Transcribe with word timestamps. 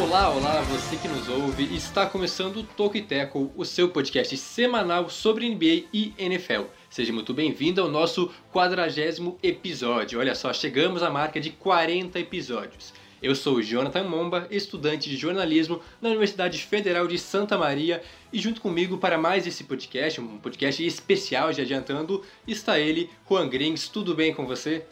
Olá, 0.00 0.30
olá, 0.30 0.60
você 0.62 0.96
que 0.96 1.08
nos 1.08 1.28
ouve. 1.28 1.74
Está 1.74 2.06
começando 2.06 2.58
o 2.58 2.62
Toco 2.62 2.96
e 2.96 3.02
Teco, 3.02 3.52
o 3.56 3.64
seu 3.64 3.88
podcast 3.88 4.36
semanal 4.36 5.10
sobre 5.10 5.50
NBA 5.50 5.88
e 5.92 6.14
NFL. 6.16 6.66
Seja 6.88 7.12
muito 7.12 7.34
bem-vindo 7.34 7.82
ao 7.82 7.90
nosso 7.90 8.32
quadragésimo 8.52 9.36
episódio. 9.42 10.20
Olha 10.20 10.36
só, 10.36 10.52
chegamos 10.52 11.02
à 11.02 11.10
marca 11.10 11.40
de 11.40 11.50
40 11.50 12.20
episódios. 12.20 12.94
Eu 13.20 13.34
sou 13.34 13.60
Jonathan 13.60 14.04
Momba, 14.04 14.46
estudante 14.52 15.10
de 15.10 15.16
jornalismo 15.16 15.80
na 16.00 16.10
Universidade 16.10 16.58
Federal 16.58 17.08
de 17.08 17.18
Santa 17.18 17.58
Maria, 17.58 18.00
e 18.32 18.38
junto 18.38 18.60
comigo 18.60 18.98
para 18.98 19.18
mais 19.18 19.48
esse 19.48 19.64
podcast, 19.64 20.20
um 20.20 20.38
podcast 20.38 20.86
especial, 20.86 21.52
já 21.52 21.64
adiantando, 21.64 22.22
está 22.46 22.78
ele, 22.78 23.10
Juan 23.28 23.48
Grings. 23.48 23.88
Tudo 23.88 24.14
bem 24.14 24.32
com 24.32 24.46
você? 24.46 24.86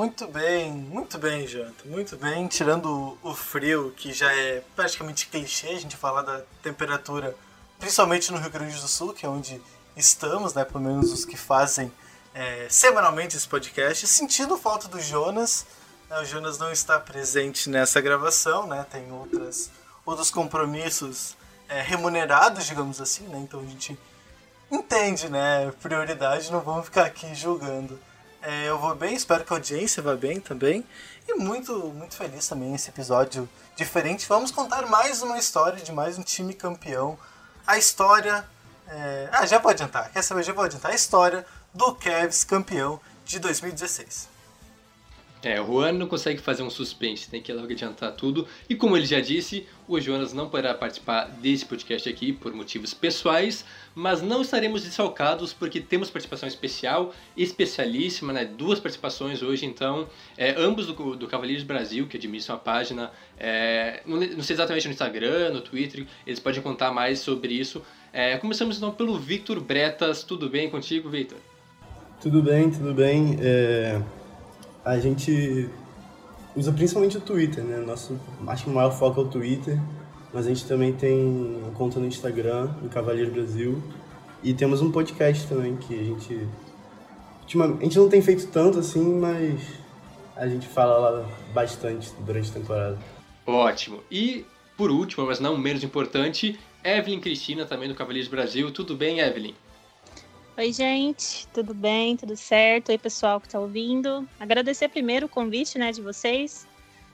Muito 0.00 0.26
bem, 0.26 0.72
muito 0.72 1.18
bem, 1.18 1.46
Jonathan, 1.46 1.84
muito 1.84 2.16
bem. 2.16 2.46
Tirando 2.48 3.18
o 3.22 3.34
frio, 3.34 3.92
que 3.94 4.14
já 4.14 4.34
é 4.34 4.62
praticamente 4.74 5.26
clichê 5.26 5.68
a 5.68 5.78
gente 5.78 5.94
falar 5.94 6.22
da 6.22 6.40
temperatura, 6.62 7.36
principalmente 7.78 8.32
no 8.32 8.38
Rio 8.38 8.48
Grande 8.48 8.80
do 8.80 8.88
Sul, 8.88 9.12
que 9.12 9.26
é 9.26 9.28
onde 9.28 9.60
estamos, 9.94 10.54
né? 10.54 10.64
Pelo 10.64 10.82
menos 10.82 11.12
os 11.12 11.26
que 11.26 11.36
fazem 11.36 11.92
é, 12.32 12.66
semanalmente 12.70 13.36
esse 13.36 13.46
podcast, 13.46 14.06
sentindo 14.06 14.56
falta 14.56 14.88
do 14.88 14.98
Jonas 14.98 15.66
o 16.18 16.24
Jonas 16.24 16.56
não 16.58 16.72
está 16.72 16.98
presente 16.98 17.68
nessa 17.68 18.00
gravação, 18.00 18.66
né? 18.66 18.86
Tem 18.90 19.12
outras, 19.12 19.70
outros 20.06 20.30
compromissos 20.30 21.36
é, 21.68 21.82
remunerados, 21.82 22.64
digamos 22.66 23.02
assim, 23.02 23.24
né? 23.24 23.38
Então 23.38 23.60
a 23.60 23.66
gente 23.66 23.98
entende, 24.72 25.28
né? 25.28 25.70
Prioridade, 25.82 26.50
não 26.50 26.60
vamos 26.60 26.86
ficar 26.86 27.04
aqui 27.04 27.34
julgando. 27.34 28.00
É, 28.42 28.68
eu 28.68 28.78
vou 28.78 28.94
bem, 28.94 29.14
espero 29.14 29.44
que 29.44 29.52
a 29.52 29.56
audiência 29.56 30.02
vá 30.02 30.16
bem 30.16 30.40
também. 30.40 30.84
E 31.28 31.34
muito, 31.34 31.74
muito 31.90 32.16
feliz 32.16 32.48
também 32.48 32.74
esse 32.74 32.88
episódio 32.88 33.48
diferente. 33.76 34.26
Vamos 34.26 34.50
contar 34.50 34.86
mais 34.86 35.22
uma 35.22 35.38
história 35.38 35.82
de 35.82 35.92
mais 35.92 36.16
um 36.16 36.22
time 36.22 36.54
campeão. 36.54 37.18
A 37.66 37.76
história. 37.76 38.44
É... 38.88 39.28
Ah, 39.30 39.44
já 39.44 39.60
pode 39.60 39.82
adiantar. 39.82 40.10
Quer 40.10 40.22
saber? 40.22 40.42
Já 40.42 40.54
vou 40.54 40.64
adiantar. 40.64 40.90
A 40.90 40.94
história 40.94 41.44
do 41.74 41.94
Cavs 41.94 42.42
campeão 42.42 42.98
de 43.26 43.38
2016. 43.38 44.29
É, 45.42 45.58
o 45.58 45.66
Juan 45.66 45.92
não 45.92 46.06
consegue 46.06 46.38
fazer 46.38 46.62
um 46.62 46.68
suspense, 46.68 47.30
tem 47.30 47.40
que 47.40 47.50
logo 47.52 47.72
adiantar 47.72 48.12
tudo. 48.12 48.46
E 48.68 48.74
como 48.74 48.94
ele 48.94 49.06
já 49.06 49.20
disse, 49.20 49.66
o 49.88 49.98
Jonas 49.98 50.34
não 50.34 50.50
poderá 50.50 50.74
participar 50.74 51.24
desse 51.28 51.64
podcast 51.64 52.06
aqui 52.08 52.30
por 52.30 52.52
motivos 52.52 52.92
pessoais, 52.92 53.64
mas 53.94 54.20
não 54.20 54.42
estaremos 54.42 54.82
desfalcados 54.82 55.54
porque 55.54 55.80
temos 55.80 56.10
participação 56.10 56.46
especial, 56.46 57.14
especialíssima, 57.34 58.34
né? 58.34 58.44
Duas 58.44 58.78
participações 58.78 59.42
hoje, 59.42 59.64
então, 59.64 60.06
é, 60.36 60.54
ambos 60.58 60.86
do, 60.86 61.16
do 61.16 61.26
Cavaleiros 61.26 61.64
Brasil, 61.64 62.06
que 62.06 62.18
administram 62.18 62.56
a 62.56 62.58
página, 62.58 63.10
é, 63.38 64.02
não, 64.04 64.42
sei 64.42 64.54
exatamente 64.54 64.86
no 64.88 64.92
Instagram, 64.92 65.52
no 65.52 65.62
Twitter, 65.62 66.06
eles 66.26 66.38
podem 66.38 66.60
contar 66.60 66.92
mais 66.92 67.20
sobre 67.20 67.54
isso. 67.54 67.82
É, 68.12 68.36
começamos 68.36 68.76
então 68.76 68.90
pelo 68.90 69.18
Victor 69.18 69.58
Bretas, 69.58 70.22
tudo 70.22 70.50
bem 70.50 70.68
contigo, 70.68 71.08
Victor? 71.08 71.38
Tudo 72.20 72.42
bem, 72.42 72.70
tudo 72.70 72.92
bem. 72.92 73.38
É 73.40 74.02
a 74.84 74.98
gente 74.98 75.68
usa 76.56 76.72
principalmente 76.72 77.16
o 77.16 77.20
Twitter, 77.20 77.62
né? 77.64 77.78
Nosso, 77.78 78.18
acho 78.46 78.64
que 78.64 78.70
o 78.70 78.72
maior 78.72 78.90
foco 78.90 79.20
é 79.20 79.24
o 79.24 79.28
Twitter, 79.28 79.78
mas 80.32 80.46
a 80.46 80.48
gente 80.48 80.64
também 80.66 80.92
tem 80.92 81.62
conta 81.74 81.98
no 82.00 82.06
Instagram, 82.06 82.68
no 82.82 82.88
Cavaleiro 82.88 83.30
Brasil, 83.30 83.82
e 84.42 84.54
temos 84.54 84.80
um 84.80 84.90
podcast 84.90 85.46
também 85.46 85.76
que 85.76 85.94
a 85.94 86.02
gente. 86.02 86.48
A 87.80 87.82
gente 87.82 87.98
não 87.98 88.08
tem 88.08 88.22
feito 88.22 88.46
tanto 88.46 88.78
assim, 88.78 89.18
mas 89.18 89.60
a 90.36 90.46
gente 90.46 90.68
fala 90.68 90.98
lá 90.98 91.28
bastante 91.52 92.12
durante 92.20 92.50
a 92.50 92.54
temporada. 92.54 92.98
Ótimo. 93.44 94.00
E 94.10 94.46
por 94.76 94.90
último, 94.90 95.26
mas 95.26 95.40
não 95.40 95.58
menos 95.58 95.82
importante, 95.82 96.58
Evelyn 96.82 97.20
Cristina, 97.20 97.66
também 97.66 97.88
do 97.88 97.94
Cavaleiros 97.94 98.30
Brasil. 98.30 98.70
Tudo 98.70 98.96
bem, 98.96 99.18
Evelyn? 99.18 99.54
Oi, 100.60 100.74
gente, 100.74 101.48
tudo 101.54 101.72
bem? 101.72 102.18
Tudo 102.18 102.36
certo? 102.36 102.90
Oi, 102.90 102.98
pessoal 102.98 103.40
que 103.40 103.46
está 103.46 103.58
ouvindo. 103.58 104.28
Agradecer 104.38 104.90
primeiro 104.90 105.24
o 105.24 105.28
convite 105.28 105.78
né, 105.78 105.90
de 105.90 106.02
vocês, 106.02 106.66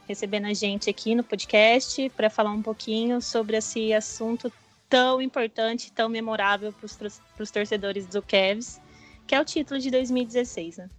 recebendo 0.05 0.47
a 0.47 0.53
gente 0.53 0.89
aqui 0.89 1.15
no 1.15 1.23
podcast 1.23 2.09
para 2.09 2.29
falar 2.29 2.51
um 2.51 2.61
pouquinho 2.61 3.21
sobre 3.21 3.55
esse 3.55 3.93
assunto 3.93 4.51
tão 4.89 5.21
importante, 5.21 5.93
tão 5.93 6.09
memorável 6.09 6.73
para 6.73 7.07
os 7.39 7.49
torcedores 7.49 8.05
do 8.05 8.21
Cavs, 8.21 8.81
que 9.25 9.33
é 9.33 9.39
o 9.39 9.45
título 9.45 9.79
de 9.79 9.91
2016, 9.91 10.75
né? 10.75 10.89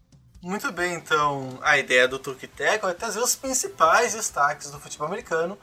Muito 0.41 0.73
bem, 0.73 0.95
então 0.95 1.59
a 1.61 1.77
ideia 1.77 2.09
do 2.09 2.19
Turquiteco 2.19 2.89
é 2.89 2.95
trazer 2.95 3.21
os 3.21 3.37
principais 3.37 4.15
destaques 4.15 4.71
do 4.71 4.81
futebol 4.81 5.07
americano 5.07 5.59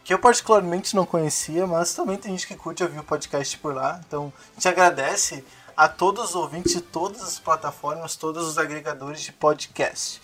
que 0.06 0.14
eu 0.14 0.20
particularmente 0.20 0.96
não 0.96 1.04
conhecia, 1.04 1.66
mas 1.66 1.96
também 1.96 2.16
tem 2.16 2.32
gente 2.32 2.46
que 2.46 2.56
curte 2.56 2.84
ouvir 2.84 3.00
o 3.00 3.04
podcast 3.04 3.58
por 3.58 3.74
lá. 3.74 4.00
Então 4.08 4.32
gente 4.54 4.68
agradece 4.68 5.44
a 5.76 5.90
todos 5.90 6.30
os 6.30 6.36
ouvintes 6.36 6.74
de 6.74 6.82
todas 6.82 7.24
as 7.24 7.40
plataformas, 7.40 8.16
todos 8.16 8.48
os 8.48 8.60
agregadores 8.60 9.22
de 9.22 9.34
podcast. 9.34 10.22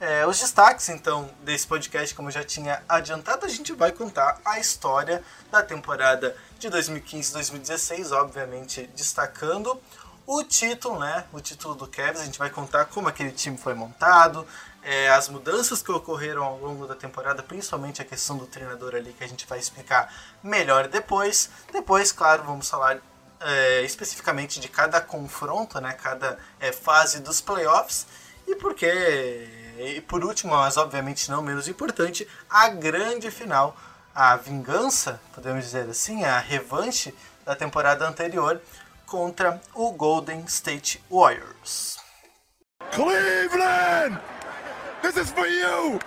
É, 0.00 0.26
os 0.26 0.40
destaques, 0.40 0.88
então, 0.88 1.30
desse 1.44 1.64
podcast, 1.64 2.12
como 2.16 2.26
eu 2.28 2.32
já 2.32 2.42
tinha 2.42 2.82
adiantado, 2.88 3.46
a 3.46 3.48
gente 3.48 3.72
vai 3.72 3.92
contar 3.92 4.40
a 4.44 4.58
história 4.58 5.22
da 5.52 5.62
temporada 5.62 6.36
de 6.58 6.68
2015-2016, 6.68 8.10
obviamente 8.10 8.90
destacando 8.96 9.80
o 10.26 10.42
título, 10.42 10.98
né? 10.98 11.24
O 11.32 11.40
título 11.40 11.76
do 11.76 11.86
Cavs. 11.86 12.20
A 12.20 12.24
gente 12.24 12.40
vai 12.40 12.50
contar 12.50 12.86
como 12.86 13.06
aquele 13.06 13.30
time 13.30 13.56
foi 13.56 13.74
montado, 13.74 14.44
é, 14.82 15.08
as 15.10 15.28
mudanças 15.28 15.80
que 15.80 15.92
ocorreram 15.92 16.42
ao 16.42 16.58
longo 16.58 16.86
da 16.86 16.94
temporada, 16.94 17.42
principalmente 17.42 18.02
a 18.02 18.04
questão 18.04 18.36
do 18.36 18.46
treinador 18.46 18.94
ali, 18.94 19.12
que 19.12 19.22
a 19.22 19.28
gente 19.28 19.46
vai 19.46 19.58
explicar 19.58 20.12
melhor 20.42 20.88
depois. 20.88 21.50
Depois, 21.72 22.10
claro, 22.10 22.42
vamos 22.42 22.68
falar 22.68 22.98
é, 23.40 23.82
especificamente 23.82 24.60
de 24.60 24.68
cada 24.68 25.00
confronto, 25.00 25.80
né, 25.80 25.92
cada 25.92 26.38
é, 26.58 26.72
fase 26.72 27.20
dos 27.20 27.40
playoffs. 27.40 28.06
E 28.46 28.56
porque, 28.56 28.86
e 29.78 30.00
por 30.00 30.24
último, 30.24 30.56
mas 30.56 30.76
obviamente 30.76 31.30
não 31.30 31.42
menos 31.42 31.68
importante, 31.68 32.26
a 32.50 32.68
grande 32.68 33.30
final, 33.30 33.76
a 34.12 34.36
vingança, 34.36 35.20
podemos 35.32 35.64
dizer 35.64 35.88
assim, 35.88 36.24
a 36.24 36.38
revanche 36.38 37.14
da 37.44 37.54
temporada 37.54 38.06
anterior 38.06 38.60
contra 39.06 39.60
o 39.74 39.92
Golden 39.92 40.44
State 40.46 41.02
Warriors. 41.08 41.98
Cleveland! 42.90 44.31
This 45.02 45.16
is 45.16 45.32
for 45.32 45.48
you! 45.48 45.98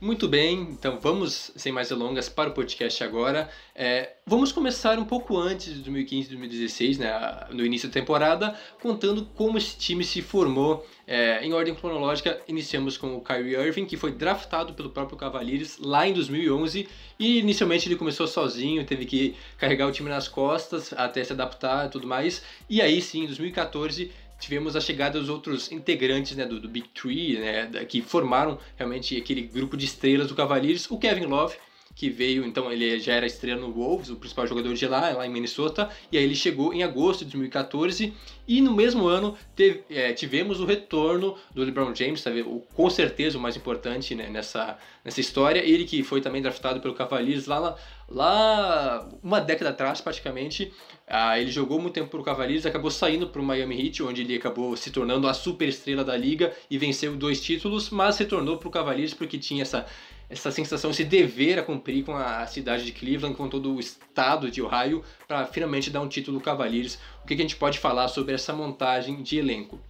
Muito 0.00 0.26
bem, 0.26 0.60
então 0.70 0.98
vamos, 0.98 1.52
sem 1.56 1.70
mais 1.70 1.90
delongas, 1.90 2.26
para 2.26 2.48
o 2.48 2.54
podcast 2.54 3.04
agora. 3.04 3.50
É, 3.74 4.14
vamos 4.26 4.50
começar 4.50 4.98
um 4.98 5.04
pouco 5.04 5.36
antes 5.36 5.74
de 5.74 5.80
2015 5.80 6.30
2016, 6.30 6.98
né, 6.98 7.46
no 7.50 7.62
início 7.66 7.86
da 7.86 7.92
temporada, 7.92 8.58
contando 8.80 9.26
como 9.34 9.58
esse 9.58 9.76
time 9.76 10.02
se 10.02 10.22
formou. 10.22 10.86
É, 11.06 11.44
em 11.44 11.52
ordem 11.52 11.74
cronológica, 11.74 12.40
iniciamos 12.48 12.96
com 12.96 13.14
o 13.14 13.20
Kyrie 13.20 13.54
Irving, 13.56 13.84
que 13.84 13.98
foi 13.98 14.10
draftado 14.10 14.72
pelo 14.72 14.88
próprio 14.88 15.18
Cavaliers 15.18 15.76
lá 15.78 16.08
em 16.08 16.14
2011, 16.14 16.88
e 17.18 17.38
inicialmente 17.38 17.86
ele 17.86 17.96
começou 17.96 18.26
sozinho, 18.26 18.86
teve 18.86 19.04
que 19.04 19.36
carregar 19.58 19.86
o 19.86 19.92
time 19.92 20.08
nas 20.08 20.26
costas 20.26 20.94
até 20.94 21.22
se 21.22 21.34
adaptar 21.34 21.88
e 21.88 21.90
tudo 21.90 22.06
mais. 22.06 22.42
E 22.70 22.80
aí 22.80 23.02
sim, 23.02 23.24
em 23.24 23.26
2014, 23.26 24.10
tivemos 24.40 24.74
a 24.74 24.80
chegada 24.80 25.20
dos 25.20 25.28
outros 25.28 25.70
integrantes 25.70 26.36
né, 26.36 26.46
do, 26.46 26.58
do 26.58 26.68
Big 26.68 26.88
Three, 26.88 27.38
né, 27.38 27.66
que 27.86 28.02
formaram 28.02 28.58
realmente 28.76 29.16
aquele 29.16 29.42
grupo 29.42 29.76
de 29.76 29.84
estrelas 29.84 30.28
do 30.28 30.34
Cavaliers, 30.34 30.90
o 30.90 30.98
Kevin 30.98 31.26
Love, 31.26 31.54
que 31.94 32.08
veio, 32.08 32.44
então 32.46 32.72
ele 32.72 32.98
já 32.98 33.14
era 33.14 33.26
estrela 33.26 33.60
no 33.60 33.72
Wolves, 33.72 34.10
o 34.10 34.16
principal 34.16 34.46
jogador 34.46 34.72
de 34.72 34.86
lá, 34.86 35.10
lá 35.10 35.26
em 35.26 35.30
Minnesota, 35.30 35.90
e 36.10 36.16
aí 36.16 36.24
ele 36.24 36.34
chegou 36.34 36.72
em 36.72 36.82
agosto 36.82 37.26
de 37.26 37.32
2014, 37.32 38.14
e 38.48 38.60
no 38.60 38.74
mesmo 38.74 39.06
ano 39.06 39.36
teve, 39.54 39.84
é, 39.90 40.12
tivemos 40.12 40.60
o 40.60 40.64
retorno 40.64 41.36
do 41.54 41.62
LeBron 41.62 41.94
James, 41.94 42.20
sabe, 42.20 42.42
o, 42.42 42.60
com 42.74 42.88
certeza 42.88 43.36
o 43.36 43.40
mais 43.40 43.56
importante 43.56 44.14
né, 44.14 44.30
nessa, 44.30 44.78
nessa 45.04 45.20
história, 45.20 45.60
ele 45.60 45.84
que 45.84 46.02
foi 46.02 46.20
também 46.20 46.40
draftado 46.40 46.80
pelo 46.80 46.94
Cavaliers 46.94 47.46
lá, 47.46 47.76
lá 48.08 49.08
uma 49.22 49.40
década 49.40 49.70
atrás 49.70 50.00
praticamente, 50.00 50.72
ah, 51.12 51.38
ele 51.40 51.50
jogou 51.50 51.80
muito 51.80 51.94
tempo 51.94 52.08
para 52.08 52.20
o 52.20 52.22
Cavaliers, 52.22 52.64
acabou 52.64 52.90
saindo 52.90 53.26
para 53.26 53.40
o 53.40 53.44
Miami 53.44 53.86
Heat, 53.86 54.02
onde 54.04 54.22
ele 54.22 54.36
acabou 54.36 54.76
se 54.76 54.92
tornando 54.92 55.26
a 55.26 55.34
super 55.34 55.68
estrela 55.68 56.04
da 56.04 56.16
liga 56.16 56.54
e 56.70 56.78
venceu 56.78 57.16
dois 57.16 57.42
títulos, 57.42 57.90
mas 57.90 58.16
retornou 58.16 58.58
para 58.58 58.68
o 58.68 58.70
Cavaliers 58.70 59.12
porque 59.12 59.36
tinha 59.36 59.62
essa 59.62 59.86
essa 60.30 60.52
sensação, 60.52 60.92
esse 60.92 61.02
dever 61.02 61.58
a 61.58 61.62
cumprir 61.64 62.04
com 62.04 62.14
a 62.14 62.46
cidade 62.46 62.84
de 62.84 62.92
Cleveland, 62.92 63.36
com 63.36 63.48
todo 63.48 63.74
o 63.74 63.80
estado 63.80 64.48
de 64.48 64.62
Ohio, 64.62 65.04
para 65.26 65.44
finalmente 65.44 65.90
dar 65.90 66.00
um 66.00 66.08
título 66.08 66.40
Cavaliers. 66.40 67.00
O 67.24 67.26
que, 67.26 67.34
que, 67.34 67.42
a 67.42 67.44
gente 67.44 67.56
pode 67.56 67.80
falar 67.80 68.06
sobre 68.06 68.34
essa 68.34 68.52
montagem 68.52 69.24
de 69.24 69.38
elenco? 69.38 69.80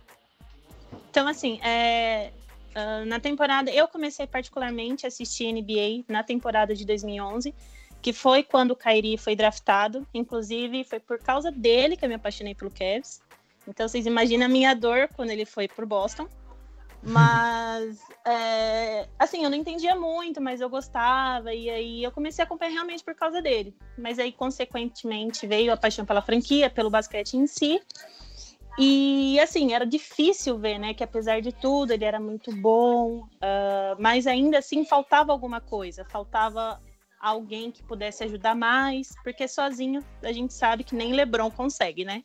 Então, 1.10 1.28
assim, 1.28 1.60
é, 1.60 2.32
uh, 2.74 3.04
na 3.04 3.20
temporada, 3.20 3.70
eu 3.70 3.86
comecei 3.86 4.26
particularmente 4.26 5.04
a 5.04 5.08
assistir 5.08 5.52
NBA 5.52 6.04
na 6.08 6.22
temporada 6.22 6.74
de 6.74 6.86
2011, 6.86 7.54
que 8.02 8.12
foi 8.12 8.42
quando 8.42 8.72
o 8.72 8.76
Kyrie 8.76 9.18
foi 9.18 9.36
draftado. 9.36 10.06
Inclusive, 10.14 10.84
foi 10.84 11.00
por 11.00 11.18
causa 11.18 11.50
dele 11.50 11.96
que 11.96 12.04
eu 12.04 12.08
me 12.08 12.14
apaixonei 12.14 12.54
pelo 12.54 12.70
Cavs. 12.70 13.22
Então, 13.68 13.86
vocês 13.86 14.06
imaginam 14.06 14.46
a 14.46 14.48
minha 14.48 14.74
dor 14.74 15.08
quando 15.14 15.30
ele 15.30 15.44
foi 15.44 15.68
por 15.68 15.84
Boston. 15.84 16.26
Mas, 17.02 18.00
é, 18.24 19.08
assim, 19.18 19.44
eu 19.44 19.50
não 19.50 19.56
entendia 19.56 19.94
muito, 19.94 20.40
mas 20.40 20.60
eu 20.60 20.68
gostava, 20.68 21.54
e 21.54 21.68
aí 21.70 22.02
eu 22.02 22.10
comecei 22.10 22.42
a 22.42 22.46
acompanhar 22.46 22.72
realmente 22.72 23.04
por 23.04 23.14
causa 23.14 23.40
dele. 23.40 23.74
Mas 23.98 24.18
aí, 24.18 24.32
consequentemente, 24.32 25.46
veio 25.46 25.72
a 25.72 25.76
paixão 25.76 26.04
pela 26.04 26.22
franquia, 26.22 26.70
pelo 26.70 26.90
basquete 26.90 27.34
em 27.34 27.46
si. 27.46 27.80
E, 28.78 29.38
assim, 29.40 29.74
era 29.74 29.84
difícil 29.84 30.58
ver, 30.58 30.78
né, 30.78 30.94
que 30.94 31.04
apesar 31.04 31.42
de 31.42 31.52
tudo, 31.52 31.92
ele 31.92 32.04
era 32.04 32.18
muito 32.18 32.54
bom, 32.54 33.18
uh, 33.18 33.96
mas 33.98 34.26
ainda 34.26 34.58
assim 34.58 34.84
faltava 34.84 35.32
alguma 35.32 35.60
coisa, 35.60 36.04
faltava 36.04 36.80
alguém 37.20 37.70
que 37.70 37.82
pudesse 37.82 38.24
ajudar 38.24 38.54
mais, 38.54 39.14
porque 39.22 39.46
sozinho 39.46 40.02
a 40.22 40.32
gente 40.32 40.54
sabe 40.54 40.82
que 40.82 40.94
nem 40.94 41.12
LeBron 41.12 41.50
consegue, 41.50 42.04
né? 42.04 42.24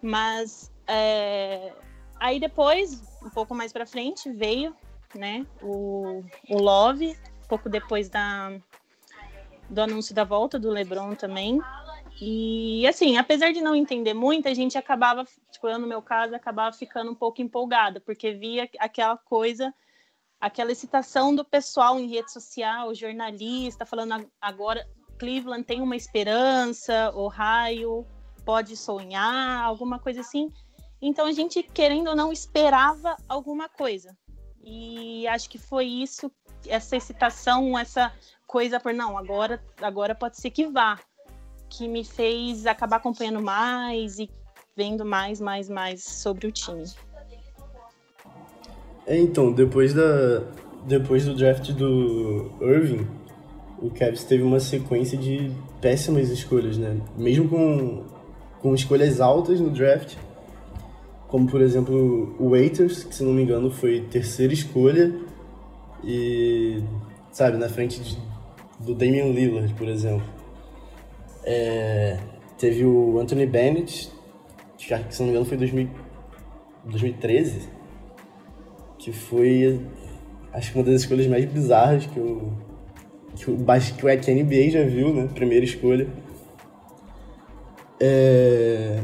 Mas 0.00 0.72
é, 0.86 1.72
aí 2.20 2.38
depois 2.38 3.02
um 3.22 3.30
pouco 3.30 3.54
mais 3.54 3.72
para 3.72 3.84
frente 3.84 4.30
veio, 4.30 4.74
né, 5.14 5.46
o, 5.60 6.24
o 6.48 6.58
Love, 6.58 7.16
pouco 7.48 7.68
depois 7.68 8.08
da, 8.08 8.50
do 9.68 9.82
anúncio 9.82 10.14
da 10.14 10.24
volta 10.24 10.58
do 10.58 10.70
LeBron 10.70 11.14
também. 11.14 11.60
E 12.20 12.86
assim, 12.86 13.16
apesar 13.16 13.52
de 13.52 13.60
não 13.60 13.74
entender 13.74 14.14
muito, 14.14 14.48
a 14.48 14.54
gente 14.54 14.78
acabava, 14.78 15.24
tipo, 15.50 15.68
eu 15.68 15.78
no 15.78 15.86
meu 15.86 16.00
caso, 16.00 16.34
acabava 16.34 16.74
ficando 16.74 17.10
um 17.10 17.14
pouco 17.14 17.42
empolgada, 17.42 18.00
porque 18.00 18.32
via 18.32 18.68
aquela 18.78 19.16
coisa, 19.16 19.74
aquela 20.42 20.72
excitação 20.72 21.32
do 21.32 21.44
pessoal 21.44 22.00
em 22.00 22.08
rede 22.08 22.32
social, 22.32 22.92
jornalista, 22.92 23.86
falando 23.86 24.28
agora 24.40 24.84
Cleveland 25.16 25.62
tem 25.62 25.80
uma 25.80 25.94
esperança, 25.94 27.12
Ohio 27.14 28.04
pode 28.44 28.76
sonhar, 28.76 29.62
alguma 29.62 30.00
coisa 30.00 30.20
assim. 30.20 30.52
Então 31.00 31.26
a 31.26 31.32
gente, 31.32 31.62
querendo 31.62 32.08
ou 32.08 32.16
não, 32.16 32.32
esperava 32.32 33.16
alguma 33.28 33.68
coisa. 33.68 34.16
E 34.64 35.28
acho 35.28 35.48
que 35.48 35.58
foi 35.58 35.86
isso, 35.86 36.28
essa 36.66 36.96
excitação, 36.96 37.78
essa 37.78 38.12
coisa 38.44 38.80
por 38.80 38.92
não, 38.92 39.16
agora, 39.16 39.64
agora 39.80 40.12
pode 40.12 40.38
ser 40.38 40.50
que 40.50 40.66
vá, 40.66 40.98
que 41.70 41.86
me 41.86 42.04
fez 42.04 42.66
acabar 42.66 42.96
acompanhando 42.96 43.40
mais 43.40 44.18
e 44.18 44.28
vendo 44.76 45.04
mais, 45.04 45.40
mais, 45.40 45.68
mais 45.68 46.02
sobre 46.02 46.48
o 46.48 46.52
time. 46.52 46.84
É, 49.06 49.18
então, 49.18 49.52
depois 49.52 49.92
da 49.94 50.42
depois 50.86 51.24
do 51.24 51.34
draft 51.34 51.70
do 51.72 52.50
Irving, 52.60 53.06
o 53.80 53.90
Cavs 53.90 54.24
teve 54.24 54.42
uma 54.42 54.60
sequência 54.60 55.16
de 55.16 55.50
péssimas 55.80 56.28
escolhas, 56.28 56.76
né? 56.76 57.00
Mesmo 57.16 57.48
com, 57.48 58.04
com 58.60 58.74
escolhas 58.74 59.20
altas 59.20 59.60
no 59.60 59.70
draft, 59.70 60.16
como 61.28 61.48
por 61.48 61.60
exemplo 61.60 62.34
o 62.38 62.50
Waiters, 62.50 63.04
que 63.04 63.14
se 63.14 63.22
não 63.22 63.32
me 63.32 63.42
engano 63.42 63.70
foi 63.70 64.00
terceira 64.02 64.52
escolha, 64.52 65.14
e 66.04 66.82
sabe, 67.30 67.56
na 67.56 67.68
frente 67.68 68.00
de, 68.00 68.18
do 68.80 68.94
Damian 68.94 69.32
Lillard, 69.32 69.72
por 69.74 69.88
exemplo. 69.88 70.26
É, 71.44 72.18
teve 72.58 72.84
o 72.84 73.18
Anthony 73.18 73.46
Bennett, 73.46 74.10
que 74.76 74.86
se 74.86 75.20
não 75.20 75.26
me 75.26 75.30
engano 75.30 75.44
foi 75.44 75.56
2000, 75.56 75.88
2013, 76.84 77.68
que 79.02 79.10
foi 79.10 79.80
acho 80.52 80.70
que 80.70 80.78
uma 80.78 80.84
das 80.84 81.00
escolhas 81.00 81.26
mais 81.26 81.44
bizarras 81.44 82.06
que 82.06 82.16
eu 82.16 82.52
que, 83.34 83.50
o, 83.50 83.56
que 83.56 84.30
a 84.30 84.34
NBA 84.34 84.70
já 84.70 84.84
viu, 84.84 85.12
né? 85.12 85.28
Primeira 85.34 85.64
escolha. 85.64 86.06
É, 87.98 89.00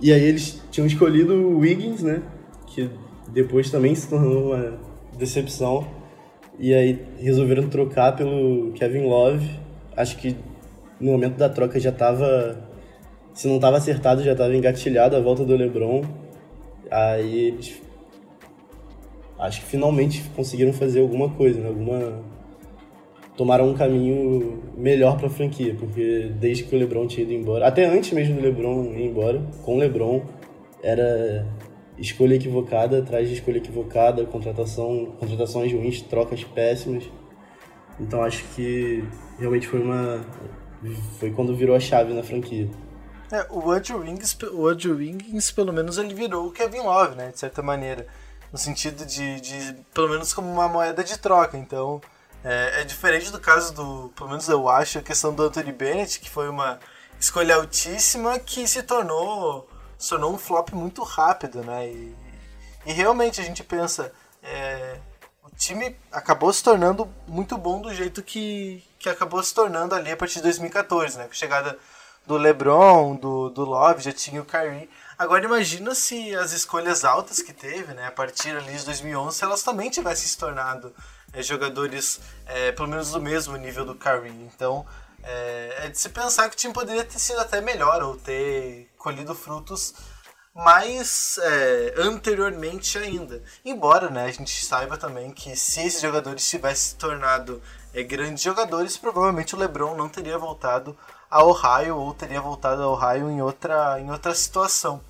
e 0.00 0.12
aí 0.12 0.22
eles 0.22 0.62
tinham 0.70 0.86
escolhido 0.86 1.32
o 1.34 1.58
Wiggins, 1.58 2.02
né? 2.02 2.22
Que 2.66 2.90
depois 3.28 3.70
também 3.70 3.94
se 3.94 4.08
tornou 4.08 4.52
uma 4.52 4.78
decepção. 5.18 5.86
E 6.58 6.72
aí 6.74 7.02
resolveram 7.18 7.68
trocar 7.68 8.14
pelo 8.14 8.72
Kevin 8.72 9.06
Love. 9.06 9.48
Acho 9.96 10.18
que 10.18 10.36
no 11.00 11.12
momento 11.12 11.36
da 11.36 11.48
troca 11.48 11.80
já 11.80 11.90
estava 11.90 12.62
se 13.32 13.48
não 13.48 13.56
estava 13.56 13.78
acertado, 13.78 14.22
já 14.22 14.32
estava 14.32 14.54
engatilhado 14.54 15.16
a 15.16 15.20
volta 15.20 15.44
do 15.44 15.56
LeBron. 15.56 16.04
Aí 16.90 17.48
eles 17.48 17.85
acho 19.38 19.60
que 19.60 19.66
finalmente 19.66 20.22
conseguiram 20.34 20.72
fazer 20.72 21.00
alguma 21.00 21.30
coisa, 21.30 21.60
né? 21.60 21.68
alguma 21.68 22.22
tomaram 23.36 23.68
um 23.68 23.74
caminho 23.74 24.62
melhor 24.76 25.18
para 25.18 25.26
a 25.26 25.30
franquia, 25.30 25.76
porque 25.78 26.32
desde 26.40 26.64
que 26.64 26.74
o 26.74 26.78
LeBron 26.78 27.06
tinha 27.06 27.22
ido 27.22 27.34
embora, 27.34 27.66
até 27.66 27.84
antes 27.84 28.12
mesmo 28.12 28.34
do 28.34 28.40
LeBron 28.40 28.84
ir 28.94 29.04
embora, 29.04 29.42
com 29.62 29.76
o 29.76 29.78
LeBron 29.78 30.22
era 30.82 31.46
escolha 31.98 32.34
equivocada 32.34 32.98
atrás 32.98 33.28
de 33.28 33.34
escolha 33.34 33.58
equivocada, 33.58 34.24
contratação, 34.24 35.14
contratações 35.18 35.72
ruins, 35.72 36.00
trocas 36.00 36.44
péssimas. 36.44 37.04
Então 38.00 38.22
acho 38.22 38.44
que 38.54 39.04
realmente 39.38 39.66
foi 39.66 39.82
uma 39.82 40.24
foi 41.18 41.30
quando 41.30 41.54
virou 41.54 41.74
a 41.74 41.80
chave 41.80 42.12
na 42.12 42.22
franquia. 42.22 42.68
É, 43.32 43.44
o 43.50 43.70
Andrew 43.70 43.98
Wiggins, 43.98 44.38
o 44.52 44.68
Andrew 44.68 44.96
Wiggins, 44.96 45.50
pelo 45.50 45.72
menos 45.72 45.98
ele 45.98 46.14
virou 46.14 46.46
o 46.46 46.52
Kevin 46.52 46.80
Love, 46.80 47.16
né, 47.16 47.30
de 47.32 47.38
certa 47.40 47.60
maneira, 47.60 48.06
no 48.56 48.58
sentido 48.58 49.04
de, 49.04 49.38
de 49.38 49.74
pelo 49.92 50.08
menos 50.08 50.32
como 50.32 50.50
uma 50.50 50.66
moeda 50.66 51.04
de 51.04 51.18
troca. 51.18 51.58
Então, 51.58 52.00
é, 52.42 52.80
é, 52.80 52.84
diferente 52.84 53.30
do 53.30 53.38
caso 53.38 53.74
do, 53.74 54.10
pelo 54.16 54.30
menos 54.30 54.48
eu 54.48 54.66
acho, 54.66 54.98
a 54.98 55.02
questão 55.02 55.34
do 55.34 55.42
Anthony 55.42 55.72
Bennett, 55.72 56.18
que 56.18 56.30
foi 56.30 56.48
uma 56.48 56.80
escolha 57.20 57.56
altíssima 57.56 58.38
que 58.38 58.66
se 58.66 58.82
tornou, 58.82 59.68
se 59.98 60.08
tornou 60.08 60.32
um 60.32 60.38
flop 60.38 60.70
muito 60.72 61.02
rápido, 61.02 61.62
né? 61.62 61.86
E, 61.86 62.16
e 62.86 62.92
realmente 62.94 63.42
a 63.42 63.44
gente 63.44 63.62
pensa, 63.62 64.10
é, 64.42 64.98
o 65.44 65.50
time 65.54 65.94
acabou 66.10 66.50
se 66.50 66.64
tornando 66.64 67.06
muito 67.28 67.58
bom 67.58 67.82
do 67.82 67.92
jeito 67.92 68.22
que, 68.22 68.82
que 68.98 69.10
acabou 69.10 69.42
se 69.42 69.52
tornando 69.52 69.94
ali 69.94 70.10
a 70.10 70.16
partir 70.16 70.36
de 70.36 70.44
2014, 70.44 71.18
né? 71.18 71.24
Com 71.24 71.32
a 71.32 71.34
chegada 71.34 71.78
do 72.26 72.38
LeBron, 72.38 73.16
do, 73.16 73.50
do 73.50 73.66
Love, 73.66 74.02
já 74.02 74.12
tinha 74.12 74.40
o 74.40 74.46
Kyrie. 74.46 74.88
Agora 75.18 75.46
imagina 75.46 75.94
se 75.94 76.36
as 76.36 76.52
escolhas 76.52 77.02
altas 77.02 77.40
que 77.40 77.54
teve, 77.54 77.94
né, 77.94 78.06
a 78.06 78.10
partir 78.10 78.50
ali 78.50 78.76
de 78.76 78.84
2011, 78.84 79.38
se 79.38 79.44
elas 79.44 79.62
também 79.62 79.88
tivessem 79.88 80.26
se 80.26 80.36
tornado 80.36 80.94
é, 81.32 81.42
jogadores 81.42 82.20
é, 82.44 82.70
pelo 82.72 82.88
menos 82.88 83.12
do 83.12 83.20
mesmo 83.20 83.56
nível 83.56 83.86
do 83.86 83.94
Curry. 83.94 84.28
Então 84.30 84.86
é, 85.22 85.84
é, 85.84 85.88
de 85.88 85.98
se 85.98 86.10
pensar 86.10 86.50
que 86.50 86.54
o 86.54 86.58
time 86.58 86.74
poderia 86.74 87.02
ter 87.02 87.18
sido 87.18 87.40
até 87.40 87.62
melhor 87.62 88.02
ou 88.02 88.16
ter 88.16 88.92
colhido 88.98 89.34
frutos 89.34 89.94
mais 90.54 91.38
anteriormente 91.96 92.98
ainda. 92.98 93.42
Embora 93.64 94.10
né, 94.10 94.24
a 94.24 94.30
gente 94.30 94.64
saiba 94.64 94.98
também 94.98 95.30
que 95.30 95.56
se 95.56 95.80
esses 95.80 96.00
jogadores 96.00 96.48
tivessem 96.48 96.90
se 96.90 96.96
tornado 96.96 97.62
grandes 98.06 98.42
jogadores, 98.42 98.96
provavelmente 98.96 99.54
o 99.54 99.58
LeBron 99.58 99.94
não 99.94 100.08
teria 100.08 100.38
voltado 100.38 100.96
a 101.30 101.44
Ohio 101.44 101.96
ou 101.96 102.14
teria 102.14 102.40
voltado 102.40 102.82
a 102.82 102.88
Ohio 102.88 103.30
em 103.30 103.40
outra, 103.40 104.00
em 104.00 104.10
outra 104.10 104.34
situação. 104.34 105.00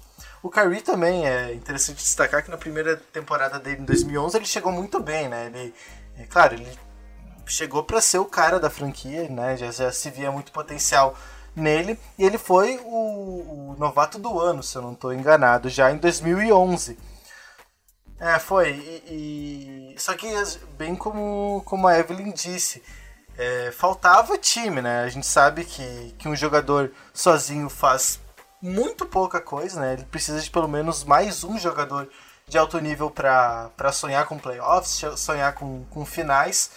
O 0.42 0.50
Kyrie 0.50 0.80
também 0.80 1.26
é 1.26 1.52
interessante 1.54 1.96
destacar 1.96 2.42
que 2.42 2.50
na 2.50 2.56
primeira 2.56 2.96
temporada 2.96 3.58
dele 3.58 3.82
em 3.82 3.84
2011 3.84 4.36
ele 4.36 4.46
chegou 4.46 4.70
muito 4.70 5.00
bem, 5.00 5.28
né? 5.28 5.46
Ele 5.46 5.74
é 6.18 6.24
claro, 6.26 6.54
ele 6.54 6.78
chegou 7.46 7.82
para 7.82 8.00
ser 8.00 8.18
o 8.18 8.24
cara 8.24 8.60
da 8.60 8.70
franquia, 8.70 9.28
né? 9.28 9.56
Já, 9.56 9.70
já 9.70 9.92
se 9.92 10.10
via 10.10 10.30
muito 10.30 10.52
potencial 10.52 11.16
nele 11.54 11.98
e 12.18 12.24
ele 12.24 12.38
foi 12.38 12.78
o, 12.84 13.72
o 13.72 13.76
novato 13.78 14.18
do 14.18 14.38
ano, 14.38 14.62
se 14.62 14.76
eu 14.76 14.82
não 14.82 14.92
estou 14.92 15.12
enganado, 15.12 15.68
já 15.68 15.90
em 15.90 15.96
2011. 15.96 16.98
É, 18.18 18.38
foi. 18.38 18.70
E, 19.08 19.94
e, 19.94 20.00
Só 20.00 20.14
que, 20.14 20.28
bem 20.78 20.94
como, 20.94 21.62
como 21.64 21.86
a 21.86 21.98
Evelyn 21.98 22.32
disse, 22.32 22.82
é, 23.38 23.70
faltava 23.72 24.38
time, 24.38 24.80
né? 24.80 25.02
A 25.02 25.08
gente 25.08 25.26
sabe 25.26 25.64
que, 25.64 26.14
que 26.18 26.28
um 26.28 26.36
jogador 26.36 26.92
sozinho 27.12 27.68
faz 27.68 28.20
muito 28.60 29.06
pouca 29.06 29.40
coisa, 29.40 29.80
né? 29.80 29.92
Ele 29.94 30.04
precisa 30.04 30.40
de 30.40 30.50
pelo 30.50 30.68
menos 30.68 31.04
mais 31.04 31.44
um 31.44 31.58
jogador 31.58 32.08
de 32.48 32.56
alto 32.56 32.78
nível 32.78 33.10
para 33.10 33.92
sonhar 33.92 34.24
com 34.26 34.38
playoffs, 34.38 35.02
sonhar 35.16 35.52
com, 35.54 35.84
com 35.90 36.06
finais. 36.06 36.70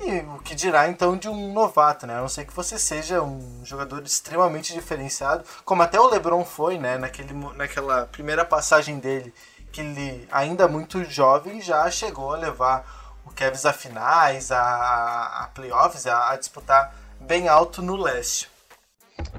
E 0.00 0.20
o 0.20 0.38
que 0.38 0.54
dirá 0.54 0.88
então 0.88 1.16
de 1.16 1.28
um 1.28 1.52
novato, 1.52 2.06
né? 2.06 2.16
A 2.16 2.20
não 2.20 2.28
ser 2.28 2.46
que 2.46 2.54
você 2.54 2.78
seja 2.78 3.20
um 3.20 3.60
jogador 3.64 4.02
extremamente 4.04 4.72
diferenciado, 4.72 5.44
como 5.64 5.82
até 5.82 6.00
o 6.00 6.08
LeBron 6.08 6.44
foi, 6.44 6.78
né? 6.78 6.96
Naquele, 6.96 7.34
naquela 7.56 8.06
primeira 8.06 8.44
passagem 8.44 8.98
dele, 8.98 9.34
que 9.72 9.80
ele, 9.80 10.28
ainda 10.30 10.68
muito 10.68 11.04
jovem, 11.04 11.60
já 11.60 11.90
chegou 11.90 12.32
a 12.32 12.38
levar 12.38 12.97
o 13.28 13.34
Cavs 13.34 13.64
a 13.66 13.72
finais, 13.72 14.50
a, 14.50 15.44
a 15.44 15.50
playoffs, 15.54 16.06
a, 16.06 16.30
a, 16.30 16.36
disputar 16.36 16.94
bem 17.20 17.48
alto 17.48 17.82
no 17.82 17.96
leste. 17.96 18.48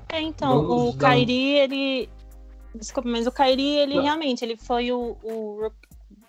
É, 0.08 0.22
então, 0.22 0.62
Vamos 0.62 0.96
o 0.96 0.98
dar... 0.98 1.16
Kyrie, 1.16 1.60
ele. 1.60 2.10
Desculpa, 2.76 3.10
mas 3.10 3.26
o 3.26 3.32
Kyrie, 3.32 3.78
ele 3.78 3.96
Não. 3.96 4.04
realmente 4.04 4.46
ele 4.46 4.56
foi 4.56 4.92
o, 4.92 5.18
o 5.24 5.72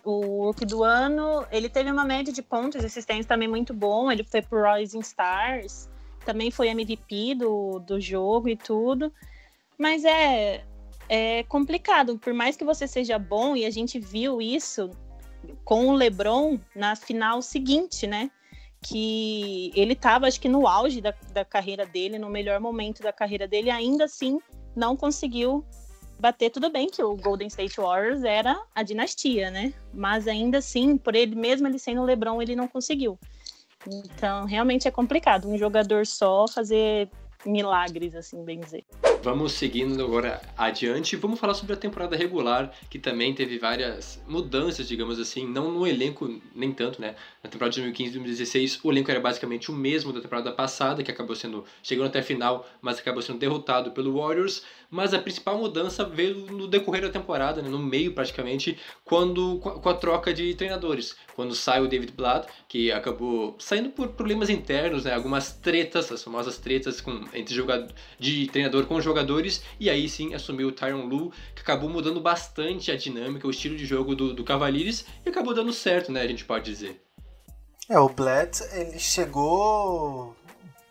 o 0.03 0.47
rookie 0.47 0.65
do 0.65 0.83
ano, 0.83 1.47
ele 1.53 1.69
teve 1.69 1.91
uma 1.91 2.07
média 2.07 2.33
de 2.33 2.41
pontos 2.41 2.83
e 2.83 2.87
assistência 2.87 3.29
também 3.29 3.47
muito 3.47 3.75
bom. 3.75 4.11
Ele 4.11 4.25
foi 4.25 4.41
pro 4.41 4.63
Rising 4.63 5.01
Stars, 5.01 5.91
também 6.25 6.51
foi 6.51 6.69
MVP 6.69 7.35
do, 7.35 7.79
do 7.81 8.01
jogo 8.01 8.49
e 8.49 8.57
tudo. 8.57 9.13
Mas 9.77 10.03
é, 10.05 10.65
é 11.07 11.43
complicado, 11.45 12.19
por 12.19 12.33
mais 12.33 12.57
que 12.57 12.65
você 12.65 12.89
seja 12.89 13.19
bom, 13.19 13.55
e 13.55 13.67
a 13.67 13.71
gente 13.71 13.99
viu 13.99 14.41
isso 14.41 14.91
com 15.65 15.89
o 15.89 15.93
LeBron 15.93 16.59
na 16.75 16.97
final 16.97 17.43
seguinte, 17.43 18.07
né? 18.07 18.31
Que 18.83 19.73
ele 19.75 19.93
estava, 19.93 20.27
acho 20.27 20.41
que 20.41 20.49
no 20.49 20.67
auge 20.67 21.01
da, 21.01 21.15
da 21.33 21.45
carreira 21.45 21.85
dele, 21.85 22.19
no 22.19 22.31
melhor 22.31 22.61
momento 22.61 23.03
da 23.03 23.13
carreira 23.13 23.47
dele, 23.47 23.71
ainda 23.71 24.05
assim 24.05 24.39
não 24.75 24.97
conseguiu 24.97 25.65
bater 26.19 26.51
tudo 26.51 26.71
bem 26.71 26.89
que 26.89 27.03
o 27.03 27.17
Golden 27.17 27.49
State 27.49 27.81
Warriors 27.81 28.23
era 28.23 28.61
a 28.75 28.83
dinastia, 28.83 29.51
né? 29.51 29.73
Mas 29.93 30.29
ainda 30.29 30.59
assim, 30.59 30.97
por 30.97 31.15
ele 31.15 31.35
mesmo 31.35 31.67
ele 31.67 31.79
sendo 31.79 32.03
o 32.03 32.05
LeBron, 32.05 32.41
ele 32.41 32.55
não 32.55 32.69
conseguiu. 32.69 33.19
Então, 33.87 34.45
realmente 34.45 34.87
é 34.87 34.91
complicado 34.91 35.49
um 35.49 35.57
jogador 35.57 36.07
só 36.07 36.47
fazer 36.47 37.09
milagres, 37.45 38.15
assim 38.15 38.45
bem 38.45 38.61
dizer. 38.61 38.85
Vamos 39.23 39.53
seguindo 39.53 40.03
agora 40.03 40.41
adiante. 40.57 41.15
Vamos 41.17 41.39
falar 41.39 41.55
sobre 41.55 41.75
a 41.75 41.77
temporada 41.77 42.17
regular, 42.17 42.73
que 42.89 42.99
também 42.99 43.35
teve 43.35 43.59
várias 43.59 44.23
mudanças, 44.27 44.89
digamos 44.89 45.19
assim, 45.19 45.47
não 45.47 45.71
no 45.71 45.87
elenco 45.87 46.41
nem 46.55 46.73
tanto, 46.73 47.01
né? 47.01 47.15
Na 47.43 47.51
temporada 47.51 47.75
de 47.75 47.81
2015 47.81 48.11
e 48.11 48.13
2016, 48.15 48.81
o 48.83 48.91
elenco 48.91 49.11
era 49.11 49.21
basicamente 49.21 49.71
o 49.71 49.75
mesmo 49.75 50.13
da 50.13 50.21
temporada 50.21 50.53
passada, 50.53 51.03
que 51.03 51.11
acabou 51.11 51.37
sendo 51.37 51.65
chegando 51.83 52.07
até 52.07 52.21
a 52.21 52.23
final, 52.23 52.67
mas 52.81 52.99
acabou 52.99 53.23
sendo 53.23 53.39
derrotado 53.39 53.91
pelo 53.91 54.19
Warriors 54.19 54.63
mas 54.91 55.15
a 55.15 55.19
principal 55.21 55.57
mudança 55.57 56.05
veio 56.05 56.35
no 56.51 56.67
decorrer 56.67 57.03
da 57.03 57.11
temporada, 57.11 57.63
né, 57.63 57.69
no 57.69 57.79
meio 57.79 58.13
praticamente, 58.13 58.77
quando 59.05 59.59
com 59.59 59.89
a 59.89 59.95
troca 59.95 60.35
de 60.35 60.53
treinadores. 60.55 61.17
Quando 61.41 61.55
sai 61.55 61.81
o 61.81 61.89
David 61.89 62.13
Blatt, 62.13 62.47
que 62.69 62.93
acabou 62.93 63.57
saindo 63.59 63.89
por 63.89 64.09
problemas 64.09 64.51
internos, 64.51 65.05
né, 65.05 65.15
algumas 65.15 65.55
tretas, 65.55 66.13
as 66.13 66.23
famosas 66.23 66.59
tretas 66.59 67.01
com, 67.01 67.25
entre 67.33 67.55
jogador, 67.55 67.91
de 68.19 68.47
treinador 68.49 68.85
com 68.85 69.01
jogadores, 69.01 69.65
e 69.81 69.89
aí 69.89 70.07
sim 70.07 70.35
assumiu 70.35 70.69
o 70.69 70.73
Tyron 70.73 71.07
Lu, 71.07 71.33
que 71.55 71.63
acabou 71.63 71.89
mudando 71.89 72.21
bastante 72.21 72.93
a 72.93 72.97
dinâmica, 72.97 73.47
o 73.47 73.51
estilo 73.51 73.75
de 73.75 73.87
jogo 73.87 74.15
do, 74.15 74.35
do 74.35 74.45
Cavaliers, 74.45 75.07
e 75.25 75.31
acabou 75.31 75.55
dando 75.55 75.73
certo, 75.73 76.13
né, 76.13 76.21
a 76.21 76.29
gente 76.29 76.45
pode 76.45 76.67
dizer. 76.67 77.01
É, 77.89 77.99
o 77.99 78.11
Blatt, 78.11 78.61
ele 78.75 78.99
chegou 78.99 80.37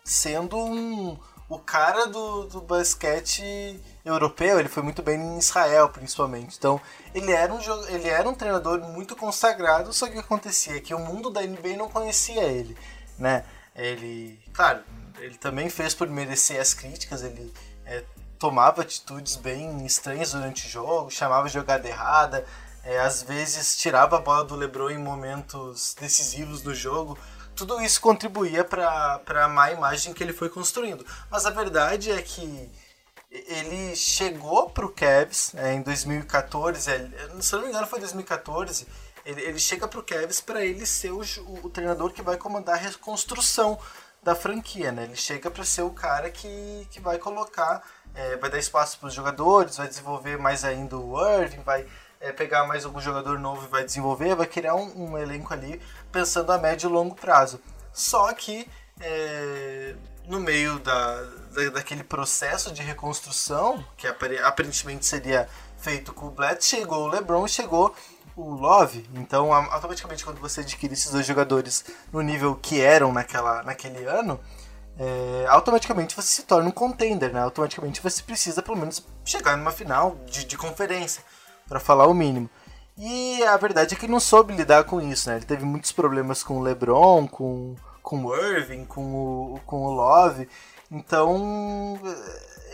sendo 0.03 0.57
um, 0.57 1.15
o 1.49 1.57
cara 1.57 2.05
do, 2.05 2.43
do 2.43 2.61
basquete 2.61 3.81
europeu, 4.05 4.59
ele 4.59 4.69
foi 4.69 4.83
muito 4.83 5.01
bem 5.01 5.19
em 5.19 5.39
Israel, 5.39 5.89
principalmente. 5.89 6.55
Então, 6.57 6.79
ele 7.13 7.31
era 7.31 7.51
um, 7.51 7.59
ele 7.87 8.07
era 8.07 8.29
um 8.29 8.35
treinador 8.35 8.79
muito 8.79 9.15
consagrado, 9.15 9.91
só 9.91 10.05
que 10.05 10.11
o 10.11 10.13
que 10.15 10.19
acontecia 10.19 10.77
é 10.77 10.79
que 10.79 10.93
o 10.93 10.99
mundo 10.99 11.31
da 11.31 11.41
NBA 11.41 11.75
não 11.75 11.89
conhecia 11.89 12.43
ele, 12.43 12.77
né? 13.17 13.43
Ele, 13.75 14.39
claro, 14.53 14.83
ele 15.17 15.37
também 15.37 15.69
fez 15.69 15.95
por 15.95 16.07
merecer 16.07 16.61
as 16.61 16.73
críticas, 16.73 17.23
ele 17.23 17.51
é, 17.85 18.03
tomava 18.37 18.83
atitudes 18.83 19.35
bem 19.35 19.85
estranhas 19.85 20.33
durante 20.33 20.67
o 20.67 20.69
jogo, 20.69 21.09
chamava 21.09 21.49
jogada 21.49 21.87
errada, 21.87 22.45
é, 22.83 22.99
às 22.99 23.23
vezes 23.23 23.75
tirava 23.75 24.17
a 24.17 24.21
bola 24.21 24.45
do 24.45 24.55
LeBron 24.55 24.91
em 24.91 24.97
momentos 24.99 25.95
decisivos 25.99 26.61
do 26.61 26.75
jogo 26.75 27.17
tudo 27.59 27.81
isso 27.81 27.99
contribuía 27.99 28.63
para 28.63 29.21
a 29.43 29.47
má 29.49 29.69
imagem 29.71 30.13
que 30.13 30.23
ele 30.23 30.31
foi 30.31 30.47
construindo. 30.47 31.05
Mas 31.29 31.45
a 31.45 31.49
verdade 31.49 32.09
é 32.09 32.21
que 32.21 32.71
ele 33.29 33.95
chegou 33.97 34.69
para 34.69 34.85
o 34.85 34.89
Cavs 34.89 35.53
é, 35.55 35.73
em 35.73 35.81
2014, 35.81 36.81
se 37.41 37.53
não 37.53 37.61
me 37.61 37.67
engano 37.67 37.85
foi 37.85 37.99
2014, 37.99 38.87
ele, 39.25 39.41
ele 39.41 39.59
chega 39.59 39.87
para 39.87 39.99
o 39.99 40.03
Cavs 40.03 40.39
para 40.39 40.63
ele 40.65 40.85
ser 40.85 41.11
o, 41.11 41.21
o, 41.63 41.69
treinador 41.69 42.11
que 42.13 42.21
vai 42.21 42.37
comandar 42.37 42.75
a 42.75 42.77
reconstrução 42.77 43.77
da 44.23 44.33
franquia, 44.33 44.91
né? 44.91 45.03
Ele 45.03 45.15
chega 45.15 45.51
para 45.51 45.63
ser 45.65 45.81
o 45.81 45.91
cara 45.91 46.29
que, 46.31 46.87
que 46.89 46.99
vai 46.99 47.17
colocar, 47.17 47.83
é, 48.15 48.37
vai 48.37 48.49
dar 48.49 48.57
espaço 48.57 48.97
para 48.97 49.07
os 49.07 49.13
jogadores, 49.13 49.77
vai 49.77 49.87
desenvolver 49.87 50.37
mais 50.37 50.63
ainda 50.63 50.97
o 50.97 51.19
Irving, 51.41 51.61
vai 51.61 51.85
é, 52.19 52.31
pegar 52.31 52.67
mais 52.67 52.85
algum 52.85 52.99
jogador 52.99 53.39
novo 53.39 53.65
e 53.65 53.69
vai 53.69 53.83
desenvolver, 53.83 54.35
vai 54.35 54.47
criar 54.47 54.75
um, 54.75 55.11
um 55.11 55.17
elenco 55.17 55.53
ali 55.53 55.81
pensando 56.11 56.51
a 56.51 56.57
médio 56.57 56.89
e 56.89 56.93
longo 56.93 57.15
prazo. 57.15 57.59
Só 57.93 58.31
que 58.33 58.67
é, 58.99 59.95
no 60.27 60.39
meio 60.39 60.79
da, 60.79 61.21
da, 61.53 61.69
daquele 61.73 62.03
processo 62.03 62.71
de 62.71 62.81
reconstrução, 62.81 63.83
que 63.97 64.07
aparentemente 64.07 65.05
seria 65.05 65.47
feito 65.77 66.13
com 66.13 66.27
o 66.27 66.31
Blatt, 66.31 66.63
chegou 66.63 67.05
o 67.05 67.07
LeBron 67.07 67.47
chegou 67.47 67.95
o 68.35 68.53
Love. 68.53 69.09
Então, 69.15 69.53
automaticamente, 69.53 70.23
quando 70.23 70.39
você 70.39 70.61
adquire 70.61 70.93
esses 70.93 71.11
dois 71.11 71.25
jogadores 71.25 71.83
no 72.11 72.21
nível 72.21 72.55
que 72.55 72.79
eram 72.79 73.11
naquela, 73.11 73.63
naquele 73.63 74.05
ano, 74.05 74.39
é, 74.97 75.45
automaticamente 75.47 76.15
você 76.15 76.27
se 76.27 76.43
torna 76.43 76.69
um 76.69 76.71
contender, 76.71 77.33
né? 77.33 77.41
Automaticamente 77.41 78.01
você 78.01 78.21
precisa, 78.21 78.61
pelo 78.61 78.77
menos, 78.77 79.05
chegar 79.25 79.57
numa 79.57 79.71
final 79.71 80.17
de, 80.25 80.45
de 80.45 80.57
conferência 80.57 81.23
para 81.69 81.79
falar 81.79 82.07
o 82.07 82.13
mínimo. 82.13 82.49
E 82.97 83.41
a 83.43 83.55
verdade 83.55 83.93
é 83.93 83.97
que 83.97 84.05
ele 84.05 84.11
não 84.11 84.19
soube 84.19 84.53
lidar 84.53 84.83
com 84.83 84.99
isso, 84.99 85.29
né? 85.29 85.37
Ele 85.37 85.45
teve 85.45 85.63
muitos 85.63 85.93
problemas 85.93 86.43
com 86.43 86.57
o 86.57 86.61
LeBron, 86.61 87.27
com, 87.27 87.75
com 88.01 88.25
o 88.25 88.35
Irving, 88.35 88.83
com 88.83 89.53
o, 89.53 89.59
com 89.65 89.85
o 89.85 89.93
Love. 89.93 90.49
Então, 90.91 91.97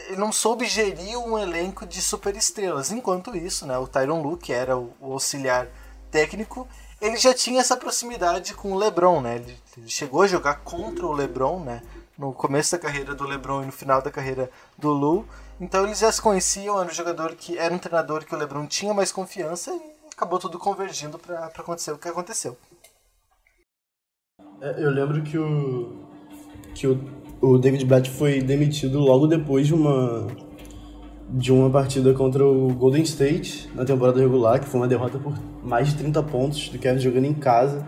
ele 0.07 0.17
não 0.17 0.31
soube 0.31 0.65
gerir 0.65 1.17
um 1.19 1.37
elenco 1.37 1.85
de 1.85 2.01
superestrelas. 2.01 2.91
Enquanto 2.91 3.35
isso, 3.35 3.67
né, 3.67 3.77
o 3.77 3.87
Tyron 3.87 4.23
Lu, 4.23 4.35
que 4.37 4.51
era 4.51 4.75
o, 4.75 4.93
auxiliar 5.01 5.67
técnico, 6.09 6.67
ele 6.99 7.17
já 7.17 7.33
tinha 7.33 7.59
essa 7.59 7.77
proximidade 7.77 8.55
com 8.55 8.71
o 8.71 8.77
LeBron, 8.77 9.21
né? 9.21 9.35
Ele, 9.35 9.55
ele 9.77 9.89
chegou 9.89 10.23
a 10.23 10.27
jogar 10.27 10.55
contra 10.61 11.05
o 11.05 11.13
LeBron, 11.13 11.59
né? 11.59 11.83
No 12.17 12.33
começo 12.33 12.71
da 12.71 12.79
carreira 12.79 13.13
do 13.13 13.25
LeBron 13.25 13.63
e 13.63 13.65
no 13.67 13.71
final 13.71 14.01
da 14.01 14.09
carreira 14.09 14.49
do 14.77 14.89
Lu. 14.89 15.27
Então 15.59 15.85
eles 15.85 15.99
já 15.99 16.11
se 16.11 16.21
conheciam, 16.21 16.79
era 16.79 16.89
um 16.89 16.93
jogador 16.93 17.33
que 17.35 17.57
era 17.57 17.73
um 17.73 17.77
treinador 17.77 18.25
que 18.25 18.35
o 18.35 18.37
LeBron 18.37 18.65
tinha 18.67 18.93
mais 18.93 19.11
confiança 19.11 19.71
e 19.71 20.11
acabou 20.11 20.37
tudo 20.37 20.59
convergindo 20.59 21.17
para 21.17 21.45
acontecer 21.45 21.91
o 21.91 21.97
que 21.97 22.09
aconteceu. 22.09 22.57
É, 24.61 24.83
eu 24.83 24.89
lembro 24.89 25.21
que 25.23 25.37
o 25.37 26.05
que 26.73 26.87
o, 26.87 26.99
o 27.41 27.57
David 27.57 27.85
Blatt 27.85 28.09
foi 28.09 28.41
demitido 28.41 28.99
logo 28.99 29.27
depois 29.27 29.67
de 29.67 29.73
uma 29.73 30.27
de 31.29 31.51
uma 31.51 31.69
partida 31.71 32.13
contra 32.13 32.45
o 32.45 32.71
Golden 32.73 33.01
State 33.01 33.69
na 33.73 33.83
temporada 33.83 34.19
regular, 34.19 34.59
que 34.59 34.67
foi 34.67 34.79
uma 34.79 34.87
derrota 34.87 35.17
por 35.17 35.33
mais 35.63 35.89
de 35.89 35.95
30 35.95 36.21
pontos 36.23 36.69
do 36.69 36.77
Kevin 36.77 36.99
jogando 36.99 37.25
em 37.25 37.33
casa 37.33 37.85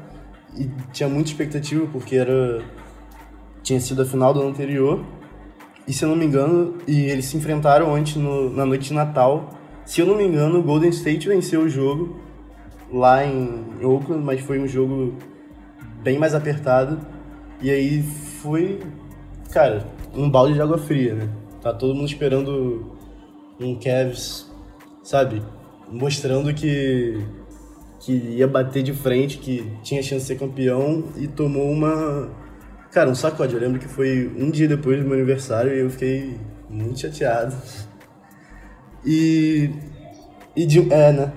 e 0.56 0.66
tinha 0.92 1.08
muita 1.08 1.30
expectativa 1.30 1.86
porque 1.92 2.16
era 2.16 2.64
tinha 3.62 3.80
sido 3.80 4.02
a 4.02 4.06
final 4.06 4.34
do 4.34 4.40
ano 4.40 4.50
anterior 4.50 5.06
e 5.88 5.94
se 5.94 6.04
eu 6.04 6.10
não 6.10 6.16
me 6.16 6.26
engano, 6.26 6.76
e 6.86 7.04
eles 7.06 7.26
se 7.26 7.38
enfrentaram 7.38 7.96
antes 7.96 8.16
no, 8.18 8.50
na 8.50 8.66
noite 8.66 8.90
de 8.90 8.94
Natal. 8.94 9.54
Se 9.86 10.02
eu 10.02 10.06
não 10.06 10.18
me 10.18 10.26
engano, 10.26 10.60
o 10.60 10.64
Golden 10.64 10.90
State 10.90 11.28
venceu 11.28 11.62
o 11.62 11.70
jogo 11.70 12.18
lá 12.92 13.26
em 13.26 13.64
Oakland, 13.82 14.24
mas 14.24 14.42
foi 14.42 14.60
um 14.60 14.68
jogo 14.68 15.16
bem 16.04 16.20
mais 16.20 16.36
apertado. 16.36 17.00
E 17.62 17.70
aí 17.70 18.04
foi, 18.42 18.82
cara, 19.52 19.88
um 20.14 20.30
balde 20.30 20.56
de 20.56 20.62
água 20.62 20.78
fria, 20.78 21.16
né? 21.16 21.30
Tá 21.62 21.74
todo 21.74 21.96
mundo 21.96 22.08
esperando 22.08 22.92
um 23.60 23.76
Cavs, 23.76 24.52
sabe? 25.02 25.42
Mostrando 25.90 26.54
que 26.54 27.26
que 28.00 28.14
ia 28.14 28.48
bater 28.48 28.84
de 28.84 28.94
frente, 28.94 29.38
que 29.38 29.72
tinha 29.82 30.04
chance 30.04 30.22
de 30.22 30.28
ser 30.28 30.38
campeão 30.38 31.04
e 31.18 31.28
tomou 31.28 31.70
uma 31.70 32.30
Cara, 32.98 33.12
um 33.12 33.14
sacode. 33.14 33.54
Eu 33.54 33.62
lembro 33.62 33.80
que 33.80 33.88
foi 33.88 34.28
um 34.36 34.50
dia 34.50 34.68
depois 34.68 34.98
do 34.98 35.06
meu 35.06 35.14
aniversário 35.14 35.72
e 35.72 35.82
eu 35.82 35.90
fiquei 35.92 36.36
muito 36.68 37.00
chateado. 37.00 37.56
E, 39.06 39.70
e 40.56 40.66
de, 40.66 40.92
é, 40.92 41.12
né? 41.12 41.32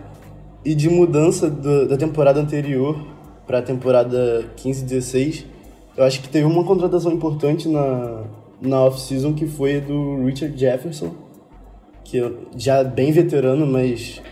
E 0.64 0.74
de 0.74 0.88
mudança 0.88 1.50
do, 1.50 1.86
da 1.86 1.98
temporada 1.98 2.40
anterior 2.40 3.06
para 3.46 3.58
a 3.58 3.62
temporada 3.62 4.50
15-16, 4.56 5.44
eu 5.98 6.04
acho 6.04 6.22
que 6.22 6.30
teve 6.30 6.46
uma 6.46 6.64
contratação 6.64 7.12
importante 7.12 7.68
na, 7.68 8.24
na 8.62 8.80
off-season 8.80 9.34
que 9.34 9.46
foi 9.46 9.82
do 9.82 10.24
Richard 10.24 10.58
Jefferson, 10.58 11.14
que 12.02 12.22
já 12.56 12.82
bem 12.82 13.12
veterano, 13.12 13.66
mas 13.66 14.22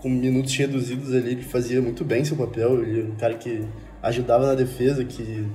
com 0.00 0.10
minutos 0.10 0.54
reduzidos 0.54 1.14
ali, 1.14 1.30
ele 1.30 1.42
fazia 1.44 1.80
muito 1.80 2.04
bem 2.04 2.26
seu 2.26 2.36
papel. 2.36 2.82
Ele 2.82 3.00
era 3.00 3.08
um 3.08 3.16
cara 3.16 3.34
que 3.36 3.64
ajudava 4.02 4.48
na 4.48 4.54
defesa, 4.54 5.02
que 5.02 5.48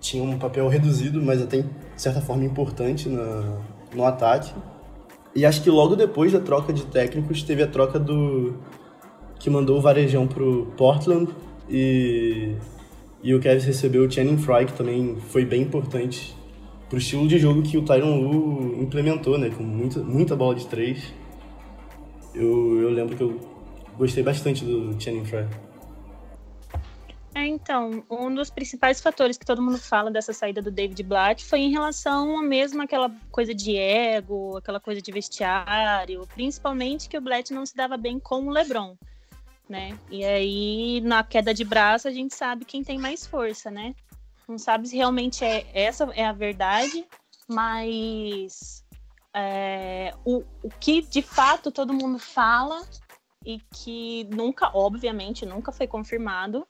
tinha 0.00 0.22
um 0.22 0.38
papel 0.38 0.68
reduzido, 0.68 1.20
mas 1.22 1.42
até 1.42 1.62
de 1.62 1.68
certa 1.96 2.20
forma 2.20 2.44
importante 2.44 3.08
na, 3.08 3.58
no 3.94 4.04
ataque. 4.04 4.52
E 5.34 5.44
acho 5.44 5.62
que 5.62 5.70
logo 5.70 5.94
depois 5.94 6.32
da 6.32 6.40
troca 6.40 6.72
de 6.72 6.84
técnicos 6.86 7.42
teve 7.42 7.62
a 7.62 7.66
troca 7.66 7.98
do 7.98 8.54
que 9.38 9.48
mandou 9.48 9.78
o 9.78 9.80
Varejão 9.80 10.26
pro 10.26 10.66
Portland 10.76 11.30
e, 11.68 12.56
e 13.22 13.34
o 13.34 13.40
Cavs 13.40 13.64
recebeu 13.64 14.04
o 14.04 14.10
Channing 14.10 14.38
Frye, 14.38 14.66
que 14.66 14.72
também 14.72 15.16
foi 15.28 15.44
bem 15.44 15.62
importante 15.62 16.36
pro 16.88 16.98
estilo 16.98 17.28
de 17.28 17.38
jogo 17.38 17.62
que 17.62 17.76
o 17.76 17.82
Tyron 17.82 18.20
Lu 18.20 18.82
implementou, 18.82 19.38
né, 19.38 19.50
com 19.50 19.62
muita, 19.62 20.00
muita 20.00 20.34
bola 20.34 20.54
de 20.54 20.66
três. 20.66 21.12
Eu, 22.34 22.80
eu 22.80 22.90
lembro 22.90 23.16
que 23.16 23.22
eu 23.22 23.38
gostei 23.96 24.22
bastante 24.22 24.64
do 24.64 25.00
Channing 25.00 25.24
Frye. 25.24 25.67
É, 27.34 27.46
então, 27.46 28.04
um 28.10 28.34
dos 28.34 28.50
principais 28.50 29.00
fatores 29.00 29.36
que 29.36 29.44
todo 29.44 29.62
mundo 29.62 29.78
fala 29.78 30.10
dessa 30.10 30.32
saída 30.32 30.62
do 30.62 30.70
David 30.70 31.02
Blatt 31.02 31.44
foi 31.44 31.60
em 31.60 31.70
relação 31.70 32.38
a 32.38 32.42
mesmo 32.42 32.82
aquela 32.82 33.10
coisa 33.30 33.54
de 33.54 33.76
ego, 33.76 34.56
aquela 34.56 34.80
coisa 34.80 35.00
de 35.00 35.12
vestiário, 35.12 36.26
principalmente 36.34 37.08
que 37.08 37.18
o 37.18 37.20
Blatt 37.20 37.52
não 37.52 37.66
se 37.66 37.76
dava 37.76 37.96
bem 37.96 38.18
com 38.18 38.46
o 38.46 38.50
LeBron, 38.50 38.96
né? 39.68 39.98
E 40.10 40.24
aí, 40.24 41.00
na 41.02 41.22
queda 41.22 41.52
de 41.52 41.64
braço, 41.64 42.08
a 42.08 42.10
gente 42.10 42.34
sabe 42.34 42.64
quem 42.64 42.82
tem 42.82 42.98
mais 42.98 43.26
força, 43.26 43.70
né? 43.70 43.94
Não 44.48 44.58
sabe 44.58 44.88
se 44.88 44.96
realmente 44.96 45.44
é 45.44 45.66
essa 45.74 46.04
é 46.14 46.24
a 46.24 46.32
verdade, 46.32 47.06
mas 47.46 48.82
é, 49.36 50.14
o, 50.24 50.42
o 50.62 50.70
que 50.80 51.02
de 51.02 51.20
fato 51.20 51.70
todo 51.70 51.92
mundo 51.92 52.18
fala 52.18 52.82
e 53.44 53.60
que 53.74 54.24
nunca, 54.32 54.70
obviamente, 54.74 55.46
nunca 55.46 55.70
foi 55.70 55.86
confirmado, 55.86 56.66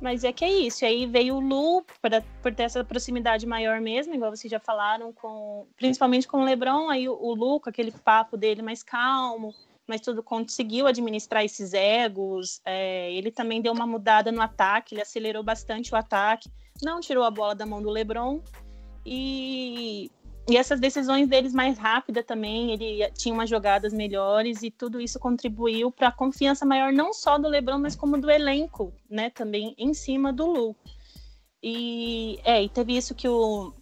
mas 0.00 0.24
é 0.24 0.32
que 0.32 0.44
é 0.44 0.50
isso. 0.50 0.84
E 0.84 0.86
aí 0.86 1.06
veio 1.06 1.36
o 1.36 1.40
Lu 1.40 1.84
pra, 2.00 2.22
por 2.42 2.54
ter 2.54 2.64
essa 2.64 2.84
proximidade 2.84 3.46
maior 3.46 3.80
mesmo, 3.80 4.14
igual 4.14 4.34
vocês 4.34 4.50
já 4.50 4.60
falaram, 4.60 5.12
com 5.12 5.66
principalmente 5.76 6.28
com 6.28 6.40
o 6.40 6.44
Lebron, 6.44 6.90
aí 6.90 7.08
o, 7.08 7.14
o 7.14 7.34
Lu 7.34 7.60
com 7.60 7.70
aquele 7.70 7.90
papo 7.90 8.36
dele 8.36 8.62
mais 8.62 8.82
calmo, 8.82 9.54
mas 9.86 10.00
tudo 10.00 10.22
conseguiu 10.22 10.86
administrar 10.86 11.44
esses 11.44 11.72
egos. 11.72 12.60
É, 12.64 13.12
ele 13.12 13.30
também 13.30 13.62
deu 13.62 13.72
uma 13.72 13.86
mudada 13.86 14.30
no 14.30 14.42
ataque, 14.42 14.94
ele 14.94 15.02
acelerou 15.02 15.42
bastante 15.42 15.92
o 15.92 15.96
ataque, 15.96 16.50
não 16.82 17.00
tirou 17.00 17.24
a 17.24 17.30
bola 17.30 17.54
da 17.54 17.64
mão 17.64 17.80
do 17.80 17.90
Lebron. 17.90 18.42
E 19.08 20.10
e 20.48 20.56
essas 20.56 20.78
decisões 20.78 21.28
deles 21.28 21.52
mais 21.52 21.76
rápidas 21.76 22.24
também, 22.24 22.72
ele 22.72 23.10
tinha 23.12 23.34
umas 23.34 23.50
jogadas 23.50 23.92
melhores 23.92 24.62
e 24.62 24.70
tudo 24.70 25.00
isso 25.00 25.18
contribuiu 25.18 25.90
para 25.90 26.08
a 26.08 26.12
confiança 26.12 26.64
maior 26.64 26.92
não 26.92 27.12
só 27.12 27.36
do 27.36 27.48
LeBron, 27.48 27.78
mas 27.78 27.96
como 27.96 28.16
do 28.16 28.30
elenco, 28.30 28.92
né, 29.10 29.28
também 29.30 29.74
em 29.76 29.92
cima 29.92 30.32
do 30.32 30.46
Lu. 30.46 30.76
E 31.60 32.38
é, 32.44 32.62
e 32.62 32.68
teve 32.68 32.96
isso 32.96 33.14
que 33.14 33.28
o 33.28 33.72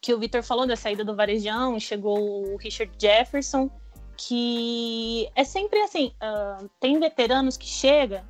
que 0.00 0.14
o 0.14 0.18
Vitor 0.18 0.42
falou 0.44 0.66
da 0.66 0.76
saída 0.76 1.04
do 1.04 1.16
Varejão, 1.16 1.80
chegou 1.80 2.52
o 2.52 2.56
Richard 2.56 2.92
Jefferson, 2.96 3.68
que 4.16 5.28
é 5.34 5.42
sempre 5.42 5.80
assim, 5.80 6.12
uh, 6.22 6.70
tem 6.78 7.00
veteranos 7.00 7.56
que 7.56 7.66
chegam 7.66 8.22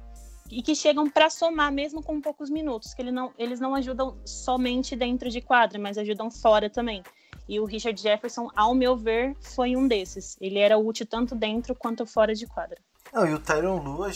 e 0.51 0.63
que 0.63 0.75
chegam 0.75 1.11
para 1.11 1.29
somar 1.29 1.71
mesmo 1.71 2.03
com 2.03 2.21
poucos 2.21 2.49
minutos, 2.49 2.95
que 2.95 3.03
ele 3.03 3.11
não, 3.11 3.33
eles 3.39 3.61
não 3.61 3.75
ajudam 3.75 4.17
somente 4.25 4.97
dentro 4.97 5.29
de 5.29 5.43
quadra, 5.43 5.79
mas 5.79 5.99
ajudam 5.99 6.31
fora 6.31 6.71
também. 6.71 7.03
E 7.49 7.61
o 7.61 7.65
Richard 7.65 8.01
Jefferson, 8.01 8.51
ao 8.57 8.75
meu 8.75 8.97
ver, 8.97 9.37
foi 9.41 9.77
um 9.77 9.87
desses. 9.87 10.37
Ele 10.41 10.59
era 10.59 10.77
útil 10.77 11.07
tanto 11.07 11.35
dentro 11.35 11.75
quanto 11.75 12.05
fora 12.05 12.35
de 12.35 12.47
quadra. 12.47 12.79
Não, 13.13 13.27
e 13.27 13.33
o 13.33 13.39
Tyron 13.39 13.79
Lu, 13.79 14.05
a, 14.05 14.11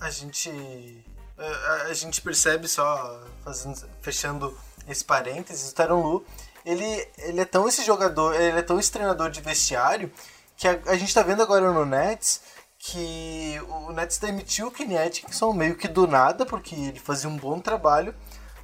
a 0.00 0.10
gente. 0.10 1.04
A, 1.36 1.72
a, 1.84 1.92
gente 1.92 2.20
percebe 2.20 2.66
só, 2.66 3.22
fazendo, 3.44 3.88
fechando 4.00 4.58
esse 4.88 5.04
parênteses, 5.04 5.70
o 5.70 5.74
Tyron 5.74 6.02
Lu, 6.02 6.26
ele, 6.64 7.08
ele 7.18 7.40
é 7.40 7.44
tão 7.44 7.68
esse 7.68 7.84
jogador, 7.84 8.34
ele 8.34 8.58
é 8.58 8.62
tão 8.62 8.80
esse 8.80 8.90
treinador 8.90 9.30
de 9.30 9.40
vestiário, 9.40 10.10
que 10.56 10.66
a, 10.66 10.80
a 10.86 10.96
gente 10.96 11.14
tá 11.14 11.22
vendo 11.22 11.40
agora 11.40 11.72
no 11.72 11.86
Nets 11.86 12.40
que 12.78 13.60
o 13.68 13.92
Nets 13.92 14.18
demitiu 14.18 14.68
o 14.68 14.70
Kenny 14.70 14.96
Atkinson 14.96 15.52
meio 15.52 15.76
que 15.76 15.88
do 15.88 16.06
nada, 16.06 16.46
porque 16.46 16.74
ele 16.74 17.00
fazia 17.00 17.28
um 17.28 17.36
bom 17.36 17.58
trabalho, 17.60 18.14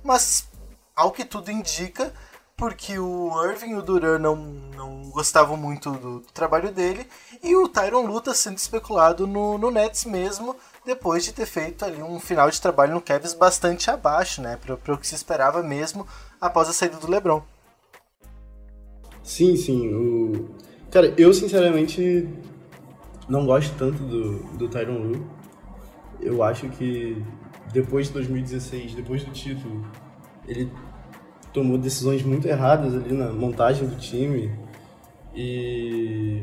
mas 0.02 0.48
ao 0.94 1.10
que 1.10 1.24
tudo 1.24 1.50
indica, 1.50 2.14
porque 2.56 2.98
o 2.98 3.30
Irving 3.44 3.70
e 3.70 3.74
o 3.74 3.82
Duran 3.82 4.18
não, 4.18 4.36
não 4.36 5.10
gostavam 5.10 5.56
muito 5.56 5.90
do, 5.92 6.20
trabalho 6.32 6.72
dele, 6.72 7.06
e 7.42 7.56
o 7.56 7.68
Tyron 7.68 8.06
Lu 8.06 8.20
tá 8.20 8.32
sendo 8.32 8.58
especulado 8.58 9.26
no, 9.26 9.58
no 9.58 9.70
Nets 9.70 10.04
mesmo, 10.04 10.56
depois 10.84 11.24
de 11.24 11.32
ter 11.32 11.46
feito 11.46 11.84
ali 11.84 12.02
um 12.02 12.20
final 12.20 12.50
de 12.50 12.60
trabalho 12.60 12.94
no 12.94 13.00
Cavs 13.00 13.34
bastante 13.34 13.90
abaixo, 13.90 14.40
né, 14.40 14.56
para 14.56 14.94
o 14.94 14.98
que 14.98 15.06
se 15.06 15.14
esperava 15.14 15.62
mesmo 15.62 16.06
após 16.40 16.68
a 16.68 16.72
saída 16.72 16.96
do 16.96 17.10
LeBron. 17.10 17.42
Sim, 19.22 19.56
sim. 19.56 19.92
O... 19.94 20.50
Cara, 20.90 21.12
eu 21.16 21.32
sinceramente 21.32 22.28
não 23.28 23.46
gosto 23.46 23.74
tanto 23.76 24.02
do, 24.02 24.38
do 24.56 24.68
Tyron 24.68 24.98
Lu. 24.98 25.26
Eu 26.20 26.42
acho 26.42 26.68
que 26.68 27.22
depois 27.72 28.08
de 28.08 28.12
2016, 28.14 28.94
depois 28.94 29.24
do 29.24 29.32
título, 29.32 29.84
ele 30.46 30.70
tomou 31.54 31.78
decisões 31.78 32.22
muito 32.22 32.46
erradas 32.46 32.94
ali 32.94 33.14
na 33.14 33.32
montagem 33.32 33.86
do 33.86 33.96
time. 33.96 34.50
E. 35.34 36.42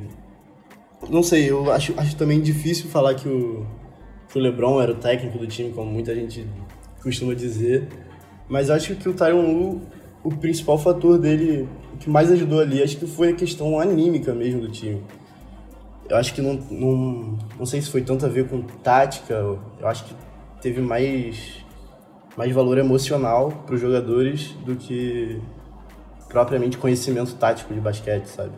Não 1.09 1.21
sei, 1.21 1.51
eu 1.51 1.71
acho, 1.71 1.93
acho 1.97 2.15
também 2.15 2.39
difícil 2.39 2.89
falar 2.89 3.15
que 3.15 3.27
o, 3.27 3.65
que 4.29 4.39
o 4.39 4.41
LeBron 4.41 4.81
era 4.81 4.93
o 4.93 4.95
técnico 4.95 5.37
do 5.37 5.45
time, 5.45 5.71
como 5.73 5.91
muita 5.91 6.15
gente 6.15 6.47
costuma 7.03 7.33
dizer. 7.33 7.87
Mas 8.47 8.69
acho 8.69 8.95
que 8.95 9.09
o 9.09 9.13
Tyron 9.13 9.51
Lu, 9.51 9.81
o 10.23 10.31
principal 10.31 10.77
fator 10.77 11.17
dele, 11.17 11.67
o 11.93 11.97
que 11.97 12.09
mais 12.09 12.31
ajudou 12.31 12.59
ali, 12.59 12.81
acho 12.81 12.97
que 12.97 13.07
foi 13.07 13.29
a 13.29 13.33
questão 13.33 13.79
anímica 13.79 14.33
mesmo 14.33 14.61
do 14.61 14.69
time. 14.69 15.01
Eu 16.07 16.17
acho 16.17 16.33
que 16.33 16.41
não, 16.41 16.53
não, 16.69 17.37
não 17.57 17.65
sei 17.65 17.81
se 17.81 17.89
foi 17.89 18.01
tanto 18.01 18.25
a 18.25 18.29
ver 18.29 18.47
com 18.47 18.61
tática, 18.61 19.33
eu 19.33 19.59
acho 19.83 20.05
que 20.05 20.13
teve 20.61 20.81
mais 20.81 21.60
mais 22.37 22.51
valor 22.51 22.77
emocional 22.77 23.51
para 23.65 23.75
os 23.75 23.81
jogadores 23.81 24.51
do 24.65 24.75
que 24.75 25.41
propriamente 26.27 26.77
conhecimento 26.77 27.35
tático 27.35 27.73
de 27.73 27.79
basquete, 27.79 28.25
sabe? 28.25 28.53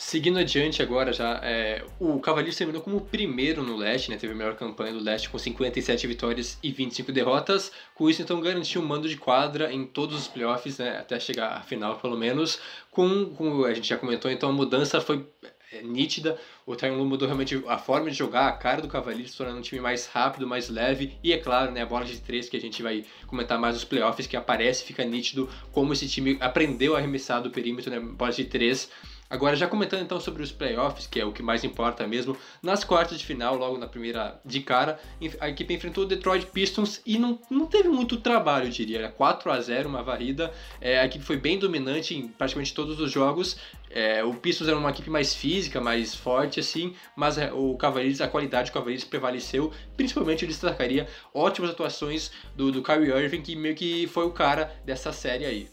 Seguindo 0.00 0.38
adiante 0.38 0.80
agora 0.80 1.12
já, 1.12 1.40
é, 1.42 1.84
o 1.98 2.20
Cavaliers 2.20 2.56
terminou 2.56 2.80
como 2.80 2.98
o 2.98 3.00
primeiro 3.00 3.64
no 3.64 3.76
leste, 3.76 4.10
né? 4.12 4.16
Teve 4.16 4.32
a 4.32 4.36
melhor 4.36 4.54
campanha 4.54 4.92
do 4.92 5.00
leste 5.00 5.28
com 5.28 5.36
57 5.36 6.06
vitórias 6.06 6.56
e 6.62 6.70
25 6.70 7.10
derrotas. 7.10 7.72
Com 7.96 8.08
isso, 8.08 8.22
então, 8.22 8.40
garantiu 8.40 8.80
um 8.80 8.86
mando 8.86 9.08
de 9.08 9.16
quadra 9.16 9.72
em 9.72 9.84
todos 9.84 10.16
os 10.16 10.28
playoffs, 10.28 10.78
né? 10.78 10.98
Até 10.98 11.18
chegar 11.18 11.48
à 11.48 11.62
final, 11.62 11.98
pelo 11.98 12.16
menos. 12.16 12.60
Com, 12.92 13.26
como 13.34 13.64
a 13.64 13.74
gente 13.74 13.88
já 13.88 13.98
comentou, 13.98 14.30
então 14.30 14.50
a 14.50 14.52
mudança 14.52 15.00
foi 15.00 15.26
é, 15.72 15.82
nítida. 15.82 16.38
O 16.66 16.74
Tyron 16.74 17.04
mudou 17.04 17.26
realmente 17.26 17.62
a 17.66 17.78
forma 17.78 18.10
de 18.10 18.16
jogar, 18.16 18.48
a 18.48 18.52
cara 18.52 18.80
do 18.80 18.88
Cavaliers, 18.88 19.34
tornando 19.34 19.58
um 19.58 19.62
time 19.62 19.80
mais 19.80 20.06
rápido, 20.06 20.46
mais 20.46 20.68
leve. 20.68 21.18
E 21.22 21.32
é 21.32 21.38
claro, 21.38 21.70
né, 21.70 21.82
a 21.82 21.86
bola 21.86 22.04
de 22.04 22.20
três 22.20 22.48
que 22.48 22.56
a 22.56 22.60
gente 22.60 22.82
vai 22.82 23.04
comentar 23.26 23.58
mais 23.58 23.74
nos 23.74 23.84
playoffs, 23.84 24.26
que 24.26 24.36
aparece, 24.36 24.84
fica 24.84 25.04
nítido 25.04 25.48
como 25.72 25.92
esse 25.92 26.08
time 26.08 26.36
aprendeu 26.40 26.94
a 26.94 26.98
arremessar 26.98 27.42
do 27.42 27.50
perímetro, 27.50 27.90
né, 27.90 28.00
bola 28.00 28.32
de 28.32 28.44
três 28.44 28.90
Agora, 29.30 29.54
já 29.54 29.66
comentando 29.66 30.02
então 30.02 30.18
sobre 30.18 30.42
os 30.42 30.50
playoffs, 30.50 31.06
que 31.06 31.20
é 31.20 31.24
o 31.24 31.32
que 31.32 31.42
mais 31.42 31.62
importa 31.62 32.06
mesmo, 32.06 32.34
nas 32.62 32.82
quartas 32.82 33.18
de 33.18 33.26
final, 33.26 33.56
logo 33.56 33.76
na 33.76 33.86
primeira 33.86 34.40
de 34.42 34.60
cara, 34.60 34.98
a 35.38 35.50
equipe 35.50 35.74
enfrentou 35.74 36.04
o 36.04 36.06
Detroit 36.06 36.46
Pistons 36.46 37.02
e 37.04 37.18
não, 37.18 37.38
não 37.50 37.66
teve 37.66 37.88
muito 37.88 38.16
trabalho, 38.16 38.68
eu 38.68 38.70
diria. 38.70 38.98
Era 38.98 39.08
4 39.10 39.50
a 39.50 39.60
0 39.60 39.88
uma 39.88 40.02
varrida. 40.02 40.50
É, 40.80 40.98
a 40.98 41.04
equipe 41.04 41.22
foi 41.22 41.36
bem 41.36 41.58
dominante 41.58 42.16
em 42.16 42.26
praticamente 42.26 42.72
todos 42.72 42.98
os 43.00 43.12
jogos. 43.12 43.58
É, 43.90 44.24
o 44.24 44.32
Pistons 44.32 44.68
era 44.68 44.78
uma 44.78 44.90
equipe 44.90 45.10
mais 45.10 45.34
física, 45.34 45.78
mais 45.78 46.14
forte, 46.14 46.58
assim, 46.58 46.94
mas 47.14 47.36
é, 47.36 47.52
o 47.52 47.76
Cavaliers, 47.76 48.22
a 48.22 48.28
qualidade 48.28 48.70
do 48.70 48.74
Cavaliers 48.74 49.04
prevaleceu. 49.04 49.70
Principalmente 49.94 50.42
eu 50.42 50.48
destacaria 50.48 51.06
ótimas 51.34 51.70
atuações 51.70 52.30
do, 52.56 52.72
do 52.72 52.82
Kyrie 52.82 53.10
Irving, 53.10 53.42
que 53.42 53.54
meio 53.54 53.74
que 53.74 54.06
foi 54.06 54.24
o 54.24 54.30
cara 54.30 54.74
dessa 54.86 55.12
série 55.12 55.44
aí. 55.44 55.68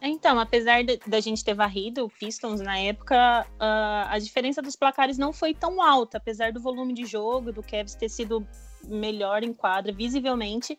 Então, 0.00 0.38
apesar 0.38 0.84
da 1.06 1.20
gente 1.20 1.44
ter 1.44 1.54
varrido 1.54 2.04
o 2.04 2.10
Pistons 2.10 2.60
na 2.60 2.78
época, 2.78 3.46
uh, 3.54 4.08
a 4.08 4.18
diferença 4.18 4.62
dos 4.62 4.76
placares 4.76 5.18
não 5.18 5.32
foi 5.32 5.52
tão 5.52 5.82
alta, 5.82 6.18
apesar 6.18 6.52
do 6.52 6.60
volume 6.60 6.94
de 6.94 7.04
jogo, 7.04 7.52
do 7.52 7.62
Cavs 7.62 7.94
ter 7.94 8.08
sido 8.08 8.46
melhor 8.86 9.42
em 9.42 9.52
quadra, 9.52 9.92
visivelmente. 9.92 10.78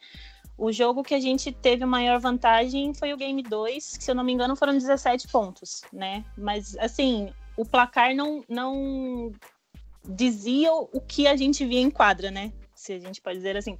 O 0.57 0.71
jogo 0.71 1.03
que 1.03 1.13
a 1.13 1.19
gente 1.19 1.51
teve 1.51 1.85
maior 1.85 2.19
vantagem 2.19 2.93
foi 2.93 3.13
o 3.13 3.17
Game 3.17 3.41
2, 3.43 3.97
que 3.97 4.03
se 4.03 4.11
eu 4.11 4.15
não 4.15 4.23
me 4.23 4.31
engano 4.31 4.55
foram 4.55 4.73
17 4.73 5.27
pontos, 5.27 5.81
né? 5.91 6.23
Mas, 6.37 6.77
assim, 6.77 7.33
o 7.57 7.65
placar 7.65 8.15
não, 8.15 8.43
não 8.47 9.33
dizia 10.07 10.71
o 10.73 11.01
que 11.01 11.27
a 11.27 11.35
gente 11.35 11.65
via 11.65 11.79
em 11.79 11.91
quadra, 11.91 12.31
né? 12.31 12.53
Se 12.73 12.93
a 12.93 12.99
gente 12.99 13.21
pode 13.21 13.37
dizer 13.37 13.57
assim. 13.57 13.77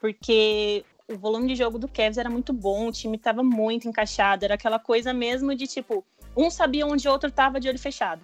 Porque 0.00 0.84
o 1.08 1.16
volume 1.16 1.48
de 1.48 1.56
jogo 1.56 1.78
do 1.78 1.88
Cavs 1.88 2.18
era 2.18 2.28
muito 2.28 2.52
bom, 2.52 2.88
o 2.88 2.92
time 2.92 3.16
estava 3.16 3.42
muito 3.42 3.88
encaixado, 3.88 4.44
era 4.44 4.54
aquela 4.54 4.78
coisa 4.78 5.12
mesmo 5.12 5.54
de 5.54 5.66
tipo, 5.66 6.04
um 6.36 6.50
sabia 6.50 6.86
onde 6.86 7.08
o 7.08 7.12
outro 7.12 7.28
estava 7.28 7.60
de 7.60 7.68
olho 7.68 7.78
fechado. 7.78 8.22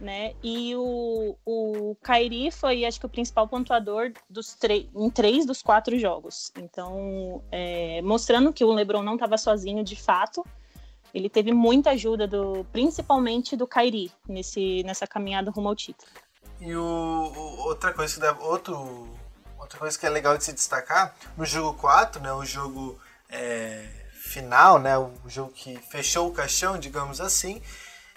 Né? 0.00 0.32
E 0.42 0.74
o, 0.76 1.36
o 1.44 1.94
Kairi 2.02 2.50
foi, 2.50 2.86
acho 2.86 2.98
que, 2.98 3.04
o 3.04 3.08
principal 3.08 3.46
pontuador 3.46 4.12
dos 4.30 4.56
em 4.96 5.10
três 5.10 5.44
dos 5.44 5.60
quatro 5.60 5.98
jogos. 5.98 6.50
Então, 6.56 7.42
é, 7.52 8.00
mostrando 8.00 8.50
que 8.50 8.64
o 8.64 8.72
LeBron 8.72 9.02
não 9.02 9.14
estava 9.14 9.36
sozinho 9.36 9.84
de 9.84 9.96
fato, 9.96 10.42
ele 11.12 11.28
teve 11.28 11.52
muita 11.52 11.90
ajuda, 11.90 12.26
do, 12.26 12.64
principalmente 12.72 13.54
do 13.56 13.66
Kairi, 13.66 14.10
nesse, 14.26 14.82
nessa 14.84 15.06
caminhada 15.06 15.50
rumo 15.50 15.68
ao 15.68 15.76
título. 15.76 16.10
E 16.60 16.74
o, 16.74 17.32
outra 17.66 17.92
coisa 17.92 18.36
outro, 18.40 19.06
outra 19.70 19.78
coisa 19.78 19.98
que 19.98 20.04
é 20.04 20.10
legal 20.10 20.36
de 20.36 20.42
se 20.42 20.52
destacar, 20.52 21.14
no 21.36 21.46
jogo 21.46 21.78
4, 21.78 22.20
né, 22.20 22.32
o 22.32 22.44
jogo 22.44 22.98
é, 23.28 23.86
final, 24.14 24.80
né, 24.80 24.98
o 24.98 25.12
jogo 25.28 25.52
que 25.52 25.78
fechou 25.90 26.28
o 26.28 26.32
caixão, 26.32 26.76
digamos 26.76 27.20
assim, 27.20 27.62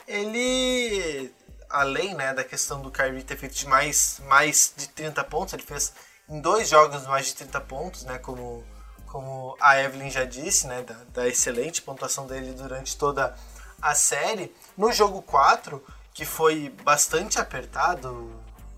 ele 0.07 1.31
além 1.69 2.13
né, 2.15 2.33
da 2.33 2.43
questão 2.43 2.81
do 2.81 2.91
Kyrie 2.91 3.23
ter 3.23 3.37
feito 3.37 3.67
mais, 3.67 4.19
mais 4.27 4.73
de 4.75 4.87
30 4.89 5.23
pontos, 5.25 5.53
ele 5.53 5.63
fez 5.63 5.93
em 6.27 6.39
dois 6.41 6.69
jogos 6.69 7.05
mais 7.05 7.27
de 7.27 7.35
30 7.35 7.61
pontos, 7.61 8.03
né, 8.03 8.17
como, 8.17 8.63
como 9.07 9.55
a 9.59 9.79
Evelyn 9.79 10.09
já 10.09 10.25
disse, 10.25 10.65
né, 10.65 10.81
da, 10.81 10.97
da 11.13 11.27
excelente 11.27 11.81
pontuação 11.81 12.25
dele 12.25 12.53
durante 12.53 12.97
toda 12.97 13.35
a 13.81 13.93
série. 13.93 14.55
No 14.77 14.91
jogo 14.91 15.21
4, 15.21 15.83
que 16.13 16.25
foi 16.25 16.69
bastante 16.83 17.39
apertado, 17.39 18.31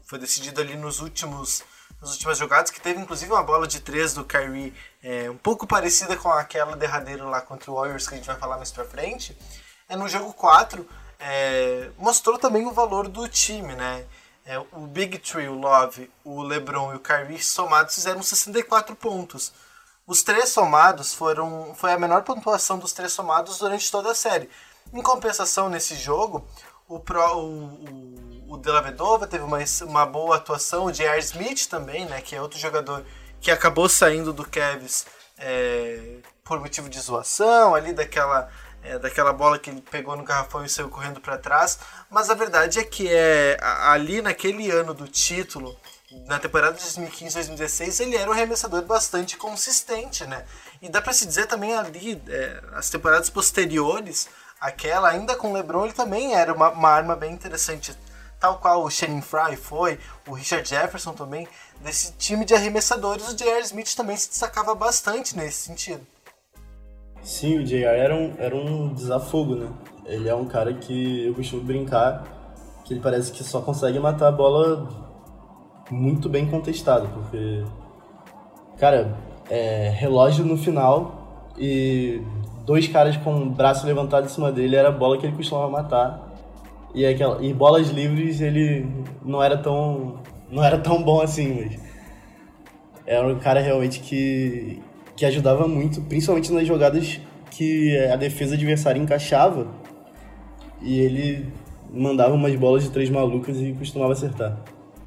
foi 0.05 0.19
decidido 0.19 0.61
ali 0.61 0.77
nos 0.77 0.99
últimos 0.99 1.63
nas 2.05 2.13
últimas 2.13 2.37
jogadas, 2.37 2.69
que 2.69 2.79
teve 2.79 2.99
inclusive 2.99 3.31
uma 3.31 3.43
bola 3.43 3.67
de 3.67 3.79
três 3.79 4.13
do 4.13 4.23
Kyrie 4.23 4.73
é, 5.03 5.29
um 5.29 5.37
pouco 5.37 5.65
parecida 5.65 6.15
com 6.15 6.29
aquela 6.29 6.75
derradeira 6.75 7.25
lá 7.25 7.41
contra 7.41 7.71
o 7.71 7.75
Warriors 7.75 8.07
que 8.07 8.13
a 8.13 8.17
gente 8.17 8.27
vai 8.27 8.37
falar 8.37 8.57
mais 8.57 8.71
pra 8.71 8.85
frente. 8.85 9.35
É 9.89 9.95
no 9.95 10.07
jogo 10.07 10.31
4, 10.33 10.87
é, 11.19 11.89
mostrou 11.97 12.37
também 12.37 12.65
o 12.67 12.71
valor 12.71 13.07
do 13.07 13.27
time, 13.27 13.75
né? 13.75 14.05
É, 14.45 14.59
o 14.59 14.85
Big 14.87 15.17
Tree, 15.17 15.47
o 15.47 15.55
Love, 15.55 16.11
o 16.23 16.43
LeBron 16.43 16.93
e 16.93 16.97
o 16.97 16.99
Kyrie 16.99 17.41
somados 17.41 17.95
fizeram 17.95 18.21
64 18.21 18.95
pontos. 18.95 19.51
Os 20.05 20.21
três 20.21 20.49
somados 20.49 21.15
foram 21.15 21.73
foi 21.73 21.91
a 21.91 21.97
menor 21.97 22.21
pontuação 22.21 22.77
dos 22.77 22.93
três 22.93 23.11
somados 23.11 23.57
durante 23.57 23.91
toda 23.91 24.11
a 24.11 24.15
série. 24.15 24.47
Em 24.93 25.01
compensação, 25.01 25.67
nesse 25.67 25.95
jogo, 25.95 26.47
o, 26.87 26.99
Pro, 26.99 27.37
o, 27.37 27.63
o, 27.63 28.34
o 28.47 28.57
Della 28.57 28.81
Vedova 28.81 29.27
teve 29.27 29.43
uma, 29.43 29.59
uma 29.83 30.05
boa 30.05 30.37
atuação, 30.37 30.85
o 30.85 30.91
J.R. 30.91 31.19
Smith 31.19 31.67
também, 31.67 32.05
né, 32.05 32.21
que 32.21 32.35
é 32.35 32.41
outro 32.41 32.59
jogador 32.59 33.05
que 33.41 33.51
acabou 33.51 33.87
saindo 33.89 34.33
do 34.33 34.45
Cavs 34.45 35.05
é, 35.37 36.17
por 36.43 36.59
motivo 36.59 36.89
de 36.89 36.99
zoação, 36.99 37.75
ali 37.75 37.93
daquela 37.93 38.49
é, 38.85 38.99
daquela 38.99 39.33
bola 39.33 39.57
que 39.57 39.69
ele 39.69 39.81
pegou 39.81 40.15
no 40.15 40.23
garrafão 40.23 40.63
e 40.63 40.69
saiu 40.69 40.89
correndo 40.89 41.19
para 41.19 41.37
trás. 41.37 41.79
Mas 42.09 42.29
a 42.29 42.35
verdade 42.35 42.79
é 42.79 42.83
que 42.83 43.07
é 43.11 43.57
ali 43.61 44.21
naquele 44.21 44.69
ano 44.69 44.93
do 44.93 45.07
título, 45.07 45.75
na 46.27 46.39
temporada 46.39 46.77
de 46.77 46.83
2015-2016, 46.83 47.99
ele 47.99 48.15
era 48.15 48.29
um 48.29 48.33
arremessador 48.33 48.83
bastante 48.83 49.35
consistente, 49.37 50.25
né? 50.25 50.45
E 50.81 50.87
dá 50.87 51.01
para 51.01 51.13
se 51.13 51.25
dizer 51.25 51.47
também 51.47 51.75
ali, 51.75 52.21
é, 52.29 52.61
as 52.73 52.89
temporadas 52.89 53.29
posteriores, 53.29 54.29
aquela, 54.61 55.09
ainda 55.09 55.35
com 55.35 55.51
o 55.51 55.53
LeBron, 55.53 55.85
ele 55.85 55.93
também 55.93 56.35
era 56.35 56.53
uma, 56.53 56.69
uma 56.69 56.89
arma 56.89 57.15
bem 57.15 57.33
interessante. 57.33 57.97
Tal 58.39 58.57
qual 58.59 58.83
o 58.83 58.89
Shannon 58.89 59.21
Fry 59.21 59.55
foi, 59.55 59.99
o 60.27 60.33
Richard 60.33 60.67
Jefferson 60.67 61.13
também, 61.13 61.47
desse 61.81 62.13
time 62.13 62.45
de 62.45 62.53
arremessadores, 62.53 63.29
o 63.29 63.35
J.R. 63.35 63.63
Smith 63.63 63.95
também 63.95 64.17
se 64.17 64.29
destacava 64.29 64.75
bastante 64.75 65.35
nesse 65.35 65.67
sentido. 65.67 66.05
Sim, 67.23 67.57
o 67.57 67.63
JR 67.63 67.85
era 67.85 68.13
um, 68.13 68.35
era 68.37 68.55
um 68.55 68.93
desafogo, 68.93 69.55
né? 69.55 69.67
Ele 70.05 70.29
é 70.29 70.35
um 70.35 70.45
cara 70.45 70.73
que 70.73 71.25
eu 71.25 71.33
costumo 71.33 71.63
brincar 71.63 72.23
que 72.85 72.93
ele 72.93 73.01
parece 73.01 73.31
que 73.31 73.43
só 73.43 73.61
consegue 73.61 73.99
matar 73.99 74.27
a 74.27 74.31
bola 74.31 74.87
muito 75.89 76.29
bem 76.29 76.47
contestado, 76.47 77.09
porque, 77.09 77.63
cara, 78.77 79.17
é, 79.49 79.89
relógio 79.89 80.45
no 80.45 80.55
final 80.55 81.51
e 81.57 82.21
dois 82.63 82.87
caras 82.87 83.17
com 83.17 83.41
o 83.41 83.49
braço 83.49 83.87
levantado 83.87 84.25
em 84.25 84.29
cima 84.29 84.51
dele 84.51 84.75
era 84.75 84.89
a 84.89 84.91
bola 84.91 85.17
que 85.17 85.25
ele 85.25 85.35
costumava 85.35 85.69
matar. 85.69 86.24
E, 86.95 87.05
aquela, 87.05 87.45
e 87.45 87.53
bolas 87.53 87.89
livres 87.89 88.39
ele 88.41 88.87
não 89.23 89.43
era 89.43 89.57
tão 89.57 90.19
não 90.49 90.63
era 90.63 90.77
tão 90.77 91.03
bom 91.03 91.21
assim, 91.21 91.53
mas 91.53 91.79
era 93.05 93.27
um 93.27 93.37
cara 93.37 93.59
realmente 93.59 93.99
que 93.99 94.81
que 95.15 95.25
ajudava 95.25 95.67
muito, 95.67 96.01
principalmente 96.01 96.51
nas 96.51 96.65
jogadas 96.65 97.19
que 97.51 97.97
a 98.07 98.15
defesa 98.15 98.55
adversária 98.55 98.99
encaixava 98.99 99.67
e 100.81 100.99
ele 100.99 101.51
mandava 101.89 102.33
umas 102.33 102.55
bolas 102.55 102.83
de 102.83 102.91
três 102.91 103.09
malucas 103.09 103.57
e 103.59 103.73
costumava 103.73 104.13
acertar. 104.13 104.57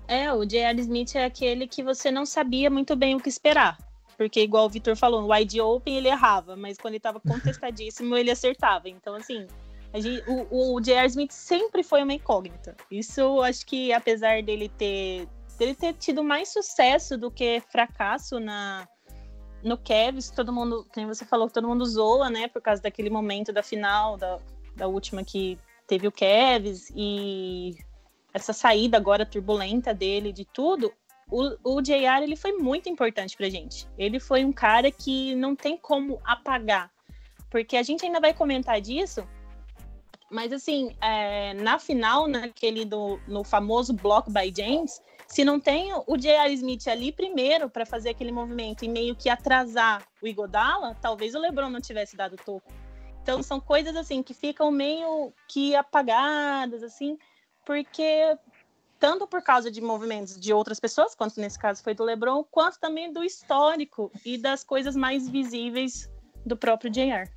É, 0.07 0.33
o 0.33 0.45
J.R. 0.45 0.81
Smith 0.81 1.15
é 1.17 1.25
aquele 1.25 1.67
que 1.67 1.83
você 1.83 2.11
não 2.11 2.25
sabia 2.25 2.71
muito 2.71 2.97
bem 2.97 3.15
o 3.15 3.21
que 3.21 3.29
esperar. 3.29 3.77
Porque, 4.17 4.41
igual 4.41 4.65
o 4.65 4.69
Vitor 4.69 4.97
falou, 4.97 5.21
no 5.21 5.33
wide 5.33 5.61
open 5.61 5.97
ele 5.97 6.09
errava, 6.09 6.57
mas 6.57 6.77
quando 6.77 6.93
ele 6.93 6.97
estava 6.97 7.21
contestadíssimo, 7.21 8.17
ele 8.17 8.31
acertava. 8.31 8.89
Então, 8.89 9.15
assim, 9.15 9.47
gente, 9.95 10.23
o, 10.29 10.75
o 10.75 10.81
J.R. 10.81 11.07
Smith 11.07 11.33
sempre 11.33 11.83
foi 11.83 12.03
uma 12.03 12.13
incógnita. 12.13 12.77
Isso, 12.91 13.41
acho 13.43 13.67
que, 13.67 13.93
apesar 13.93 14.43
dele 14.43 14.69
ter, 14.69 15.27
dele 15.59 15.75
ter 15.75 15.95
tido 15.95 16.23
mais 16.23 16.53
sucesso 16.53 17.17
do 17.17 17.31
que 17.31 17.61
fracasso 17.71 18.39
na, 18.39 18.87
no 19.63 19.79
Cavs, 19.79 20.31
todo 20.31 20.53
mundo, 20.53 20.87
quem 20.93 21.07
você 21.07 21.25
falou, 21.25 21.49
todo 21.49 21.67
mundo 21.67 21.85
zoa, 21.85 22.31
né, 22.31 22.49
por 22.49 22.63
causa 22.63 22.83
daquele 22.83 23.11
momento 23.11 23.53
da 23.53 23.63
final, 23.63 24.17
da, 24.17 24.39
da 24.77 24.87
última 24.87 25.25
que 25.25 25.59
teve 25.87 26.07
o 26.07 26.13
Cavs 26.13 26.93
e 26.95 27.77
essa 28.33 28.53
saída 28.53 28.97
agora 28.97 29.27
turbulenta 29.27 29.95
dele, 29.95 30.33
de 30.33 30.45
tudo, 30.45 30.93
o, 31.31 31.77
o 31.77 31.83
JR 31.83 32.23
ele 32.23 32.37
foi 32.37 32.53
muito 32.53 32.89
importante 32.89 33.37
pra 33.37 33.49
gente. 33.49 33.89
Ele 33.99 34.21
foi 34.21 34.45
um 34.45 34.53
cara 34.53 34.91
que 34.91 35.35
não 35.35 35.57
tem 35.57 35.77
como 35.77 36.21
apagar, 36.25 36.91
porque 37.51 37.77
a 37.77 37.83
gente 37.83 38.05
ainda 38.05 38.21
vai 38.21 38.33
comentar 38.33 38.81
disso, 38.81 39.27
mas 40.31 40.53
assim, 40.53 40.95
é, 41.01 41.55
na 41.55 41.79
final, 41.79 42.27
naquele 42.29 42.85
do, 42.85 43.19
no 43.27 43.43
famoso 43.43 43.93
block 43.93 44.31
by 44.31 44.53
James, 44.55 45.03
se 45.27 45.45
não 45.45 45.61
tem 45.61 45.93
o 46.07 46.17
J.R. 46.17 46.53
Smith 46.55 46.87
ali 46.89 47.13
primeiro 47.13 47.69
para 47.69 47.85
fazer 47.85 48.11
aquele 48.11 48.33
movimento 48.33 48.85
e 48.85 48.89
meio 48.89 49.15
que 49.15 49.29
atrasar 49.29 50.07
o 50.23 50.27
Igodala, 50.27 50.97
talvez 51.01 51.35
o 51.35 51.39
LeBron 51.39 51.71
não 51.71 51.81
tivesse 51.81 52.17
dado 52.17 52.37
toco. 52.37 52.73
Então 53.23 53.43
são 53.43 53.61
coisas 53.61 53.95
assim 53.95 54.23
que 54.23 54.33
ficam 54.33 54.71
meio 54.71 55.33
que 55.47 55.77
apagadas 55.77 56.83
assim, 56.83 57.19
porque 57.65 58.37
tanto 58.99 59.27
por 59.27 59.43
causa 59.43 59.71
de 59.71 59.81
movimentos 59.81 60.39
de 60.39 60.53
outras 60.53 60.81
pessoas, 60.81 61.15
quanto 61.15 61.41
nesse 61.41 61.59
caso 61.59 61.83
foi 61.83 61.95
do 61.95 62.05
LeBron, 62.05 62.43
quanto 62.45 62.79
também 62.81 63.13
do 63.13 63.23
histórico 63.23 64.11
e 64.25 64.39
das 64.39 64.65
coisas 64.65 64.97
mais 64.97 65.29
visíveis 65.29 66.11
do 66.45 66.57
próprio 66.57 66.91
J.R. 66.91 67.31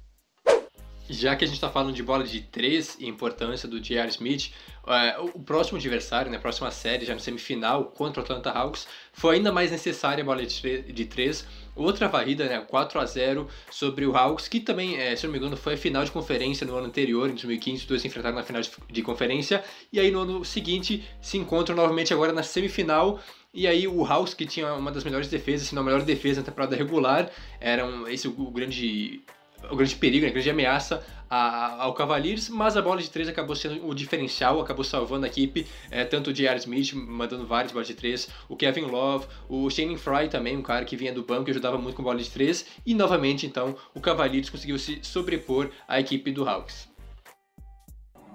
Já 1.09 1.35
que 1.35 1.43
a 1.43 1.47
gente 1.47 1.55
está 1.55 1.69
falando 1.69 1.93
de 1.93 2.01
bola 2.01 2.23
de 2.23 2.41
três 2.41 2.97
e 2.99 3.07
importância 3.07 3.67
do 3.67 3.79
J.R. 3.79 4.07
Smith, 4.09 4.51
é, 4.87 5.19
o 5.19 5.39
próximo 5.39 5.77
adversário, 5.77 6.31
né, 6.31 6.37
a 6.37 6.39
próxima 6.39 6.71
série, 6.71 7.05
já 7.05 7.13
no 7.13 7.19
semifinal, 7.19 7.85
contra 7.85 8.21
o 8.21 8.23
Atlanta 8.23 8.49
Hawks, 8.49 8.87
foi 9.13 9.35
ainda 9.35 9.51
mais 9.51 9.71
necessária 9.71 10.21
a 10.23 10.25
bola 10.25 10.45
de 10.45 11.05
três. 11.05 11.45
Outra 11.75 12.07
varrida, 12.07 12.45
né, 12.45 12.59
4 12.59 12.99
a 12.99 13.05
0 13.05 13.47
sobre 13.69 14.05
o 14.05 14.15
Hawks, 14.15 14.47
que 14.47 14.59
também, 14.59 14.97
é, 14.97 15.15
se 15.15 15.25
não 15.25 15.31
me 15.31 15.37
engano, 15.37 15.55
foi 15.55 15.73
a 15.73 15.77
final 15.77 16.03
de 16.03 16.11
conferência 16.11 16.65
no 16.65 16.75
ano 16.75 16.87
anterior, 16.87 17.29
em 17.29 17.33
2015, 17.33 17.81
os 17.81 17.85
dois 17.85 18.01
se 18.01 18.07
enfrentaram 18.07 18.35
na 18.35 18.43
final 18.43 18.61
de, 18.61 18.71
de 18.89 19.01
conferência, 19.01 19.63
e 19.91 19.99
aí 19.99 20.11
no 20.11 20.19
ano 20.19 20.45
seguinte 20.45 21.03
se 21.21 21.37
encontram 21.37 21.75
novamente 21.75 22.13
agora 22.13 22.33
na 22.33 22.43
semifinal, 22.43 23.19
e 23.53 23.67
aí 23.67 23.85
o 23.87 24.05
Hawks, 24.05 24.33
que 24.33 24.45
tinha 24.45 24.73
uma 24.73 24.91
das 24.91 25.03
melhores 25.03 25.27
defesas, 25.27 25.67
se 25.67 25.75
não 25.75 25.81
a 25.81 25.85
melhor 25.85 26.03
defesa 26.03 26.39
na 26.39 26.45
temporada 26.45 26.75
regular, 26.75 27.29
era 27.59 27.85
um, 27.85 28.07
esse 28.07 28.27
o 28.27 28.31
grande 28.49 29.21
o 29.69 29.75
grande 29.75 29.95
perigo, 29.95 30.23
né, 30.23 30.29
a 30.29 30.33
grande 30.33 30.49
ameaça 30.49 31.03
ao 31.29 31.93
Cavaliers, 31.93 32.49
mas 32.49 32.75
a 32.75 32.81
bola 32.81 33.01
de 33.01 33.09
três 33.09 33.29
acabou 33.29 33.55
sendo 33.55 33.87
o 33.87 33.93
diferencial, 33.93 34.59
acabou 34.59 34.83
salvando 34.83 35.25
a 35.25 35.29
equipe, 35.29 35.65
é, 35.89 36.03
tanto 36.03 36.29
o 36.29 36.33
J.R. 36.33 36.59
Smith 36.59 36.93
mandando 36.93 37.47
várias 37.47 37.71
bolas 37.71 37.87
de 37.87 37.93
três, 37.93 38.27
o 38.49 38.55
Kevin 38.57 38.81
Love, 38.81 39.27
o 39.47 39.69
Shane 39.69 39.97
Fry 39.97 40.27
também, 40.29 40.57
um 40.57 40.61
cara 40.61 40.83
que 40.83 40.97
vinha 40.97 41.13
do 41.13 41.23
banco 41.23 41.49
e 41.49 41.51
ajudava 41.51 41.77
muito 41.77 41.95
com 41.95 42.03
bola 42.03 42.19
de 42.19 42.29
três, 42.29 42.65
e 42.85 42.93
novamente 42.93 43.45
então 43.45 43.75
o 43.95 44.01
Cavaliers 44.01 44.49
conseguiu 44.49 44.77
se 44.77 44.99
sobrepor 45.03 45.69
à 45.87 46.01
equipe 46.01 46.31
do 46.31 46.47
Hawks. 46.47 46.89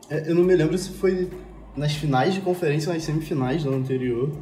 É, 0.08 0.30
eu 0.30 0.34
não 0.34 0.42
me 0.42 0.56
lembro 0.56 0.78
se 0.78 0.90
foi 0.92 1.30
nas 1.76 1.92
finais 1.92 2.32
de 2.32 2.40
conferência 2.40 2.88
ou 2.88 2.94
nas 2.94 3.02
semifinais 3.02 3.62
do 3.62 3.68
ano 3.68 3.78
anterior, 3.78 4.32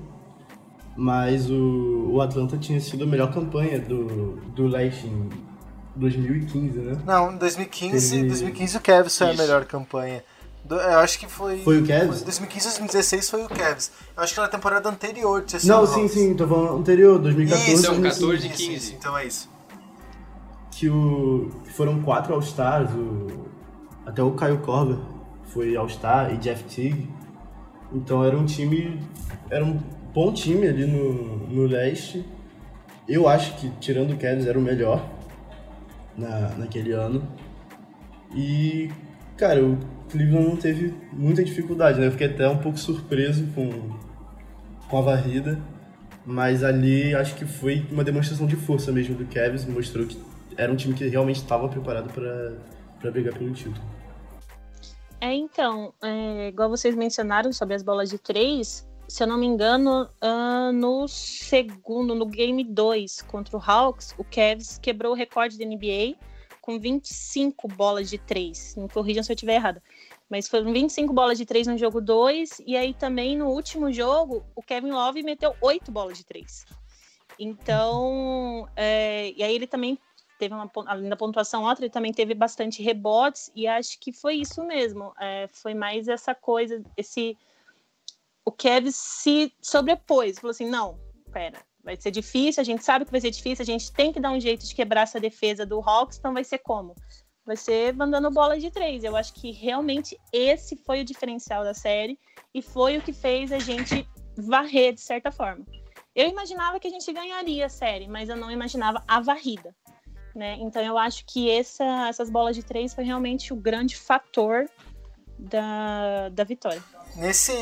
Mas 0.97 1.51
o, 1.51 2.11
o 2.13 2.21
Atlanta 2.21 2.57
tinha 2.57 2.79
sido 2.79 3.03
a 3.03 3.07
melhor 3.07 3.35
campanha 3.35 3.81
do, 3.81 4.37
do 4.55 4.69
leste 4.69 5.11
2015, 5.97 6.79
né? 6.79 6.99
Não, 7.07 7.33
em 7.33 7.37
2015, 7.37 8.11
Teve... 8.11 8.29
2015 8.29 8.77
o 8.77 8.81
Cavs 8.81 9.19
foi 9.19 9.31
Isso. 9.31 9.41
a 9.41 9.45
melhor 9.45 9.65
campanha. 9.65 10.25
Do, 10.65 10.77
eu 10.77 10.99
acho 10.99 11.19
que 11.19 11.27
foi. 11.27 11.59
Foi 11.59 11.83
o 11.83 11.87
Cavs? 11.87 12.23
2015 12.23 12.65
2016 12.65 13.31
foi 13.31 13.45
o 13.45 13.49
Cavs. 13.49 13.93
Eu 14.17 14.23
acho 14.23 14.35
que 14.35 14.41
na 14.41 14.49
temporada 14.49 14.89
anterior 14.89 15.43
tinha 15.45 15.61
sido. 15.61 15.69
Não, 15.69 15.87
sim, 15.87 16.09
sim, 16.09 16.35
tô 16.35 16.49
falando 16.49 16.79
anterior, 16.79 17.19
2014. 17.19 17.73
Isso, 17.73 17.87
então, 17.87 18.03
14 18.03 18.49
15. 18.49 18.75
Isso, 18.75 18.95
então 18.95 19.19
é 19.19 19.27
isso. 19.27 19.51
Que, 20.71 20.89
o, 20.89 21.51
que 21.65 21.73
foram 21.73 22.03
quatro 22.03 22.35
All-Stars, 22.35 22.91
o, 22.93 23.47
até 24.07 24.23
o 24.23 24.33
Caio 24.33 24.59
Corver 24.59 24.99
foi 25.53 25.77
All-Star 25.77 26.33
e 26.33 26.39
Jeff 26.39 26.65
Teague. 26.65 27.09
Então 27.93 28.25
era 28.25 28.37
um 28.37 28.47
time. 28.47 29.01
Era 29.51 29.65
um 29.65 29.79
bom 30.15 30.33
time 30.33 30.67
ali 30.67 30.87
no, 30.87 31.47
no 31.47 31.67
leste. 31.67 32.25
Eu 33.07 33.29
acho 33.29 33.55
que, 33.57 33.69
tirando 33.81 34.15
o 34.15 34.17
Cavs, 34.17 34.47
era 34.47 34.59
o 34.59 34.63
melhor 34.63 35.07
na, 36.17 36.51
naquele 36.57 36.93
ano. 36.93 37.27
E, 38.35 38.91
cara, 39.37 39.65
o 39.65 39.79
Cleveland 40.11 40.49
não 40.49 40.57
teve 40.57 40.95
muita 41.13 41.45
dificuldade, 41.45 42.01
né? 42.01 42.07
Eu 42.07 42.13
fiquei 42.13 42.27
até 42.27 42.49
um 42.49 42.59
pouco 42.59 42.79
surpreso 42.79 43.47
com, 43.55 43.71
com 44.89 44.99
a 44.99 45.03
varrida. 45.03 45.59
Mas 46.27 46.65
ali 46.65 47.15
acho 47.15 47.35
que 47.35 47.45
foi 47.45 47.87
uma 47.91 48.03
demonstração 48.03 48.47
de 48.47 48.57
força 48.57 48.91
mesmo 48.91 49.15
do 49.15 49.27
Cavs, 49.27 49.67
mostrou 49.67 50.07
que 50.07 50.19
era 50.57 50.73
um 50.73 50.77
time 50.77 50.95
que 50.95 51.07
realmente 51.07 51.37
estava 51.37 51.69
preparado 51.69 52.11
para 52.13 53.11
brigar 53.11 53.35
pelo 53.35 53.53
título. 53.53 53.85
É, 55.21 55.33
então, 55.35 55.93
é, 56.03 56.49
igual 56.49 56.69
vocês 56.69 56.95
mencionaram 56.95 57.53
sobre 57.53 57.75
as 57.75 57.83
bolas 57.83 58.09
de 58.09 58.19
três, 58.19 58.87
se 59.09 59.23
eu 59.23 59.27
não 59.27 59.39
me 59.39 59.47
engano, 59.47 60.09
uh, 60.23 60.73
no 60.73 61.07
segundo, 61.07 62.15
no 62.15 62.27
game 62.27 62.65
2 62.65 63.23
contra 63.23 63.57
o 63.57 63.63
Hawks, 63.65 64.15
o 64.19 64.25
Cavs 64.25 64.79
quebrou 64.79 65.13
o 65.13 65.17
recorde 65.17 65.59
da 65.59 65.65
NBA 65.65 66.17
com 66.61 66.81
25 66.81 67.69
bolas 67.69 68.09
de 68.09 68.17
três. 68.17 68.75
Me 68.77 68.89
corrijam 68.89 69.23
se 69.23 69.31
eu 69.31 69.35
estiver 69.35 69.57
errada. 69.57 69.83
Mas 70.31 70.49
foram 70.49 70.73
25 70.73 71.13
bolas 71.13 71.37
de 71.37 71.45
três 71.45 71.67
no 71.67 71.77
jogo 71.77 72.01
2, 72.01 72.63
e 72.67 72.77
aí 72.77 72.95
também 72.95 73.37
no 73.37 73.49
último 73.49 73.93
jogo, 73.93 74.43
o 74.57 74.63
Kevin 74.63 74.91
Love 74.91 75.23
meteu 75.23 75.55
8 75.61 75.93
bolas 75.93 76.17
de 76.17 76.25
três. 76.25 76.65
Então, 77.39 78.67
é, 78.75 79.33
e 79.37 79.43
aí 79.43 79.55
ele 79.55 79.67
também 79.67 79.99
teve 80.39 80.55
uma, 80.55 80.71
além 80.87 81.09
da 81.09 81.17
pontuação 81.17 81.69
alta, 81.69 81.83
ele 81.83 81.91
também 81.91 82.13
teve 82.13 82.35
bastante 82.35 82.83
rebotes, 82.83 83.51
e 83.55 83.67
acho 83.67 83.99
que 84.01 84.13
foi 84.13 84.37
isso 84.37 84.65
mesmo. 84.65 85.13
É, 85.21 85.47
foi 85.49 85.75
mais 85.75 86.09
essa 86.09 86.35
coisa, 86.35 86.83
esse 86.97 87.37
o 88.45 88.53
Kevin 88.53 88.91
se 88.91 89.53
sobrepôs, 89.61 90.39
falou 90.39 90.51
assim, 90.51 90.69
não, 90.69 90.99
pera, 91.33 91.59
vai 91.83 91.97
ser 91.97 92.11
difícil, 92.11 92.61
a 92.61 92.65
gente 92.65 92.85
sabe 92.85 93.05
que 93.05 93.11
vai 93.11 93.21
ser 93.21 93.31
difícil, 93.31 93.63
a 93.63 93.67
gente 93.67 93.93
tem 93.93 94.13
que 94.13 94.21
dar 94.21 94.31
um 94.31 94.41
jeito 94.41 94.67
de 94.67 94.75
quebrar 94.75 95.03
essa 95.03 95.19
defesa 95.19 95.65
do 95.65 95.81
Hawks, 95.81 96.19
então 96.19 96.33
vai 96.33 96.45
ser 96.45 96.59
como? 96.59 96.95
Vai 97.45 97.57
ser 97.57 97.95
mandando 97.95 98.31
bola 98.31 98.59
de 98.59 98.71
três. 98.71 99.05
Eu 99.05 99.15
acho 99.15 99.35
que 99.35 99.51
realmente 99.51 100.19
esse 100.33 100.77
foi 100.77 101.03
o 101.03 101.05
diferencial 101.05 101.63
da 101.63 101.75
série 101.75 102.19
e 102.55 102.63
foi 102.63 102.97
o 102.97 103.03
que 103.03 103.13
fez 103.13 103.53
a 103.53 103.59
gente 103.59 104.09
varrer 104.37 104.95
de 104.95 105.03
certa 105.03 105.31
forma. 105.31 105.65
Eu 106.15 106.29
imaginava 106.29 106.81
que 106.81 106.87
a 106.87 106.91
gente 106.91 107.13
ganharia 107.13 107.67
a 107.67 107.69
série, 107.69 108.09
mas 108.09 108.31
eu 108.31 108.37
não 108.37 108.51
imaginava 108.51 109.03
a 109.07 109.21
varrida. 109.21 109.75
Né? 110.35 110.57
Então 110.59 110.83
eu 110.83 110.97
acho 110.97 111.25
que 111.27 111.51
essa, 111.51 112.09
essas 112.09 112.31
bolas 112.31 112.57
de 112.57 112.63
três 112.63 112.95
foi 112.95 113.05
realmente 113.05 113.53
o 113.53 113.57
grande 113.57 113.95
fator 113.95 114.67
da, 115.45 116.29
da 116.31 116.45
vitória. 116.45 116.83
Nesse, 117.17 117.53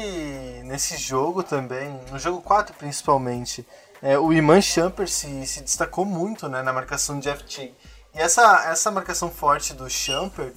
nesse 0.64 0.96
jogo 0.96 1.42
também, 1.42 2.00
no 2.10 2.18
jogo 2.18 2.40
4 2.40 2.74
principalmente, 2.74 3.66
é, 4.00 4.18
o 4.18 4.32
Iman 4.32 4.60
Champer 4.60 5.08
se, 5.08 5.46
se 5.46 5.60
destacou 5.60 6.04
muito 6.04 6.48
né, 6.48 6.62
na 6.62 6.72
marcação 6.72 7.18
de 7.18 7.30
FT. 7.30 7.74
E 8.14 8.18
essa, 8.18 8.64
essa 8.66 8.90
marcação 8.90 9.30
forte 9.30 9.74
do 9.74 9.88
Champer, 9.88 10.52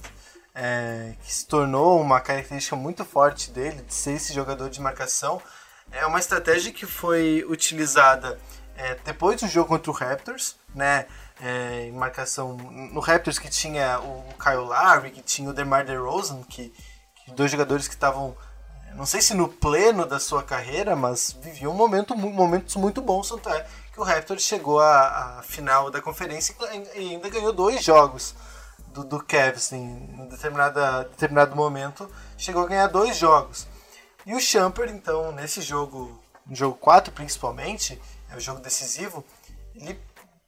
é, 0.54 1.14
que 1.22 1.32
se 1.32 1.46
tornou 1.46 2.00
uma 2.00 2.20
característica 2.20 2.74
muito 2.74 3.04
forte 3.04 3.50
dele, 3.50 3.82
de 3.82 3.92
ser 3.92 4.12
esse 4.12 4.32
jogador 4.32 4.70
de 4.70 4.80
marcação, 4.80 5.40
é 5.92 6.04
uma 6.06 6.18
estratégia 6.18 6.72
que 6.72 6.86
foi 6.86 7.44
utilizada 7.48 8.38
é, 8.76 8.96
depois 9.04 9.40
do 9.40 9.48
jogo 9.48 9.68
contra 9.68 9.90
o 9.90 9.94
Raptors, 9.94 10.56
né? 10.74 11.06
É, 11.38 11.88
em 11.88 11.92
marcação 11.92 12.56
no 12.56 12.98
Raptors 12.98 13.38
que 13.38 13.50
tinha 13.50 14.00
o 14.00 14.24
Kyle 14.42 14.56
Lowry, 14.56 15.10
que 15.10 15.20
tinha 15.20 15.50
o 15.50 15.52
DeMar 15.52 15.84
DeRozan, 15.84 16.42
que, 16.44 16.72
que 17.26 17.32
dois 17.32 17.50
jogadores 17.50 17.86
que 17.86 17.94
estavam 17.94 18.34
não 18.94 19.04
sei 19.04 19.20
se 19.20 19.34
no 19.34 19.46
pleno 19.46 20.06
da 20.06 20.18
sua 20.18 20.42
carreira, 20.42 20.96
mas 20.96 21.36
vivia 21.42 21.68
um 21.68 21.74
momento, 21.74 22.16
momentos 22.16 22.76
muito 22.76 23.02
bons, 23.02 23.28
tanto 23.28 23.50
é 23.50 23.66
que 23.92 24.00
o 24.00 24.02
Raptors 24.02 24.42
chegou 24.42 24.80
à, 24.80 25.38
à 25.38 25.42
final 25.42 25.90
da 25.90 26.00
conferência 26.00 26.56
e 26.94 27.12
ainda 27.12 27.28
ganhou 27.28 27.52
dois 27.52 27.84
jogos 27.84 28.34
do, 28.88 29.04
do 29.04 29.22
Cavs 29.22 29.70
em 29.72 30.26
determinado 30.30 31.54
momento, 31.54 32.10
chegou 32.38 32.64
a 32.64 32.66
ganhar 32.66 32.86
dois 32.86 33.18
jogos. 33.18 33.68
E 34.24 34.34
o 34.34 34.40
Champer, 34.40 34.88
então, 34.88 35.30
nesse 35.30 35.60
jogo, 35.60 36.18
no 36.46 36.56
jogo 36.56 36.76
4 36.76 37.12
principalmente, 37.12 38.00
é 38.30 38.36
o 38.36 38.40
jogo 38.40 38.60
decisivo, 38.60 39.22
ele 39.74 40.00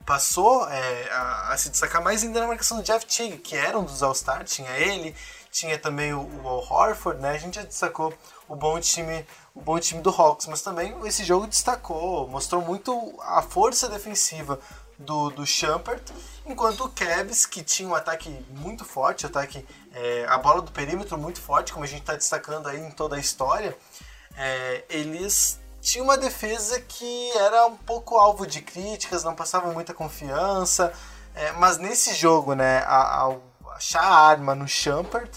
passou 0.06 0.66
é, 0.70 1.10
a, 1.10 1.52
a, 1.52 1.56
se 1.58 1.68
destacar 1.68 2.02
mais 2.02 2.24
ainda 2.24 2.40
na 2.40 2.46
marcação 2.46 2.78
do 2.78 2.82
Jeff 2.82 3.04
Teague, 3.04 3.36
que 3.36 3.54
era 3.54 3.78
um 3.78 3.84
dos 3.84 4.02
All-Star, 4.02 4.42
tinha 4.44 4.70
ele, 4.70 5.14
tinha 5.50 5.78
também 5.78 6.12
o, 6.12 6.20
o 6.42 6.48
Al 6.48 6.64
Horford, 6.70 7.20
né? 7.20 7.30
A 7.30 7.38
gente 7.38 7.56
já 7.56 7.62
destacou 7.62 8.12
o 8.48 8.56
bom 8.56 8.78
time, 8.80 9.26
o 9.54 9.60
bom 9.60 9.78
time 9.78 10.00
do 10.00 10.10
Hawks, 10.10 10.46
mas 10.46 10.62
também 10.62 10.94
esse 11.06 11.24
jogo 11.24 11.46
destacou, 11.46 12.28
mostrou 12.28 12.62
muito 12.62 13.14
a 13.20 13.42
força 13.42 13.88
defensiva 13.88 14.58
do, 14.98 15.30
do 15.30 15.46
Shumpert, 15.46 16.02
enquanto 16.44 16.84
o 16.84 16.88
Cavs, 16.88 17.46
que 17.46 17.62
tinha 17.62 17.88
um 17.88 17.94
ataque 17.94 18.30
muito 18.50 18.84
forte, 18.84 19.26
ataque, 19.26 19.64
é, 19.94 20.26
a 20.28 20.38
bola 20.38 20.60
do 20.60 20.72
perímetro 20.72 21.16
muito 21.16 21.40
forte, 21.40 21.72
como 21.72 21.84
a 21.84 21.88
gente 21.88 22.00
está 22.00 22.14
destacando 22.14 22.68
aí 22.68 22.80
em 22.80 22.90
toda 22.90 23.16
a 23.16 23.18
história, 23.18 23.76
é, 24.36 24.84
eles 24.88 25.60
tinham 25.80 26.04
uma 26.04 26.16
defesa 26.16 26.80
que 26.80 27.30
era 27.36 27.66
um 27.66 27.76
pouco 27.76 28.16
alvo 28.16 28.46
de 28.46 28.60
críticas, 28.60 29.22
não 29.22 29.34
passavam 29.34 29.72
muita 29.72 29.94
confiança, 29.94 30.92
é, 31.34 31.52
mas 31.52 31.78
nesse 31.78 32.14
jogo, 32.14 32.54
né, 32.54 32.84
ao 32.84 33.40
achar 33.78 34.02
a 34.02 34.28
arma 34.28 34.54
no 34.54 34.66
Shumpert, 34.68 35.30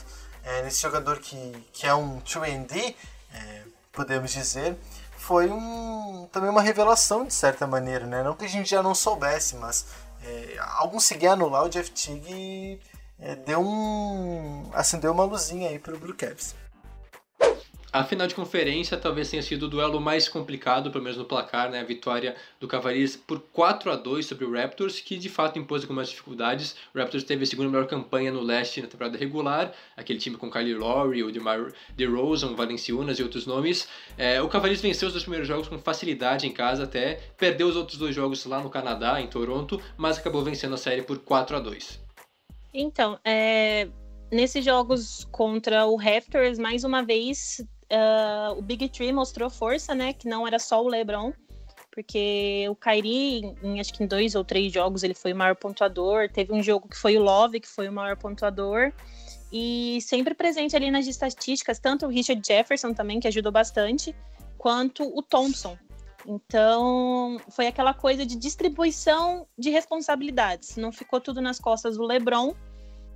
é, 0.44 0.64
nesse 0.64 0.82
jogador 0.82 1.20
que, 1.20 1.68
que 1.72 1.86
é 1.86 1.94
um 1.94 2.20
3D, 2.22 2.96
é, 3.34 3.62
podemos 3.92 4.32
dizer, 4.32 4.76
foi 5.16 5.50
um, 5.50 6.28
também 6.32 6.50
uma 6.50 6.62
revelação 6.62 7.24
de 7.24 7.34
certa 7.34 7.68
maneira, 7.68 8.06
né? 8.06 8.24
Não 8.24 8.36
que 8.36 8.46
a 8.46 8.50
gente 8.50 8.70
já 8.70 8.82
não 8.82 8.96
soubesse, 8.96 9.56
mas 9.56 9.86
é, 10.24 10.58
ao 10.60 10.90
conseguir 10.90 11.28
anular 11.28 11.64
o 11.64 11.70
Jeff 11.70 11.92
Teague 11.92 12.82
é, 13.20 13.36
deu 13.36 13.62
um 13.62 14.70
acendeu 14.74 15.12
uma 15.12 15.24
luzinha 15.24 15.70
aí 15.70 15.78
para 15.78 15.94
o 15.94 16.00
Blue 16.00 16.16
Caps. 16.16 16.56
A 17.94 18.06
final 18.06 18.26
de 18.26 18.34
conferência 18.34 18.96
talvez 18.96 19.30
tenha 19.30 19.44
sido 19.44 19.64
o 19.64 19.68
duelo 19.68 20.00
mais 20.00 20.30
complicado, 20.30 20.90
pelo 20.90 21.04
menos 21.04 21.18
no 21.18 21.26
placar, 21.26 21.70
né? 21.70 21.82
A 21.82 21.84
vitória 21.84 22.38
do 22.58 22.66
Cavaliers 22.66 23.18
por 23.18 23.42
4 23.52 23.92
a 23.92 23.98
2 23.98 24.26
sobre 24.26 24.46
o 24.46 24.54
Raptors, 24.54 25.02
que 25.02 25.18
de 25.18 25.28
fato 25.28 25.60
impôs 25.60 25.82
algumas 25.82 26.08
dificuldades. 26.08 26.74
O 26.96 26.98
Raptors 26.98 27.26
teve 27.26 27.44
a 27.44 27.46
segunda 27.46 27.68
melhor 27.68 27.88
campanha 27.88 28.32
no 28.32 28.40
leste 28.40 28.82
na 28.82 28.88
temporada 28.88 29.18
regular, 29.18 29.74
aquele 29.98 30.20
time 30.20 30.38
com 30.38 30.50
Kyle 30.50 30.74
Lowry, 30.74 31.22
o 31.22 31.34
DeMar 31.34 31.74
DeRozan, 31.94 32.56
Valenciunas 32.56 33.20
e 33.20 33.24
outros 33.24 33.46
nomes. 33.46 33.90
É, 34.18 34.42
o 34.42 34.48
Cavaliers 34.48 34.80
venceu 34.80 35.08
os 35.08 35.14
dois 35.14 35.26
primeiros 35.26 35.50
jogos 35.50 35.68
com 35.68 35.78
facilidade 35.78 36.48
em 36.48 36.52
casa 36.54 36.86
até, 36.86 37.20
perdeu 37.38 37.68
os 37.68 37.76
outros 37.76 37.98
dois 37.98 38.16
jogos 38.16 38.46
lá 38.46 38.64
no 38.64 38.70
Canadá, 38.70 39.20
em 39.20 39.28
Toronto, 39.28 39.82
mas 39.98 40.18
acabou 40.18 40.42
vencendo 40.42 40.76
a 40.76 40.78
série 40.78 41.02
por 41.02 41.20
4 41.20 41.58
a 41.58 41.60
2 41.60 42.00
Então, 42.74 43.20
é, 43.26 43.90
nesses 44.32 44.64
jogos 44.64 45.28
contra 45.30 45.86
o 45.86 45.98
Raptors, 45.98 46.58
mais 46.58 46.86
uma 46.86 47.04
vez 47.04 47.62
uh, 47.92 48.58
o 48.58 48.62
Big 48.62 48.90
Tree 48.90 49.12
mostrou 49.12 49.50
força, 49.50 49.94
né? 49.94 50.14
Que 50.14 50.28
não 50.28 50.48
era 50.48 50.58
só 50.58 50.84
o 50.84 50.88
LeBron, 50.88 51.34
porque 51.94 52.66
o 52.70 52.76
Kyrie, 52.76 53.56
em, 53.62 53.80
acho 53.80 53.94
que 53.94 54.04
em 54.04 54.08
dois 54.08 54.34
ou 54.34 54.44
três 54.44 54.72
jogos, 54.72 55.04
ele 55.04 55.14
foi 55.14 55.34
o 55.34 55.36
maior 55.36 55.56
pontuador. 55.56 56.30
Teve 56.30 56.54
um 56.54 56.64
jogo 56.64 56.88
que 56.88 56.98
foi 56.98 57.18
o 57.18 57.22
Love, 57.22 57.60
que 57.60 57.68
foi 57.68 57.90
o 57.90 57.92
maior 57.92 58.18
pontuador. 58.18 58.94
E 59.52 60.00
sempre 60.02 60.34
presente 60.34 60.76
ali 60.76 60.90
nas 60.90 61.08
estatísticas, 61.08 61.78
tanto 61.78 62.06
o 62.06 62.10
Richard 62.10 62.42
Jefferson 62.46 62.94
também, 62.94 63.20
que 63.20 63.28
ajudou 63.28 63.52
bastante, 63.52 64.16
quanto 64.58 65.04
o 65.04 65.22
Thompson. 65.22 65.78
Então, 66.26 67.38
foi 67.50 67.68
aquela 67.68 67.94
coisa 67.94 68.26
de 68.26 68.36
distribuição 68.36 69.46
de 69.58 69.70
responsabilidades. 69.70 70.78
Não 70.78 70.92
ficou 70.92 71.20
tudo 71.20 71.42
nas 71.42 71.60
costas 71.60 71.98
do 71.98 72.04
LeBron, 72.04 72.54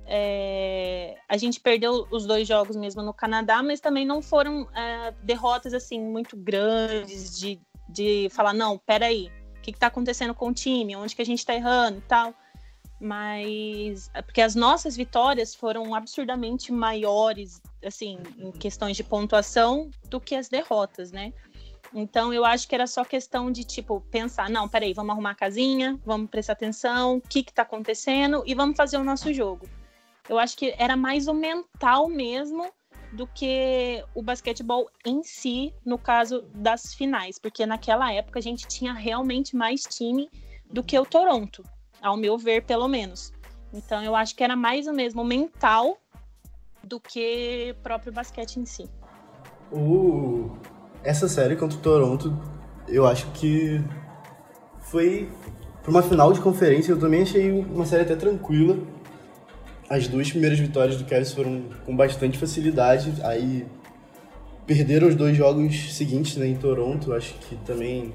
é, 0.08 1.16
a 1.28 1.36
gente 1.36 1.58
perdeu 1.58 2.06
os 2.10 2.26
dois 2.26 2.46
jogos 2.46 2.76
mesmo 2.76 3.02
no 3.02 3.12
Canadá, 3.12 3.62
mas 3.62 3.80
também 3.80 4.06
não 4.06 4.22
foram 4.22 4.68
é, 4.72 5.12
derrotas 5.22 5.74
assim 5.74 6.00
muito 6.00 6.36
grandes 6.36 7.36
de, 7.38 7.60
de 7.88 8.28
falar, 8.30 8.52
não, 8.52 8.78
peraí, 8.78 9.30
o 9.58 9.60
que 9.60 9.72
está 9.72 9.88
acontecendo 9.88 10.32
com 10.32 10.48
o 10.48 10.54
time, 10.54 10.94
onde 10.94 11.14
que 11.14 11.22
a 11.22 11.26
gente 11.26 11.40
está 11.40 11.54
errando 11.54 11.98
e 11.98 12.02
tal. 12.02 12.32
Mas 13.00 14.08
é 14.14 14.22
porque 14.22 14.40
as 14.40 14.54
nossas 14.54 14.96
vitórias 14.96 15.54
foram 15.54 15.94
absurdamente 15.94 16.72
maiores, 16.72 17.60
assim, 17.84 18.18
em 18.38 18.50
questões 18.52 18.96
de 18.96 19.04
pontuação, 19.04 19.90
do 20.08 20.18
que 20.20 20.34
as 20.34 20.48
derrotas, 20.48 21.10
né? 21.12 21.32
Então 21.92 22.32
eu 22.32 22.44
acho 22.44 22.66
que 22.68 22.74
era 22.74 22.86
só 22.86 23.04
questão 23.04 23.50
de 23.50 23.64
tipo 23.64 24.00
pensar, 24.10 24.48
não, 24.48 24.68
peraí, 24.68 24.94
vamos 24.94 25.12
arrumar 25.12 25.32
a 25.32 25.34
casinha, 25.34 25.98
vamos 26.06 26.30
prestar 26.30 26.54
atenção, 26.54 27.16
o 27.16 27.20
que 27.20 27.42
que 27.42 27.52
tá 27.52 27.62
acontecendo 27.62 28.42
e 28.46 28.54
vamos 28.54 28.76
fazer 28.76 28.96
o 28.96 29.04
nosso 29.04 29.32
jogo. 29.32 29.68
Eu 30.28 30.38
acho 30.38 30.56
que 30.56 30.74
era 30.78 30.96
mais 30.96 31.28
o 31.28 31.34
mental 31.34 32.08
mesmo 32.08 32.66
do 33.12 33.26
que 33.26 34.04
o 34.14 34.22
basquetebol 34.22 34.90
em 35.04 35.22
si, 35.22 35.72
no 35.84 35.96
caso 35.96 36.42
das 36.54 36.92
finais, 36.94 37.38
porque 37.38 37.64
naquela 37.64 38.12
época 38.12 38.38
a 38.38 38.42
gente 38.42 38.66
tinha 38.66 38.92
realmente 38.92 39.54
mais 39.56 39.82
time 39.82 40.28
do 40.70 40.82
que 40.82 40.98
o 40.98 41.06
Toronto, 41.06 41.62
ao 42.02 42.16
meu 42.16 42.36
ver, 42.36 42.64
pelo 42.64 42.88
menos. 42.88 43.32
Então 43.72 44.02
eu 44.02 44.14
acho 44.14 44.34
que 44.34 44.42
era 44.42 44.56
mais 44.56 44.86
o 44.86 44.92
mesmo 44.92 45.24
mental 45.24 45.96
do 46.82 47.00
que 47.00 47.74
próprio 47.82 48.12
basquete 48.12 48.56
em 48.56 48.66
si. 48.66 48.88
O... 49.72 50.50
Essa 51.02 51.28
série 51.28 51.56
contra 51.56 51.78
o 51.78 51.80
Toronto, 51.80 52.36
eu 52.88 53.06
acho 53.06 53.30
que 53.32 53.80
foi 54.80 55.28
para 55.82 55.90
uma 55.90 56.02
final 56.02 56.32
de 56.32 56.40
conferência. 56.40 56.92
Eu 56.92 56.98
também 56.98 57.22
achei 57.22 57.50
uma 57.52 57.86
série 57.86 58.02
até 58.02 58.16
tranquila. 58.16 58.76
As 59.88 60.08
duas 60.08 60.30
primeiras 60.30 60.58
vitórias 60.58 60.96
do 60.96 61.04
Cavs 61.04 61.32
foram 61.32 61.62
com 61.84 61.96
bastante 61.96 62.38
facilidade. 62.38 63.12
Aí 63.22 63.64
perderam 64.66 65.06
os 65.06 65.14
dois 65.14 65.36
jogos 65.36 65.94
seguintes 65.94 66.36
né, 66.36 66.48
em 66.48 66.56
Toronto. 66.56 67.12
Acho 67.12 67.34
que 67.34 67.54
também 67.64 68.12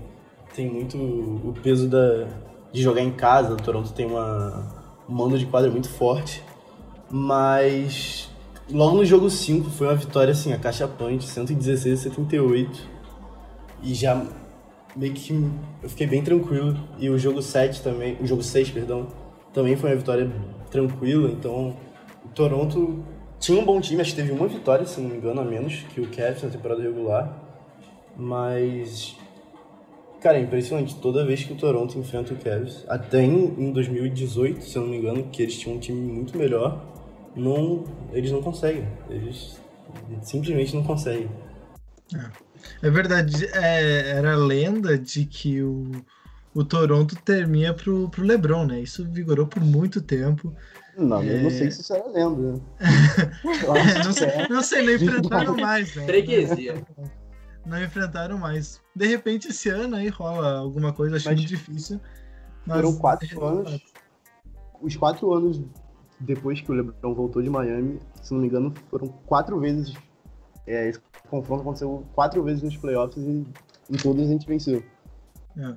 tem 0.53 0.69
muito 0.69 0.97
o 0.97 1.53
peso 1.63 1.87
da, 1.87 2.27
de 2.73 2.81
jogar 2.81 3.01
em 3.01 3.11
casa. 3.11 3.53
O 3.53 3.57
Toronto 3.57 3.93
tem 3.93 4.05
uma, 4.05 4.67
um 5.07 5.13
mando 5.13 5.39
de 5.39 5.45
quadra 5.45 5.71
muito 5.71 5.89
forte. 5.89 6.43
Mas 7.09 8.29
logo 8.69 8.97
no 8.97 9.05
jogo 9.05 9.29
5 9.29 9.69
foi 9.69 9.87
uma 9.87 9.95
vitória 9.95 10.31
assim, 10.31 10.51
a 10.51 10.57
caixa 10.57 10.87
punch, 10.87 11.25
116 11.25 11.99
a 11.99 12.03
78. 12.03 12.81
E 13.81 13.93
já 13.93 14.21
meio 14.93 15.13
que 15.13 15.33
eu 15.81 15.89
fiquei 15.89 16.05
bem 16.05 16.21
tranquilo. 16.21 16.77
E 16.99 17.09
o 17.09 17.17
jogo 17.17 17.41
7 17.41 17.81
também, 17.81 18.17
o 18.19 18.27
jogo 18.27 18.43
6, 18.43 18.71
perdão, 18.71 19.07
também 19.53 19.75
foi 19.75 19.91
uma 19.91 19.95
vitória 19.95 20.31
tranquila. 20.69 21.29
Então, 21.29 21.75
o 22.25 22.29
Toronto 22.29 23.03
tinha 23.39 23.59
um 23.59 23.65
bom 23.65 23.79
time, 23.81 24.01
acho 24.01 24.11
que 24.11 24.21
teve 24.21 24.31
uma 24.31 24.47
vitória, 24.47 24.85
se 24.85 24.99
não 25.01 25.09
me 25.09 25.17
engano, 25.17 25.41
a 25.41 25.43
menos 25.43 25.83
que 25.93 26.01
o 26.01 26.07
Cavs 26.07 26.43
na 26.43 26.49
temporada 26.49 26.81
regular. 26.81 27.41
Mas 28.15 29.15
Cara, 30.21 30.37
é 30.37 30.41
impressionante. 30.41 30.95
Toda 30.95 31.25
vez 31.25 31.43
que 31.43 31.51
o 31.51 31.55
Toronto 31.55 31.97
enfrenta 31.97 32.31
o 32.33 32.37
Cavs, 32.37 32.85
até 32.87 33.23
em 33.23 33.71
2018, 33.71 34.63
se 34.63 34.77
não 34.77 34.87
me 34.87 34.97
engano, 34.97 35.23
que 35.31 35.41
eles 35.41 35.57
tinham 35.57 35.77
um 35.77 35.79
time 35.79 35.99
muito 35.99 36.37
melhor, 36.37 36.79
não, 37.35 37.83
eles 38.13 38.31
não 38.31 38.41
conseguem. 38.41 38.87
Eles 39.09 39.59
simplesmente 40.21 40.75
não 40.75 40.83
conseguem. 40.83 41.27
É, 42.13 42.87
é 42.87 42.91
verdade. 42.91 43.47
É, 43.51 44.11
era 44.11 44.35
lenda 44.35 44.95
de 44.95 45.25
que 45.25 45.63
o, 45.63 45.89
o 46.53 46.63
Toronto 46.63 47.15
termina 47.23 47.73
pro, 47.73 48.09
pro 48.09 48.23
LeBron, 48.23 48.65
né? 48.65 48.81
Isso 48.81 49.07
vigorou 49.09 49.47
por 49.47 49.63
muito 49.63 50.01
tempo. 50.01 50.53
Não, 50.97 51.21
é... 51.21 51.37
eu 51.37 51.43
não 51.43 51.49
sei 51.49 51.71
se 51.71 51.81
isso 51.81 51.93
era 51.93 52.07
lenda. 52.07 52.61
não, 54.03 54.13
sei, 54.13 54.47
não 54.49 54.61
sei, 54.61 54.85
não 54.85 54.93
enfrentaram 54.93 55.55
mais, 55.55 55.95
né? 55.95 56.05
Freguesia. 56.05 56.85
Não 57.65 57.81
enfrentaram 57.81 58.37
mais. 58.37 58.81
De 58.95 59.07
repente, 59.07 59.49
esse 59.49 59.69
ano 59.69 59.95
aí 59.95 60.09
rola 60.09 60.57
alguma 60.57 60.91
coisa, 60.91 61.15
acho 61.15 61.27
muito 61.27 61.45
difícil. 61.45 61.99
Mas 62.65 62.77
foram 62.77 62.97
quatro 62.97 63.45
anos. 63.45 63.81
Os 64.81 64.95
quatro 64.95 65.31
anos 65.33 65.61
depois 66.19 66.61
que 66.61 66.71
o 66.71 66.73
LeBron 66.73 67.13
voltou 67.13 67.41
de 67.41 67.49
Miami, 67.49 67.99
se 68.21 68.33
não 68.33 68.41
me 68.41 68.47
engano, 68.47 68.73
foram 68.89 69.07
quatro 69.25 69.59
vezes. 69.59 69.93
É, 70.67 70.89
esse 70.89 71.01
confronto 71.29 71.61
aconteceu 71.61 72.05
quatro 72.13 72.43
vezes 72.43 72.61
nos 72.61 72.77
playoffs 72.77 73.17
e 73.17 73.45
em 73.89 73.97
todas 74.01 74.27
a 74.27 74.31
gente 74.31 74.45
venceu. 74.45 74.83
É, 75.57 75.75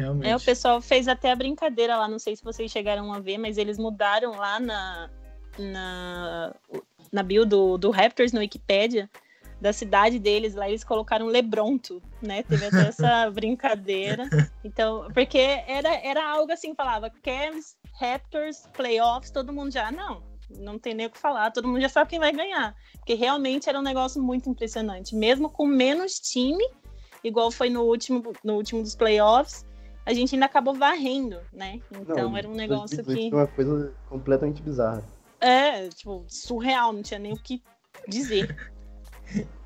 realmente. 0.00 0.28
É, 0.28 0.36
o 0.36 0.40
pessoal 0.40 0.80
fez 0.80 1.08
até 1.08 1.30
a 1.30 1.36
brincadeira 1.36 1.96
lá, 1.96 2.08
não 2.08 2.18
sei 2.18 2.34
se 2.36 2.42
vocês 2.42 2.70
chegaram 2.70 3.12
a 3.12 3.20
ver, 3.20 3.38
mas 3.38 3.58
eles 3.58 3.78
mudaram 3.78 4.32
lá 4.36 4.58
na, 4.58 5.10
na, 5.58 6.54
na 7.12 7.22
bio 7.22 7.44
do, 7.46 7.78
do 7.78 7.90
Raptors 7.90 8.32
no 8.32 8.40
Wikipedia 8.40 9.08
da 9.60 9.72
cidade 9.72 10.18
deles, 10.18 10.54
lá 10.54 10.68
eles 10.68 10.82
colocaram 10.82 11.26
Lebronto, 11.26 12.02
né? 12.22 12.42
Teve 12.42 12.66
até 12.66 12.80
essa 12.88 13.30
brincadeira. 13.30 14.28
Então, 14.64 15.08
porque 15.12 15.38
era, 15.38 15.94
era 15.96 16.30
algo 16.30 16.50
assim, 16.50 16.74
falava 16.74 17.10
Cavs, 17.22 17.76
Raptors, 17.92 18.66
playoffs, 18.72 19.30
todo 19.30 19.52
mundo 19.52 19.70
já, 19.70 19.92
não, 19.92 20.22
não 20.48 20.78
tem 20.78 20.94
nem 20.94 21.06
o 21.06 21.10
que 21.10 21.18
falar, 21.18 21.50
todo 21.50 21.68
mundo 21.68 21.80
já 21.80 21.88
sabe 21.90 22.10
quem 22.10 22.18
vai 22.18 22.32
ganhar. 22.32 22.74
Porque 22.94 23.14
realmente 23.14 23.68
era 23.68 23.78
um 23.78 23.82
negócio 23.82 24.22
muito 24.22 24.48
impressionante. 24.48 25.14
Mesmo 25.14 25.50
com 25.50 25.66
menos 25.66 26.18
time, 26.18 26.64
igual 27.22 27.50
foi 27.50 27.68
no 27.68 27.82
último, 27.82 28.32
no 28.42 28.54
último 28.54 28.82
dos 28.82 28.94
playoffs, 28.94 29.66
a 30.04 30.12
gente 30.12 30.34
ainda 30.34 30.46
acabou 30.46 30.74
varrendo, 30.74 31.38
né? 31.52 31.80
Então 31.92 32.30
não, 32.30 32.36
era 32.36 32.48
um 32.48 32.54
negócio 32.54 33.04
que. 33.04 33.30
Foi 33.30 33.38
uma 33.38 33.46
coisa 33.46 33.92
completamente 34.08 34.62
bizarra. 34.62 35.04
É, 35.40 35.88
tipo, 35.88 36.24
surreal, 36.28 36.92
não 36.92 37.02
tinha 37.02 37.18
nem 37.18 37.32
o 37.32 37.36
que 37.36 37.62
dizer. 38.08 38.56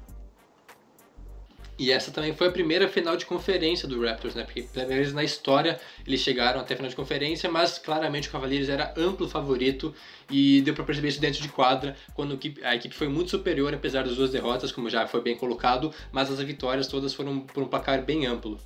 E 1.77 1.91
essa 1.91 2.13
também 2.13 2.33
foi 2.33 2.47
a 2.47 2.53
primeira 2.53 2.89
final 2.89 3.17
de 3.17 3.27
conferência 3.27 3.89
do 3.89 4.01
Raptors, 4.01 4.35
né? 4.35 4.45
Porque 4.45 4.63
pela 4.63 4.87
primeira 4.87 5.03
vez 5.03 5.13
na 5.13 5.25
história 5.25 5.81
eles 6.07 6.21
chegaram 6.21 6.61
até 6.61 6.75
a 6.75 6.77
final 6.77 6.89
de 6.89 6.95
conferência, 6.95 7.51
mas 7.51 7.79
claramente 7.79 8.29
o 8.29 8.31
Cavaliers 8.31 8.69
era 8.69 8.95
amplo 8.97 9.29
favorito 9.29 9.93
e 10.31 10.61
deu 10.61 10.73
para 10.73 10.85
perceber 10.85 11.09
isso 11.09 11.21
dentro 11.21 11.43
de 11.43 11.49
quadra, 11.49 11.97
quando 12.15 12.39
a 12.63 12.77
equipe 12.77 12.95
foi 12.95 13.09
muito 13.09 13.31
superior, 13.31 13.75
apesar 13.75 14.05
das 14.05 14.15
duas 14.15 14.31
derrotas, 14.31 14.71
como 14.71 14.89
já 14.89 15.07
foi 15.09 15.21
bem 15.21 15.37
colocado, 15.37 15.93
mas 16.13 16.31
as 16.31 16.39
vitórias 16.41 16.87
todas 16.87 17.13
foram 17.13 17.41
por 17.41 17.63
um 17.63 17.67
placar 17.67 18.05
bem 18.05 18.25
amplo. 18.25 18.59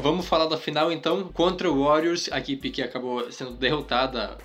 Vamos 0.00 0.26
falar 0.26 0.46
da 0.46 0.56
final 0.56 0.92
então 0.92 1.28
contra 1.28 1.70
o 1.70 1.84
Warriors, 1.84 2.30
a 2.30 2.38
equipe 2.38 2.70
que 2.70 2.82
acabou 2.82 3.30
sendo 3.32 3.52
derrotada 3.52 4.36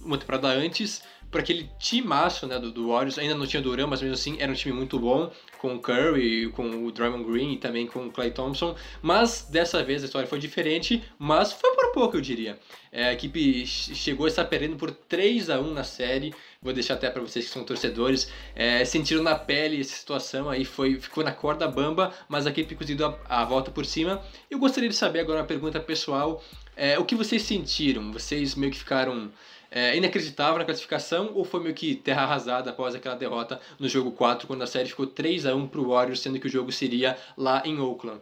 uma 0.00 0.18
temporada 0.18 0.48
antes, 0.48 1.02
por 1.30 1.40
aquele 1.40 1.70
timaço 1.78 2.46
né, 2.46 2.58
do, 2.58 2.70
do 2.70 2.88
Warriors. 2.88 3.18
Ainda 3.18 3.34
não 3.34 3.46
tinha 3.46 3.62
Duran, 3.62 3.86
mas 3.86 4.00
mesmo 4.00 4.14
assim 4.14 4.36
era 4.38 4.50
um 4.50 4.54
time 4.54 4.74
muito 4.74 4.98
bom, 4.98 5.30
com 5.58 5.74
o 5.74 5.80
Curry, 5.80 6.50
com 6.50 6.86
o 6.86 6.92
Draymond 6.92 7.24
Green 7.24 7.52
e 7.52 7.56
também 7.56 7.86
com 7.86 8.06
o 8.06 8.10
Clay 8.10 8.30
Thompson. 8.30 8.74
Mas 9.02 9.46
dessa 9.50 9.82
vez 9.82 10.02
a 10.02 10.06
história 10.06 10.28
foi 10.28 10.38
diferente, 10.38 11.02
mas 11.18 11.52
foi 11.52 11.74
por 11.74 11.92
pouco, 11.92 12.16
eu 12.16 12.20
diria. 12.20 12.58
É, 12.90 13.08
a 13.08 13.12
equipe 13.12 13.66
chegou 13.66 14.26
a 14.26 14.28
estar 14.28 14.44
perdendo 14.46 14.76
por 14.76 14.90
3 14.90 15.50
a 15.50 15.60
1 15.60 15.74
na 15.74 15.84
série. 15.84 16.34
Vou 16.62 16.72
deixar 16.72 16.94
até 16.94 17.10
para 17.10 17.20
vocês 17.20 17.44
que 17.44 17.50
são 17.50 17.64
torcedores. 17.64 18.32
É, 18.54 18.84
sentiram 18.84 19.22
na 19.22 19.34
pele 19.34 19.80
essa 19.80 19.94
situação 19.94 20.48
aí, 20.48 20.64
foi, 20.64 20.98
ficou 20.98 21.22
na 21.22 21.32
corda 21.32 21.68
bamba, 21.68 22.12
mas 22.28 22.46
a 22.46 22.50
equipe 22.50 22.74
conseguiu 22.74 23.06
a, 23.06 23.42
a 23.42 23.44
volta 23.44 23.70
por 23.70 23.84
cima. 23.84 24.22
Eu 24.50 24.58
gostaria 24.58 24.88
de 24.88 24.94
saber 24.94 25.20
agora 25.20 25.40
uma 25.40 25.46
pergunta 25.46 25.78
pessoal. 25.80 26.42
É, 26.76 26.98
o 26.98 27.04
que 27.04 27.14
vocês 27.14 27.42
sentiram? 27.42 28.12
Vocês 28.12 28.54
meio 28.54 28.72
que 28.72 28.78
ficaram 28.78 29.30
é, 29.70 29.96
inacreditável 29.96 30.58
na 30.58 30.64
classificação 30.64 31.32
ou 31.34 31.44
foi 31.44 31.62
meio 31.62 31.74
que 31.74 31.94
terra 31.94 32.22
arrasada 32.22 32.70
após 32.70 32.94
aquela 32.94 33.14
derrota 33.14 33.60
no 33.78 33.88
jogo 33.88 34.12
4, 34.12 34.46
quando 34.46 34.62
a 34.62 34.66
série 34.66 34.88
ficou 34.88 35.06
3 35.06 35.46
a 35.46 35.54
1 35.54 35.68
para 35.68 35.80
o 35.80 35.88
Warriors, 35.88 36.20
sendo 36.20 36.40
que 36.40 36.46
o 36.46 36.50
jogo 36.50 36.72
seria 36.72 37.16
lá 37.36 37.62
em 37.64 37.78
Oakland? 37.78 38.20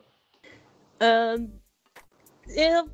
Uh, 1.01 1.51
eu, 2.49 2.89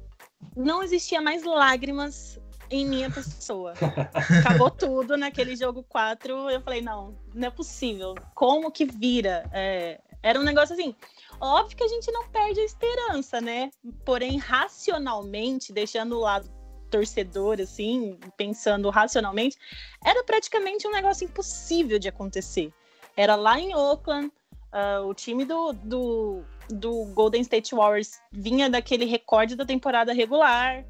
não 0.56 0.82
existia 0.82 1.20
mais 1.20 1.44
lágrimas 1.44 2.38
em 2.70 2.86
minha 2.86 3.10
pessoa. 3.10 3.74
Acabou 4.40 4.70
tudo 4.70 5.16
naquele 5.16 5.54
jogo 5.54 5.82
4. 5.84 6.50
Eu 6.50 6.60
falei, 6.62 6.80
não, 6.80 7.16
não 7.34 7.48
é 7.48 7.50
possível. 7.50 8.14
Como 8.34 8.70
que 8.70 8.84
vira? 8.84 9.48
É, 9.52 10.00
era 10.22 10.40
um 10.40 10.42
negócio 10.42 10.74
assim. 10.74 10.94
Óbvio 11.40 11.76
que 11.76 11.84
a 11.84 11.88
gente 11.88 12.10
não 12.12 12.28
perde 12.28 12.60
a 12.60 12.64
esperança, 12.64 13.40
né? 13.40 13.70
Porém, 14.04 14.38
racionalmente, 14.38 15.72
deixando 15.72 16.16
o 16.16 16.20
lado 16.20 16.48
torcedor, 16.92 17.59
assim, 17.61 18.18
pensando 18.37 18.90
racionalmente, 18.90 19.57
era 20.05 20.22
praticamente 20.22 20.87
um 20.87 20.92
negócio 20.92 21.24
impossível 21.24 21.98
de 21.98 22.09
acontecer. 22.09 22.72
Era 23.16 23.35
lá 23.35 23.59
em 23.59 23.74
Oakland, 23.74 24.31
uh, 24.72 25.07
o 25.07 25.14
time 25.14 25.44
do, 25.44 25.72
do, 25.72 26.42
do 26.68 27.07
Golden 27.14 27.40
State 27.40 27.75
Warriors 27.75 28.21
vinha 28.31 28.69
daquele 28.69 29.06
recorde 29.06 29.56
da 29.56 29.64
temporada 29.64 30.12
regular, 30.12 30.85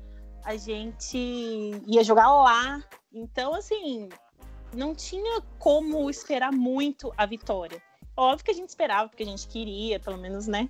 a 0.44 0.56
gente 0.56 1.16
ia 1.86 2.02
jogar 2.02 2.32
lá. 2.32 2.82
Então, 3.12 3.54
assim, 3.54 4.08
não 4.74 4.94
tinha 4.94 5.40
como 5.58 6.10
esperar 6.10 6.52
muito 6.52 7.12
a 7.16 7.24
vitória. 7.26 7.80
Óbvio 8.16 8.44
que 8.44 8.50
a 8.50 8.54
gente 8.54 8.68
esperava, 8.68 9.08
porque 9.08 9.22
a 9.22 9.26
gente 9.26 9.46
queria, 9.46 10.00
pelo 10.00 10.18
menos, 10.18 10.46
né? 10.46 10.68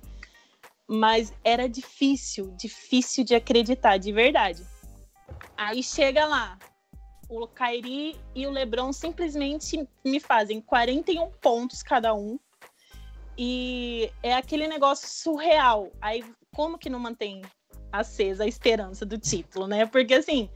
Mas 0.87 1.33
era 1.43 1.67
difícil, 1.67 2.53
difícil 2.55 3.23
de 3.23 3.33
acreditar, 3.33 3.97
de 3.97 4.11
verdade. 4.11 4.63
Aí 5.55 5.83
chega 5.83 6.25
lá, 6.25 6.57
o 7.29 7.47
Kairi 7.47 8.19
e 8.35 8.45
o 8.45 8.51
LeBron 8.51 8.91
simplesmente 8.93 9.87
me 10.03 10.19
fazem 10.19 10.61
41 10.61 11.31
pontos 11.41 11.81
cada 11.81 12.13
um. 12.13 12.39
E 13.37 14.11
é 14.21 14.35
aquele 14.35 14.67
negócio 14.67 15.07
surreal. 15.07 15.91
Aí 16.01 16.23
como 16.53 16.77
que 16.77 16.89
não 16.89 16.99
mantém 16.99 17.41
acesa 17.91 18.43
a 18.43 18.47
esperança 18.47 19.05
do 19.05 19.17
título, 19.17 19.67
né? 19.67 19.85
Porque 19.85 20.15
assim, 20.15 20.49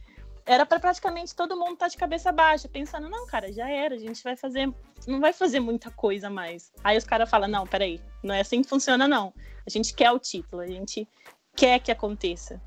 era 0.48 0.66
para 0.66 0.80
praticamente 0.80 1.36
todo 1.36 1.58
mundo 1.58 1.74
estar 1.74 1.86
tá 1.86 1.90
de 1.90 1.98
cabeça 1.98 2.32
baixa, 2.32 2.70
pensando, 2.70 3.10
não, 3.10 3.28
cara, 3.28 3.52
já 3.52 3.70
era, 3.70 3.96
a 3.96 4.00
gente 4.00 4.24
vai 4.24 4.36
fazer, 4.36 4.74
não 5.06 5.20
vai 5.20 5.34
fazer 5.34 5.60
muita 5.60 5.92
coisa 5.92 6.30
mais. 6.30 6.72
Aí 6.84 6.98
os 6.98 7.04
caras 7.04 7.30
falam, 7.30 7.50
não, 7.50 7.68
peraí, 7.68 8.02
não 8.24 8.34
é 8.34 8.40
assim 8.40 8.62
que 8.62 8.70
funciona, 8.70 9.08
não. 9.08 9.34
A 9.66 9.70
gente 9.70 9.94
quer 9.94 10.12
o 10.12 10.18
título, 10.18 10.62
a 10.62 10.68
gente 10.68 11.08
quer 11.56 11.80
que 11.80 11.92
aconteça. 11.92 12.62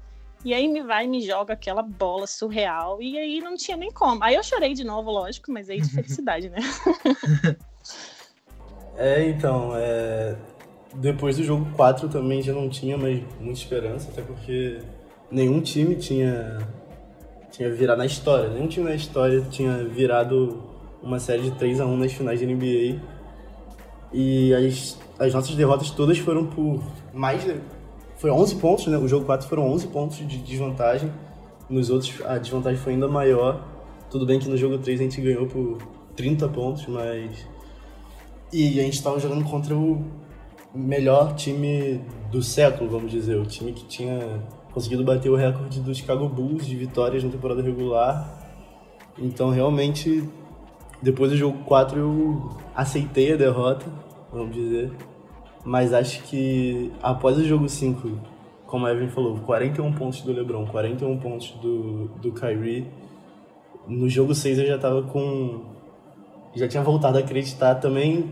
E 0.44 0.54
aí 0.54 0.68
me 0.68 0.82
vai 0.82 1.04
e 1.04 1.08
me 1.08 1.20
joga 1.20 1.52
aquela 1.52 1.82
bola 1.82 2.26
surreal, 2.26 3.00
e 3.02 3.18
aí 3.18 3.40
não 3.40 3.56
tinha 3.56 3.76
nem 3.76 3.90
como. 3.90 4.24
Aí 4.24 4.34
eu 4.34 4.42
chorei 4.42 4.72
de 4.72 4.84
novo, 4.84 5.10
lógico, 5.10 5.52
mas 5.52 5.68
aí 5.68 5.80
de 5.80 5.88
felicidade, 5.92 6.48
né? 6.48 6.58
é, 8.96 9.28
então, 9.28 9.72
é... 9.74 10.36
depois 10.94 11.36
do 11.36 11.44
jogo 11.44 11.70
4 11.76 12.08
também 12.08 12.40
já 12.42 12.52
não 12.52 12.68
tinha 12.68 12.96
mais 12.96 13.22
muita 13.38 13.60
esperança, 13.60 14.08
até 14.10 14.22
porque 14.22 14.78
nenhum 15.30 15.60
time 15.60 15.96
tinha 15.96 16.58
tinha 17.50 17.68
virado 17.68 17.98
na 17.98 18.06
história, 18.06 18.48
nenhum 18.48 18.68
time 18.68 18.88
na 18.88 18.94
história 18.94 19.42
tinha 19.50 19.84
virado 19.84 20.62
uma 21.02 21.18
série 21.18 21.42
de 21.42 21.50
3 21.52 21.80
a 21.80 21.86
1 21.86 21.96
nas 21.96 22.12
finais 22.12 22.40
da 22.40 22.46
NBA. 22.46 23.00
E 24.12 24.54
as, 24.54 24.98
as 25.18 25.34
nossas 25.34 25.54
derrotas 25.54 25.90
todas 25.90 26.18
foram 26.18 26.46
por 26.46 26.82
mais 27.12 27.44
de, 27.44 27.60
foi 28.20 28.30
11 28.30 28.56
pontos, 28.56 28.86
né? 28.86 28.98
O 28.98 29.08
jogo 29.08 29.24
4 29.24 29.48
foram 29.48 29.66
11 29.72 29.86
pontos 29.86 30.18
de 30.18 30.36
desvantagem. 30.36 31.10
Nos 31.70 31.88
outros 31.88 32.20
a 32.26 32.36
desvantagem 32.36 32.78
foi 32.78 32.92
ainda 32.92 33.08
maior. 33.08 33.66
Tudo 34.10 34.26
bem 34.26 34.38
que 34.38 34.46
no 34.46 34.58
jogo 34.58 34.76
3 34.76 35.00
a 35.00 35.02
gente 35.04 35.22
ganhou 35.22 35.46
por 35.46 35.78
30 36.14 36.46
pontos, 36.48 36.86
mas 36.86 37.46
e 38.52 38.78
a 38.78 38.82
gente 38.82 38.94
estava 38.94 39.18
jogando 39.18 39.42
contra 39.44 39.74
o 39.74 40.04
melhor 40.74 41.34
time 41.34 42.02
do 42.30 42.42
século, 42.42 42.90
vamos 42.90 43.10
dizer, 43.10 43.38
o 43.38 43.46
time 43.46 43.72
que 43.72 43.84
tinha 43.86 44.42
conseguido 44.74 45.02
bater 45.02 45.30
o 45.30 45.34
recorde 45.36 45.80
do 45.80 45.94
Chicago 45.94 46.28
Bulls 46.28 46.66
de 46.66 46.76
vitórias 46.76 47.24
na 47.24 47.30
temporada 47.30 47.62
regular. 47.62 48.38
Então, 49.18 49.48
realmente, 49.48 50.28
depois 51.00 51.30
do 51.30 51.38
jogo 51.38 51.64
4 51.64 51.98
eu 51.98 52.50
aceitei 52.74 53.32
a 53.32 53.36
derrota, 53.36 53.86
vamos 54.30 54.54
dizer. 54.54 54.92
Mas 55.64 55.92
acho 55.92 56.22
que 56.24 56.90
após 57.02 57.36
o 57.36 57.44
jogo 57.44 57.68
5, 57.68 58.10
como 58.66 58.86
a 58.86 58.92
Evan 58.92 59.08
falou, 59.08 59.38
41 59.40 59.92
pontos 59.92 60.22
do 60.22 60.32
LeBron, 60.32 60.66
41 60.66 61.18
pontos 61.18 61.50
do, 61.60 62.08
do 62.20 62.32
Kyrie. 62.32 62.86
No 63.86 64.08
jogo 64.08 64.34
6 64.34 64.58
eu 64.58 64.66
já 64.66 64.78
tava 64.78 65.02
com. 65.02 65.64
Já 66.54 66.66
tinha 66.66 66.82
voltado 66.82 67.18
a 67.18 67.20
acreditar 67.20 67.76
também. 67.76 68.30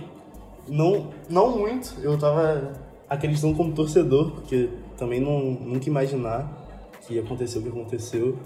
Não, 0.66 1.08
não 1.28 1.56
muito, 1.56 1.96
eu 2.02 2.18
tava 2.18 2.72
acreditando 3.08 3.56
como 3.56 3.72
torcedor, 3.72 4.32
porque 4.32 4.68
também 4.98 5.18
não, 5.18 5.40
nunca 5.40 5.88
imaginar 5.88 6.46
que 7.06 7.18
aconteceu 7.18 7.60
o 7.60 7.64
que 7.64 7.70
aconteceu, 7.70 8.38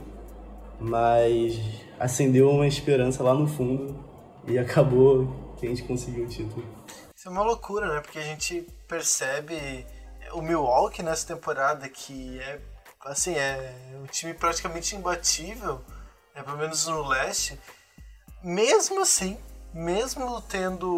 mas 0.78 1.60
acendeu 1.98 2.48
uma 2.48 2.66
esperança 2.66 3.22
lá 3.24 3.34
no 3.34 3.46
fundo 3.46 3.94
e 4.46 4.56
acabou 4.56 5.28
que 5.56 5.66
a 5.66 5.68
gente 5.68 5.82
conseguiu 5.82 6.24
o 6.24 6.28
título. 6.28 6.64
Isso 7.22 7.28
é 7.28 7.30
uma 7.30 7.44
loucura, 7.44 7.86
né? 7.86 8.00
Porque 8.00 8.18
a 8.18 8.24
gente 8.24 8.62
percebe 8.88 9.86
o 10.32 10.42
Milwaukee 10.42 11.04
nessa 11.04 11.24
temporada 11.24 11.88
que 11.88 12.40
é 12.40 12.58
assim, 13.04 13.36
é 13.36 13.76
um 14.02 14.06
time 14.06 14.34
praticamente 14.34 14.96
imbatível, 14.96 15.80
né, 16.34 16.42
pelo 16.42 16.58
menos 16.58 16.84
no 16.88 17.06
leste. 17.06 17.56
Mesmo 18.42 19.00
assim, 19.00 19.38
mesmo 19.72 20.42
tendo 20.42 20.92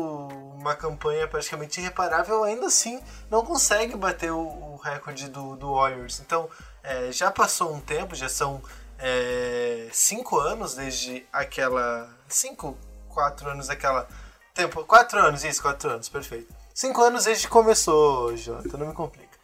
uma 0.56 0.74
campanha 0.74 1.28
praticamente 1.28 1.78
irreparável, 1.78 2.42
ainda 2.42 2.68
assim 2.68 3.02
não 3.30 3.44
consegue 3.44 3.94
bater 3.94 4.32
o, 4.32 4.38
o 4.38 4.76
recorde 4.82 5.28
do, 5.28 5.56
do 5.56 5.74
Warriors. 5.74 6.20
Então, 6.20 6.48
é, 6.82 7.12
já 7.12 7.30
passou 7.30 7.70
um 7.74 7.82
tempo, 7.82 8.14
já 8.14 8.30
são 8.30 8.62
é, 8.98 9.90
cinco 9.92 10.38
anos 10.38 10.74
desde 10.74 11.26
aquela. 11.30 12.08
Cinco, 12.30 12.78
quatro 13.10 13.50
anos 13.50 13.66
daquela. 13.66 14.08
Tempo, 14.54 14.84
quatro 14.84 15.18
anos, 15.18 15.42
isso, 15.42 15.60
quatro 15.60 15.90
anos, 15.90 16.08
perfeito. 16.08 16.54
Cinco 16.72 17.02
anos 17.02 17.24
desde 17.24 17.46
que 17.46 17.52
começou, 17.52 18.36
Jota, 18.36 18.78
não 18.78 18.86
me 18.86 18.94
complica. 18.94 19.36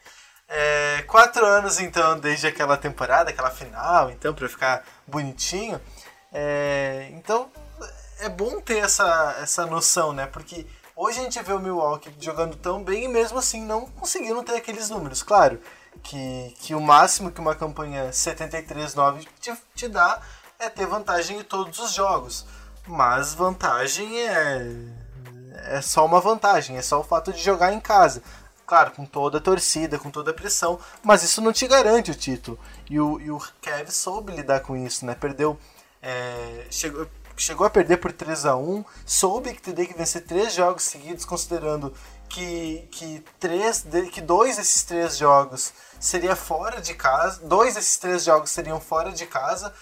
É, 0.49 1.03
quatro 1.03 1.45
anos, 1.45 1.81
então, 1.81 2.19
desde 2.19 2.47
aquela 2.47 2.77
temporada, 2.77 3.31
aquela 3.31 3.51
final, 3.51 4.11
então, 4.11 4.33
para 4.33 4.49
ficar 4.49 4.85
bonitinho. 5.07 5.81
É, 6.33 7.09
então, 7.13 7.51
é 8.21 8.29
bom 8.29 8.61
ter 8.61 8.79
essa, 8.79 9.37
essa 9.41 9.67
noção, 9.67 10.13
né? 10.13 10.27
Porque 10.27 10.67
hoje 10.95 11.19
a 11.19 11.23
gente 11.23 11.43
vê 11.43 11.53
o 11.53 11.61
Milwaukee 11.61 12.15
jogando 12.21 12.57
tão 12.57 12.83
bem 12.83 13.05
e 13.05 13.09
mesmo 13.09 13.39
assim 13.39 13.65
não 13.65 13.87
conseguindo 13.87 14.43
ter 14.43 14.55
aqueles 14.55 14.91
números. 14.91 15.23
Claro 15.23 15.61
que, 16.03 16.55
que 16.61 16.75
o 16.75 16.81
máximo 16.81 17.31
que 17.31 17.41
uma 17.41 17.55
campanha 17.55 18.11
73-9 18.11 19.27
te, 19.41 19.53
te 19.75 19.89
dá 19.89 20.21
é 20.59 20.69
ter 20.69 20.87
vantagem 20.87 21.39
em 21.39 21.43
todos 21.43 21.79
os 21.79 21.93
jogos. 21.93 22.47
Mas 22.87 23.35
vantagem 23.35 24.19
é, 24.19 25.00
é 25.65 25.81
só 25.81 26.05
uma 26.05 26.21
vantagem, 26.21 26.77
é 26.77 26.83
só 26.83 27.01
o 27.01 27.05
fato 27.05 27.33
de 27.33 27.43
jogar 27.43 27.73
em 27.73 27.81
casa. 27.81 28.23
Claro, 28.67 28.93
com 28.93 29.05
toda 29.05 29.39
a 29.39 29.41
torcida, 29.41 29.99
com 29.99 30.11
toda 30.11 30.31
a 30.31 30.35
pressão, 30.35 30.79
mas 31.03 31.23
isso 31.25 31.41
não 31.41 31.53
te 31.53 31.67
garante 31.67 32.13
o 32.13 32.15
título. 32.15 32.59
E 32.89 33.01
o, 33.01 33.21
e 33.21 33.31
o 33.31 33.41
Kev 33.61 33.91
soube 33.91 34.33
lidar 34.33 34.61
com 34.61 34.77
isso, 34.77 35.05
né? 35.05 35.15
Perdeu. 35.15 35.59
É, 36.01 36.67
chegou, 36.71 37.07
chegou 37.37 37.67
a 37.67 37.71
perder 37.71 37.97
por 37.97 38.13
3 38.13 38.47
a 38.47 38.57
1 38.57 38.85
soube 39.05 39.55
que 39.55 39.63
teria 39.63 39.87
que 39.87 39.97
vencer 39.97 40.25
três 40.25 40.55
jogos 40.55 40.85
seguidos, 40.85 41.25
considerando 41.25 41.93
que, 42.29 42.87
que, 42.93 43.25
três, 43.41 43.85
que 44.13 44.21
dois 44.21 44.57
desses 44.57 44.85
três 44.85 45.17
jogos 45.17 45.73
seria 45.99 46.37
fora 46.37 46.81
de 46.81 46.95
casa, 46.95 47.41
dois 47.45 47.75
desses 47.75 47.97
três 47.99 48.25
jogos 48.25 48.51
seriam 48.51 48.81
fora 48.81 49.11
de 49.11 49.27
casa, 49.27 49.75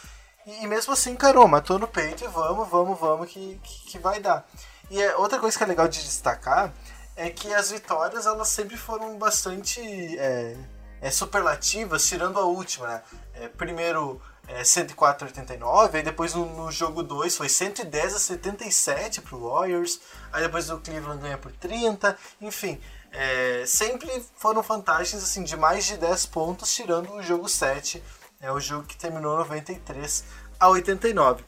e, 0.46 0.64
e 0.64 0.66
mesmo 0.66 0.92
assim, 0.92 1.14
caramba, 1.14 1.48
matou 1.48 1.78
no 1.78 1.86
peito 1.86 2.24
e 2.24 2.28
vamos, 2.28 2.68
vamos, 2.68 2.98
vamos, 2.98 3.28
que, 3.28 3.60
que, 3.62 3.90
que 3.90 3.98
vai 3.98 4.20
dar. 4.20 4.48
E 4.90 5.00
é, 5.00 5.16
outra 5.16 5.38
coisa 5.38 5.56
que 5.56 5.64
é 5.64 5.66
legal 5.66 5.88
de 5.88 6.02
destacar 6.02 6.72
é 7.16 7.30
que 7.30 7.52
as 7.52 7.70
vitórias 7.70 8.26
elas 8.26 8.48
sempre 8.48 8.76
foram 8.76 9.18
bastante 9.18 9.80
é, 10.18 10.56
é, 11.00 11.10
superlativas, 11.10 12.06
tirando 12.06 12.38
a 12.38 12.44
última, 12.44 12.86
né? 12.86 13.02
É, 13.34 13.48
primeiro 13.48 14.20
é, 14.46 14.64
104 14.64 15.26
a 15.26 15.28
89, 15.28 15.98
aí 15.98 16.02
depois 16.02 16.34
no, 16.34 16.46
no 16.46 16.72
jogo 16.72 17.02
2 17.02 17.36
foi 17.36 17.48
110 17.48 18.14
a 18.14 18.18
77 18.18 19.20
pro 19.20 19.48
Warriors, 19.48 20.00
aí 20.32 20.42
depois 20.42 20.70
o 20.70 20.78
Cleveland 20.78 21.20
ganha 21.20 21.36
por 21.36 21.52
30, 21.52 22.16
enfim, 22.40 22.80
é, 23.12 23.64
sempre 23.66 24.24
foram 24.36 24.62
vantagens 24.62 25.22
assim, 25.22 25.44
de 25.44 25.56
mais 25.56 25.84
de 25.84 25.96
10 25.96 26.26
pontos, 26.26 26.74
tirando 26.74 27.12
o 27.12 27.22
jogo 27.22 27.48
7, 27.48 28.02
é 28.40 28.50
o 28.50 28.60
jogo 28.60 28.86
que 28.86 28.96
terminou 28.96 29.36
93 29.36 30.24
a 30.58 30.68
89. 30.68 31.44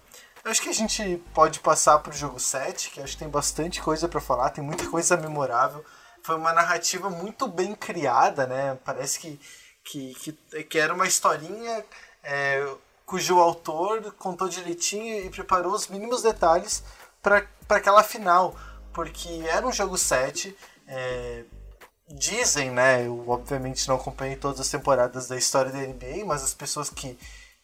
Acho 0.50 0.62
que 0.62 0.68
a 0.68 0.74
gente 0.74 1.22
pode 1.32 1.60
passar 1.60 1.98
pro 2.00 2.12
jogo 2.12 2.40
7, 2.40 2.90
que 2.90 3.00
acho 3.00 3.12
que 3.12 3.20
tem 3.20 3.28
bastante 3.28 3.80
coisa 3.80 4.08
para 4.08 4.20
falar, 4.20 4.50
tem 4.50 4.64
muita 4.64 4.88
coisa 4.90 5.16
memorável. 5.16 5.84
Foi 6.22 6.36
uma 6.36 6.52
narrativa 6.52 7.08
muito 7.08 7.46
bem 7.46 7.74
criada, 7.74 8.46
né? 8.46 8.76
Parece 8.84 9.20
que, 9.20 9.40
que, 9.84 10.14
que, 10.14 10.64
que 10.64 10.78
era 10.78 10.92
uma 10.92 11.06
historinha 11.06 11.84
é, 12.24 12.68
cujo 13.06 13.38
autor 13.38 14.12
contou 14.18 14.48
direitinho 14.48 15.24
e 15.24 15.30
preparou 15.30 15.72
os 15.72 15.88
mínimos 15.88 16.22
detalhes 16.22 16.82
para 17.22 17.46
aquela 17.68 18.02
final, 18.02 18.56
porque 18.92 19.44
era 19.48 19.66
um 19.66 19.72
jogo 19.72 19.96
7. 19.96 20.56
É, 20.86 21.44
dizem, 22.08 22.70
né? 22.70 23.06
Eu 23.06 23.28
obviamente 23.28 23.86
não 23.88 23.96
acompanhei 23.96 24.36
todas 24.36 24.60
as 24.60 24.68
temporadas 24.68 25.28
da 25.28 25.36
história 25.36 25.70
da 25.70 25.78
NBA, 25.78 26.24
mas 26.26 26.42
as 26.42 26.54
pessoas 26.54 26.90
que, 26.90 27.16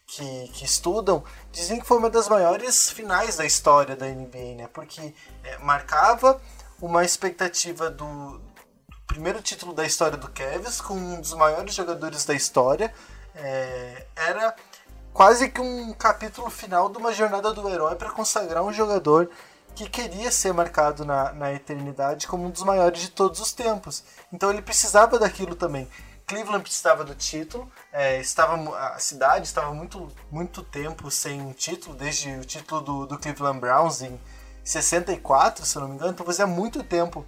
que, 0.07 0.47
que 0.53 0.63
estudam 0.63 1.21
dizem 1.51 1.79
que 1.79 1.85
foi 1.85 1.97
uma 1.97 2.09
das 2.09 2.29
maiores 2.29 2.89
finais 2.89 3.35
da 3.35 3.45
história 3.45 3.95
da 3.95 4.07
NBA, 4.07 4.55
né? 4.55 4.69
Porque 4.73 5.13
é, 5.43 5.57
marcava 5.57 6.41
uma 6.81 7.03
expectativa 7.03 7.89
do, 7.89 8.39
do, 8.39 8.97
primeiro 9.05 9.41
título 9.41 9.73
da 9.73 9.85
história 9.85 10.17
do 10.17 10.29
Cavs 10.29 10.79
com 10.79 10.93
um 10.93 11.19
dos 11.19 11.33
maiores 11.33 11.75
jogadores 11.75 12.23
da 12.23 12.33
história. 12.33 12.93
É, 13.35 14.07
era 14.15 14.55
quase 15.13 15.49
que 15.49 15.59
um 15.59 15.93
capítulo 15.93 16.49
final 16.49 16.89
de 16.89 16.97
uma 16.97 17.11
jornada 17.11 17.53
do 17.53 17.67
herói 17.69 17.95
para 17.95 18.09
consagrar 18.11 18.63
um 18.63 18.71
jogador 18.71 19.29
que 19.75 19.89
queria 19.89 20.31
ser 20.31 20.53
marcado 20.53 21.05
na, 21.05 21.33
na 21.33 21.53
eternidade 21.53 22.27
como 22.27 22.45
um 22.45 22.49
dos 22.49 22.63
maiores 22.63 23.01
de 23.01 23.09
todos 23.11 23.39
os 23.39 23.51
tempos. 23.51 24.03
Então 24.31 24.49
ele 24.49 24.61
precisava 24.61 25.19
daquilo 25.19 25.53
também. 25.53 25.87
Cleveland 26.27 26.61
precisava 26.61 27.03
do 27.03 27.15
título, 27.15 27.71
é, 27.91 28.19
estava 28.19 28.55
a 28.77 28.99
cidade 28.99 29.45
estava 29.45 29.73
muito 29.73 30.11
muito 30.29 30.61
tempo 30.61 31.09
sem 31.09 31.51
título, 31.53 31.95
desde 31.95 32.29
o 32.31 32.45
título 32.45 32.81
do, 32.81 33.05
do 33.07 33.17
Cleveland 33.17 33.59
Browns 33.59 34.01
em 34.01 34.19
64, 34.63 35.65
se 35.65 35.79
não 35.79 35.87
me 35.87 35.95
engano, 35.95 36.11
então 36.11 36.25
fazia 36.25 36.45
muito 36.45 36.83
tempo 36.83 37.25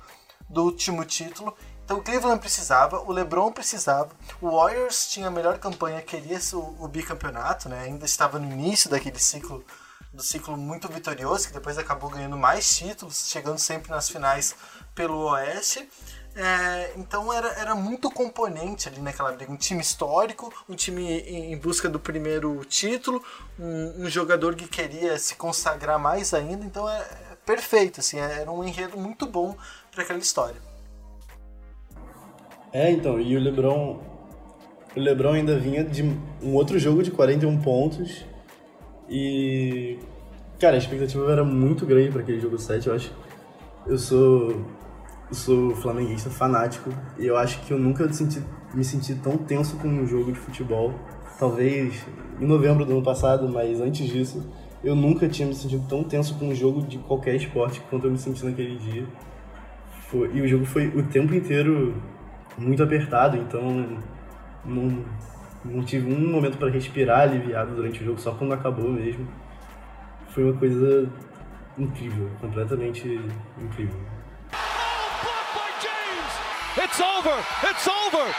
do 0.49 0.63
último 0.65 1.05
título 1.05 1.55
então 1.89 1.97
o 1.97 2.03
Cleveland 2.03 2.39
precisava, 2.39 2.99
o 2.99 3.11
LeBron 3.11 3.51
precisava, 3.51 4.11
o 4.39 4.51
Warriors 4.51 5.09
tinha 5.09 5.25
a 5.27 5.31
melhor 5.31 5.57
campanha, 5.57 5.99
queria 6.03 6.37
o, 6.53 6.83
o 6.83 6.87
bicampeonato, 6.87 7.67
né? 7.67 7.81
Ainda 7.81 8.05
estava 8.05 8.37
no 8.37 8.45
início 8.45 8.91
daquele 8.91 9.17
ciclo 9.17 9.65
do 10.13 10.21
ciclo 10.21 10.55
muito 10.55 10.87
vitorioso, 10.87 11.47
que 11.47 11.53
depois 11.55 11.79
acabou 11.79 12.11
ganhando 12.11 12.37
mais 12.37 12.77
títulos, 12.77 13.27
chegando 13.27 13.57
sempre 13.57 13.89
nas 13.89 14.07
finais 14.07 14.53
pelo 14.93 15.31
Oeste. 15.31 15.89
É, 16.35 16.93
então 16.95 17.33
era, 17.33 17.47
era 17.59 17.75
muito 17.75 18.09
componente 18.09 18.87
ali 18.87 19.01
naquela 19.01 19.31
briga. 19.31 19.51
Um 19.51 19.57
time 19.57 19.81
histórico, 19.81 20.53
um 20.69 20.75
time 20.75 21.19
em, 21.21 21.57
busca 21.57 21.89
do 21.89 21.99
primeiro 21.99 22.63
título, 22.65 23.23
um, 23.59 24.03
um, 24.03 24.09
jogador 24.09 24.55
que 24.55 24.67
queria 24.67 25.17
se 25.17 25.35
consagrar 25.35 25.99
mais 25.99 26.33
ainda. 26.33 26.65
Então 26.65 26.89
é, 26.89 26.99
é 26.99 27.35
perfeito, 27.45 27.99
assim, 27.99 28.19
é, 28.19 28.41
era 28.41 28.51
um 28.51 28.63
enredo 28.63 28.97
muito 28.97 29.25
bom 29.25 29.55
para 29.91 30.03
aquela 30.03 30.19
história. 30.19 30.61
É, 32.71 32.91
então, 32.91 33.19
e 33.19 33.35
o 33.35 33.39
LeBron. 33.39 33.99
O 34.95 34.99
LeBron 34.99 35.33
ainda 35.33 35.57
vinha 35.57 35.83
de 35.83 36.03
um 36.03 36.53
outro 36.53 36.77
jogo 36.79 37.03
de 37.03 37.11
41 37.11 37.61
pontos. 37.61 38.25
E. 39.09 39.97
Cara, 40.59 40.75
a 40.75 40.77
expectativa 40.77 41.31
era 41.31 41.43
muito 41.43 41.85
grande 41.85 42.11
para 42.11 42.21
aquele 42.21 42.39
jogo 42.39 42.57
7, 42.57 42.87
eu 42.87 42.95
acho. 42.95 43.13
Eu 43.87 43.97
sou. 43.97 44.65
Sou 45.31 45.75
flamenguista 45.75 46.27
fanático 46.27 46.89
e 47.17 47.27
eu 47.27 47.37
acho 47.37 47.61
que 47.61 47.71
eu 47.71 47.77
nunca 47.77 48.11
senti, 48.11 48.41
me 48.73 48.83
senti 48.83 49.13
tão 49.13 49.37
tenso 49.37 49.77
com 49.77 49.87
um 49.87 50.07
jogo 50.07 50.31
de 50.31 50.39
futebol. 50.39 50.91
Talvez 51.37 52.03
em 52.41 52.47
novembro 52.47 52.83
do 52.83 52.93
ano 52.93 53.03
passado, 53.03 53.47
mas 53.47 53.79
antes 53.79 54.07
disso, 54.07 54.43
eu 54.83 54.95
nunca 54.95 55.29
tinha 55.29 55.47
me 55.47 55.53
sentido 55.53 55.87
tão 55.87 56.03
tenso 56.03 56.33
com 56.39 56.47
um 56.47 56.55
jogo 56.55 56.81
de 56.81 56.97
qualquer 56.97 57.35
esporte 57.35 57.79
quanto 57.91 58.07
eu 58.07 58.11
me 58.11 58.17
senti 58.17 58.43
naquele 58.43 58.75
dia. 58.77 59.05
Foi, 60.07 60.31
e 60.33 60.41
o 60.41 60.47
jogo 60.47 60.65
foi 60.65 60.87
o 60.87 61.03
tempo 61.03 61.35
inteiro 61.35 61.93
muito 62.57 62.81
apertado, 62.81 63.37
então 63.37 63.99
não, 64.65 65.05
não 65.63 65.83
tive 65.83 66.11
um 66.11 66.31
momento 66.31 66.57
para 66.57 66.71
respirar 66.71 67.21
aliviado 67.21 67.75
durante 67.75 68.01
o 68.01 68.05
jogo, 68.05 68.19
só 68.19 68.33
quando 68.33 68.53
acabou 68.53 68.91
mesmo. 68.91 69.27
Foi 70.29 70.43
uma 70.43 70.57
coisa 70.57 71.07
incrível, 71.77 72.27
completamente 72.41 73.07
incrível. 73.61 74.18
It's 76.81 77.01
over! 77.01 77.35
It's 77.69 77.87
over! 77.89 78.33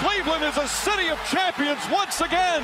Cleveland 0.00 0.44
is 0.44 0.58
a 0.58 0.68
city 0.68 1.08
of 1.08 1.18
champions 1.30 1.80
once 1.90 2.22
again! 2.22 2.62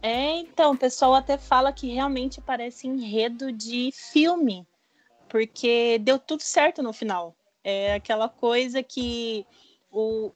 É, 0.00 0.36
então, 0.38 0.70
o 0.70 0.78
pessoal 0.78 1.16
até 1.16 1.36
fala 1.36 1.72
que 1.72 1.92
realmente 1.92 2.40
parece 2.40 2.86
enredo 2.86 3.50
de 3.50 3.90
filme, 3.92 4.64
porque 5.28 5.98
deu 5.98 6.16
tudo 6.16 6.42
certo 6.44 6.80
no 6.80 6.92
final. 6.92 7.34
É 7.64 7.94
aquela 7.94 8.28
coisa 8.28 8.84
que 8.84 9.44
o, 9.90 10.30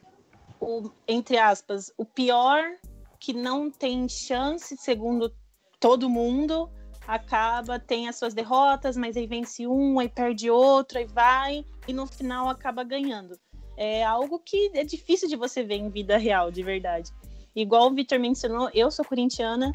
o, 0.58 0.90
entre 1.06 1.38
aspas, 1.38 1.92
o 1.96 2.04
pior 2.04 2.64
que 3.20 3.32
não 3.32 3.70
tem 3.70 4.08
chance, 4.08 4.76
segundo 4.76 5.32
todo 5.78 6.10
mundo, 6.10 6.68
acaba, 7.06 7.78
tem 7.78 8.08
as 8.08 8.16
suas 8.16 8.34
derrotas, 8.34 8.96
mas 8.96 9.16
aí 9.16 9.28
vence 9.28 9.68
um, 9.68 10.00
aí 10.00 10.08
perde 10.08 10.50
outro, 10.50 10.98
aí 10.98 11.04
vai, 11.04 11.64
e 11.86 11.92
no 11.92 12.08
final 12.08 12.48
acaba 12.48 12.82
ganhando. 12.82 13.38
É 13.76 14.04
algo 14.04 14.38
que 14.38 14.70
é 14.74 14.84
difícil 14.84 15.28
de 15.28 15.36
você 15.36 15.62
ver 15.62 15.76
em 15.76 15.90
vida 15.90 16.16
real, 16.16 16.50
de 16.50 16.62
verdade. 16.62 17.10
Igual 17.54 17.88
o 17.88 17.94
Victor 17.94 18.18
mencionou, 18.18 18.70
eu 18.74 18.90
sou 18.90 19.04
corintiana 19.04 19.70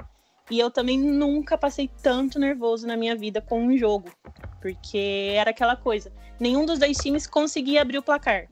e 0.50 0.60
eu 0.60 0.70
também 0.70 1.00
nunca 1.00 1.58
passei 1.58 1.90
tanto 2.02 2.40
nervoso 2.40 2.86
na 2.86 2.98
minha 2.98 3.16
vida 3.16 3.42
com 3.42 3.62
um 3.62 3.78
jogo, 3.78 4.12
porque 4.62 5.34
era 5.36 5.52
aquela 5.52 5.76
coisa, 5.76 6.12
nenhum 6.40 6.66
dos 6.66 6.80
dois 6.80 6.98
times 6.98 7.26
conseguia 7.26 7.82
abrir 7.82 7.98
o 7.98 8.04
placar. 8.04 8.48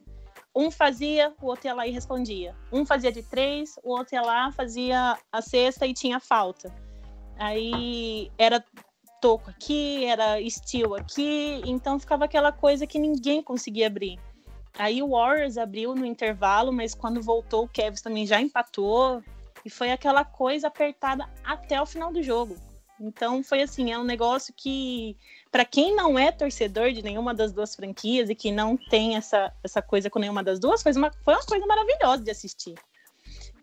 Um 0.55 0.71
fazia, 0.71 1.33
o 1.41 1.45
outro 1.45 1.67
ia 1.67 1.73
lá 1.73 1.87
e 1.87 1.91
respondia. 1.91 2.55
Um 2.71 2.85
fazia 2.85 3.11
de 3.11 3.21
três, 3.21 3.75
o 3.83 3.91
outro 3.91 4.15
ia 4.15 4.21
lá, 4.21 4.51
fazia 4.51 5.17
a 5.31 5.41
sexta 5.41 5.85
e 5.85 5.93
tinha 5.93 6.19
falta. 6.19 6.73
Aí 7.37 8.31
era 8.37 8.63
toco 9.21 9.49
aqui, 9.49 10.05
era 10.05 10.41
estilo 10.41 10.95
aqui, 10.95 11.61
então 11.65 11.99
ficava 11.99 12.25
aquela 12.25 12.51
coisa 12.51 12.87
que 12.87 12.97
ninguém 12.97 13.43
conseguia 13.43 13.87
abrir. 13.87 14.19
Aí 14.79 15.03
o 15.03 15.09
Warriors 15.09 15.57
abriu 15.57 15.93
no 15.93 16.05
intervalo, 16.05 16.71
mas 16.71 16.95
quando 16.95 17.21
voltou 17.21 17.65
o 17.65 17.67
Cavs 17.67 18.01
também 18.01 18.25
já 18.25 18.39
empatou 18.39 19.21
e 19.65 19.69
foi 19.69 19.91
aquela 19.91 20.23
coisa 20.23 20.67
apertada 20.67 21.29
até 21.43 21.81
o 21.81 21.85
final 21.85 22.13
do 22.13 22.23
jogo. 22.23 22.55
Então 22.97 23.43
foi 23.43 23.61
assim, 23.61 23.91
é 23.91 23.99
um 23.99 24.05
negócio 24.05 24.53
que 24.55 25.17
para 25.51 25.65
quem 25.65 25.93
não 25.93 26.17
é 26.17 26.31
torcedor 26.31 26.93
de 26.93 27.03
nenhuma 27.03 27.33
das 27.33 27.51
duas 27.51 27.75
franquias 27.75 28.29
e 28.29 28.35
que 28.35 28.53
não 28.53 28.77
tem 28.77 29.17
essa, 29.17 29.53
essa 29.61 29.81
coisa 29.81 30.09
com 30.09 30.17
nenhuma 30.17 30.41
das 30.41 30.59
duas, 30.59 30.81
foi 30.81 30.93
uma, 30.93 31.11
foi 31.25 31.33
uma 31.33 31.43
coisa 31.43 31.65
maravilhosa 31.65 32.23
de 32.23 32.31
assistir. 32.31 32.75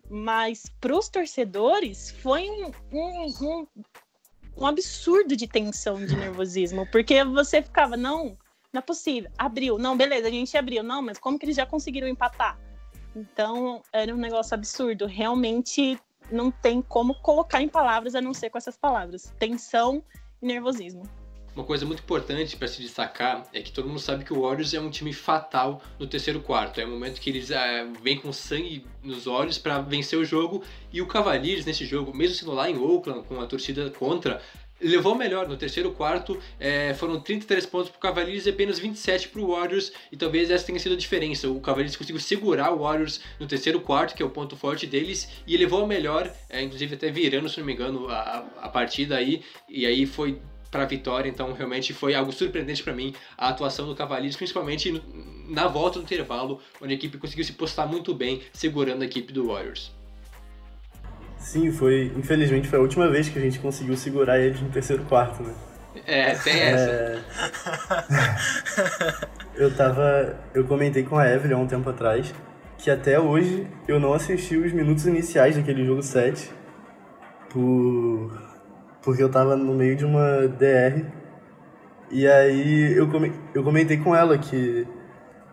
Mas 0.07 0.71
para 0.79 0.95
os 0.95 1.09
torcedores 1.09 2.11
foi 2.11 2.47
um, 2.47 2.71
um, 2.93 3.25
um, 3.41 3.67
um 4.55 4.67
absurdo 4.67 5.35
de 5.35 5.47
tensão, 5.47 6.05
de 6.05 6.15
nervosismo, 6.15 6.85
porque 6.91 7.23
você 7.23 7.63
ficava, 7.63 7.97
não, 7.97 8.37
não 8.77 8.79
é 8.79 8.81
possível. 8.81 9.29
Abriu, 9.37 9.77
não, 9.77 9.97
beleza, 9.97 10.27
a 10.27 10.31
gente 10.31 10.55
abriu, 10.55 10.83
não, 10.83 11.01
mas 11.01 11.17
como 11.17 11.37
que 11.37 11.45
eles 11.45 11.55
já 11.55 11.65
conseguiram 11.65 12.07
empatar? 12.07 12.59
Então 13.15 13.81
era 13.91 14.13
um 14.13 14.17
negócio 14.17 14.53
absurdo. 14.53 15.07
Realmente 15.07 15.99
não 16.31 16.51
tem 16.51 16.81
como 16.81 17.15
colocar 17.15 17.61
em 17.61 17.67
palavras 17.67 18.13
a 18.13 18.21
não 18.21 18.33
ser 18.33 18.51
com 18.51 18.57
essas 18.57 18.77
palavras: 18.77 19.33
tensão 19.39 20.03
e 20.41 20.45
nervosismo. 20.45 21.03
Uma 21.55 21.65
coisa 21.65 21.87
muito 21.87 22.03
importante 22.03 22.55
para 22.55 22.67
se 22.67 22.79
destacar 22.79 23.47
é 23.51 23.63
que 23.63 23.71
todo 23.71 23.87
mundo 23.87 23.99
sabe 23.99 24.23
que 24.23 24.31
o 24.31 24.43
Warriors 24.43 24.75
é 24.75 24.79
um 24.79 24.91
time 24.91 25.11
fatal 25.11 25.81
no 25.97 26.05
terceiro 26.05 26.39
quarto. 26.39 26.79
É 26.79 26.85
o 26.85 26.87
momento 26.87 27.19
que 27.19 27.31
eles 27.31 27.49
é, 27.49 27.83
vêm 28.03 28.19
com 28.19 28.31
sangue 28.31 28.85
nos 29.01 29.25
olhos 29.25 29.57
para 29.57 29.81
vencer 29.81 30.19
o 30.19 30.23
jogo. 30.23 30.63
E 30.93 31.01
o 31.01 31.07
Cavaliers 31.07 31.65
nesse 31.65 31.83
jogo, 31.83 32.15
mesmo 32.15 32.35
sendo 32.35 32.51
lá 32.51 32.69
em 32.69 32.77
Oakland 32.77 33.23
com 33.23 33.41
a 33.41 33.47
torcida 33.47 33.89
contra, 33.89 34.39
levou 34.81 35.15
melhor 35.15 35.47
no 35.47 35.57
terceiro 35.57 35.91
quarto. 35.91 36.39
É, 36.59 36.93
foram 36.93 37.19
33 37.19 37.65
pontos 37.65 37.89
para 37.89 37.97
o 37.97 38.01
Cavaliers 38.01 38.45
e 38.45 38.49
apenas 38.49 38.79
27 38.79 39.29
para 39.29 39.41
o 39.41 39.51
Warriors. 39.51 39.91
E 40.11 40.17
talvez 40.17 40.49
essa 40.49 40.65
tenha 40.65 40.79
sido 40.79 40.93
a 40.93 40.97
diferença. 40.97 41.49
O 41.49 41.59
Cavaliers 41.59 41.95
conseguiu 41.95 42.21
segurar 42.21 42.71
o 42.71 42.79
Warriors 42.79 43.21
no 43.39 43.47
terceiro 43.47 43.81
quarto, 43.81 44.15
que 44.15 44.23
é 44.23 44.25
o 44.25 44.29
ponto 44.29 44.55
forte 44.55 44.85
deles, 44.85 45.29
e 45.45 45.57
levou 45.57 45.85
melhor, 45.87 46.31
é, 46.49 46.61
inclusive 46.61 46.95
até 46.95 47.11
virando, 47.11 47.49
se 47.49 47.59
não 47.59 47.65
me 47.65 47.73
engano, 47.73 48.07
a, 48.09 48.45
a 48.61 48.69
partida 48.69 49.15
aí. 49.15 49.43
E 49.67 49.85
aí 49.85 50.05
foi 50.05 50.39
para 50.69 50.83
a 50.83 50.85
vitória, 50.85 51.29
então 51.29 51.53
realmente 51.53 51.93
foi 51.93 52.13
algo 52.13 52.31
surpreendente 52.31 52.83
para 52.83 52.93
mim 52.93 53.13
a 53.37 53.49
atuação 53.49 53.87
do 53.87 53.95
Cavaliers, 53.95 54.35
principalmente 54.35 55.01
na 55.47 55.67
volta 55.67 55.99
do 55.99 56.03
intervalo, 56.03 56.61
onde 56.81 56.93
a 56.93 56.95
equipe 56.95 57.17
conseguiu 57.17 57.45
se 57.45 57.53
postar 57.53 57.85
muito 57.85 58.13
bem, 58.13 58.41
segurando 58.53 59.01
a 59.01 59.05
equipe 59.05 59.31
do 59.31 59.47
Warriors. 59.47 59.96
Sim, 61.39 61.71
foi. 61.71 62.11
Infelizmente 62.15 62.67
foi 62.67 62.79
a 62.79 62.81
última 62.81 63.09
vez 63.09 63.29
que 63.29 63.37
a 63.39 63.41
gente 63.41 63.59
conseguiu 63.59 63.95
segurar 63.95 64.39
eles 64.39 64.61
no 64.61 64.69
terceiro 64.69 65.03
quarto, 65.05 65.43
né? 65.43 65.53
É, 66.05 66.35
tem 66.35 66.59
essa. 66.61 66.89
É... 66.89 67.19
eu 69.55 69.73
tava. 69.75 70.35
Eu 70.53 70.65
comentei 70.65 71.03
com 71.03 71.17
a 71.17 71.27
Evelyn 71.29 71.55
há 71.55 71.57
um 71.57 71.67
tempo 71.67 71.89
atrás 71.89 72.33
que 72.77 72.91
até 72.91 73.19
hoje 73.19 73.67
eu 73.87 73.99
não 73.99 74.13
assisti 74.13 74.55
os 74.55 74.71
minutos 74.71 75.07
iniciais 75.07 75.55
daquele 75.55 75.83
jogo 75.83 76.03
7 76.03 76.51
por 77.49 78.47
porque 79.01 79.23
eu 79.23 79.29
tava 79.29 79.55
no 79.55 79.73
meio 79.73 79.95
de 79.95 80.05
uma 80.05 80.47
DR. 80.47 81.05
E 82.11 82.27
aí 82.27 82.93
eu, 82.93 83.09
come, 83.09 83.31
eu 83.53 83.63
comentei 83.63 83.97
com 83.97 84.13
ela 84.15 84.37
que 84.37 84.85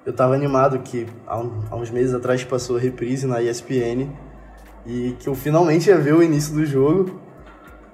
eu 0.05 0.13
tava 0.13 0.35
animado 0.35 0.81
que 0.81 1.07
há, 1.27 1.37
há 1.71 1.77
uns 1.77 1.91
meses 1.91 2.13
atrás 2.13 2.43
passou 2.45 2.77
a 2.77 2.81
reprise 2.81 3.27
na 3.27 3.41
ESPN 3.41 4.11
e 4.87 5.17
que 5.19 5.29
eu 5.29 5.35
finalmente 5.35 5.89
ia 5.89 5.99
ver 5.99 6.15
o 6.15 6.23
início 6.23 6.55
do 6.55 6.65
jogo. 6.65 7.21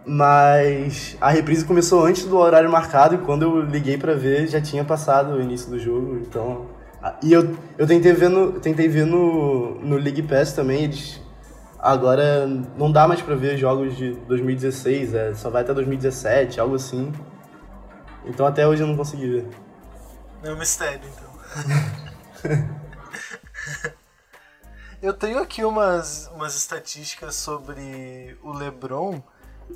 Mas 0.06 1.16
a 1.20 1.30
reprise 1.30 1.64
começou 1.64 2.04
antes 2.04 2.24
do 2.24 2.36
horário 2.38 2.70
marcado 2.70 3.14
e 3.14 3.18
quando 3.18 3.42
eu 3.42 3.60
liguei 3.60 3.98
para 3.98 4.14
ver 4.14 4.48
já 4.48 4.60
tinha 4.60 4.82
passado 4.82 5.34
o 5.34 5.40
início 5.40 5.70
do 5.70 5.78
jogo, 5.78 6.16
então 6.16 6.66
e 7.22 7.32
eu, 7.32 7.54
eu 7.78 7.86
tentei 7.86 8.12
ver 8.12 8.28
no 8.28 8.52
tentei 8.52 8.88
ver 8.88 9.04
no, 9.04 9.74
no 9.76 9.96
League 9.96 10.22
Pass 10.22 10.52
também, 10.54 10.84
eles 10.84 11.20
Agora 11.82 12.46
não 12.76 12.92
dá 12.92 13.08
mais 13.08 13.22
pra 13.22 13.34
ver 13.34 13.56
jogos 13.56 13.96
de 13.96 14.12
2016, 14.12 15.14
é, 15.14 15.34
só 15.34 15.48
vai 15.48 15.62
até 15.62 15.72
2017, 15.72 16.60
algo 16.60 16.74
assim. 16.74 17.10
Então 18.26 18.44
até 18.44 18.68
hoje 18.68 18.82
eu 18.82 18.86
não 18.86 18.96
consegui 18.98 19.26
ver. 19.26 19.46
É 20.42 20.52
um 20.52 20.58
mistério, 20.58 21.00
então. 21.08 22.70
eu 25.02 25.14
tenho 25.14 25.38
aqui 25.38 25.64
umas, 25.64 26.26
umas 26.28 26.54
estatísticas 26.54 27.34
sobre 27.34 28.38
o 28.42 28.52
LeBron 28.52 29.22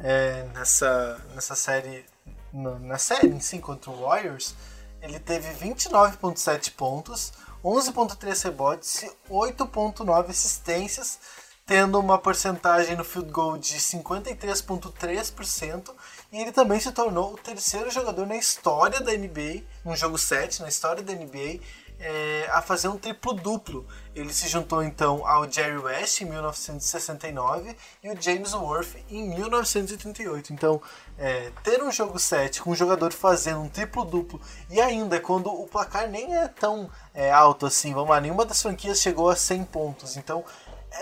é, 0.00 0.46
nessa, 0.54 1.20
nessa 1.34 1.54
série. 1.54 2.04
Na 2.52 2.98
série 2.98 3.28
em 3.28 3.40
si 3.40 3.58
contra 3.58 3.90
o 3.90 4.02
Warriors. 4.02 4.54
Ele 5.02 5.18
teve 5.18 5.52
29,7 5.54 6.72
pontos, 6.72 7.32
11,3 7.64 8.44
rebotes 8.44 9.02
e 9.02 9.10
8,9 9.28 10.30
assistências 10.30 11.18
tendo 11.66 11.98
uma 11.98 12.18
porcentagem 12.18 12.94
no 12.94 13.04
field 13.04 13.30
goal 13.30 13.56
de 13.56 13.78
53,3%, 13.78 15.94
e 16.30 16.38
ele 16.40 16.52
também 16.52 16.78
se 16.78 16.92
tornou 16.92 17.32
o 17.32 17.38
terceiro 17.38 17.90
jogador 17.90 18.26
na 18.26 18.36
história 18.36 19.00
da 19.00 19.16
NBA, 19.16 19.62
um 19.84 19.96
jogo 19.96 20.18
7, 20.18 20.60
na 20.60 20.68
história 20.68 21.02
da 21.02 21.14
NBA, 21.14 21.60
é, 21.98 22.48
a 22.50 22.60
fazer 22.60 22.88
um 22.88 22.98
triplo-duplo. 22.98 23.86
Ele 24.14 24.32
se 24.32 24.48
juntou 24.48 24.82
então 24.82 25.26
ao 25.26 25.50
Jerry 25.50 25.78
West 25.78 26.20
em 26.20 26.26
1969 26.26 27.76
e 28.02 28.10
o 28.10 28.20
James 28.20 28.54
Worth 28.54 28.96
em 29.08 29.28
1938. 29.30 30.52
Então, 30.52 30.80
é, 31.18 31.50
ter 31.62 31.82
um 31.82 31.90
jogo 31.90 32.18
7 32.18 32.62
com 32.62 32.70
um 32.70 32.74
jogador 32.74 33.12
fazendo 33.12 33.60
um 33.60 33.68
triplo-duplo 33.68 34.40
e 34.70 34.80
ainda 34.80 35.18
quando 35.20 35.52
o 35.52 35.66
placar 35.66 36.08
nem 36.08 36.36
é 36.36 36.48
tão 36.48 36.90
é, 37.12 37.32
alto 37.32 37.66
assim, 37.66 37.92
vamos 37.92 38.10
lá, 38.10 38.20
nenhuma 38.20 38.44
das 38.44 38.60
franquias 38.60 39.00
chegou 39.00 39.28
a 39.28 39.36
100 39.36 39.64
pontos. 39.64 40.16
Então, 40.16 40.44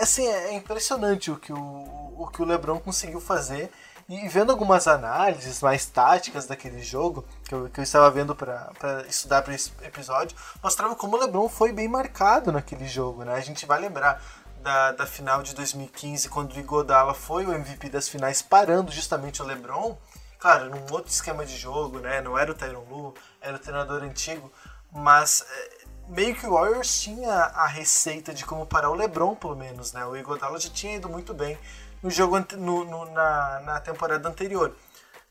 assim, 0.01 0.27
é 0.27 0.55
impressionante 0.55 1.31
o 1.31 1.37
que 1.37 1.53
o, 1.53 2.15
o, 2.17 2.29
que 2.33 2.43
o 2.43 2.45
LeBron 2.45 2.79
conseguiu 2.79 3.21
fazer. 3.21 3.71
E 4.09 4.29
vendo 4.29 4.51
algumas 4.51 4.89
análises 4.89 5.63
mais 5.63 5.87
táticas 5.87 6.47
daquele 6.47 6.83
jogo, 6.83 7.25
que 7.53 7.55
eu, 7.55 7.71
que 7.71 7.81
eu 7.81 7.85
estava 7.85 8.11
vendo 8.11 8.35
para 8.35 9.05
estudar 9.09 9.43
para 9.43 9.55
esse 9.55 9.71
episódio, 9.83 10.37
mostrava 10.63 10.97
como 10.97 11.17
o 11.17 11.21
LeBron 11.21 11.49
foi 11.49 11.73
bem 11.73 11.87
marcado 11.87 12.51
naquele 12.51 12.89
jogo. 12.89 13.25
Né? 13.25 13.35
A 13.35 13.41
gente 13.41 13.67
vai 13.67 13.79
lembrar 13.79 14.23
da, 14.63 14.93
da 14.93 15.07
final 15.07 15.43
de 15.43 15.55
2015, 15.55 16.29
quando 16.29 16.55
o 16.55 16.59
Igodala 16.59 17.13
foi 17.13 17.45
o 17.45 17.53
MVP 17.53 17.91
das 17.91 18.09
finais, 18.09 18.41
parando 18.41 18.91
justamente 18.91 19.43
o 19.43 19.45
LeBron. 19.45 19.99
Claro, 20.39 20.71
num 20.71 20.93
outro 20.93 21.11
esquema 21.11 21.45
de 21.45 21.57
jogo, 21.57 21.99
né? 21.99 22.21
não 22.23 22.39
era 22.39 22.51
o 22.51 22.55
Tyron 22.55 22.85
Lu, 22.89 23.15
era 23.41 23.57
o 23.57 23.59
treinador 23.59 24.03
antigo, 24.03 24.51
mas 24.91 25.45
é, 25.49 25.85
meio 26.09 26.35
que 26.35 26.47
o 26.47 26.55
Warriors 26.55 27.01
tinha 27.01 27.33
a 27.33 27.67
receita 27.67 28.33
de 28.33 28.45
como 28.45 28.67
parar 28.67 28.91
o 28.91 28.95
LeBron, 28.95 29.35
pelo 29.35 29.55
menos. 29.55 29.93
Né? 29.93 30.05
O 30.07 30.17
Igodala 30.17 30.59
já 30.59 30.71
tinha 30.71 30.97
ido 30.97 31.09
muito 31.09 31.35
bem 31.35 31.59
no 32.03 32.11
jogo 32.11 32.39
no, 32.57 32.85
no, 32.85 33.13
na, 33.13 33.61
na 33.61 33.81
temporada 33.81 34.29
anterior. 34.29 34.75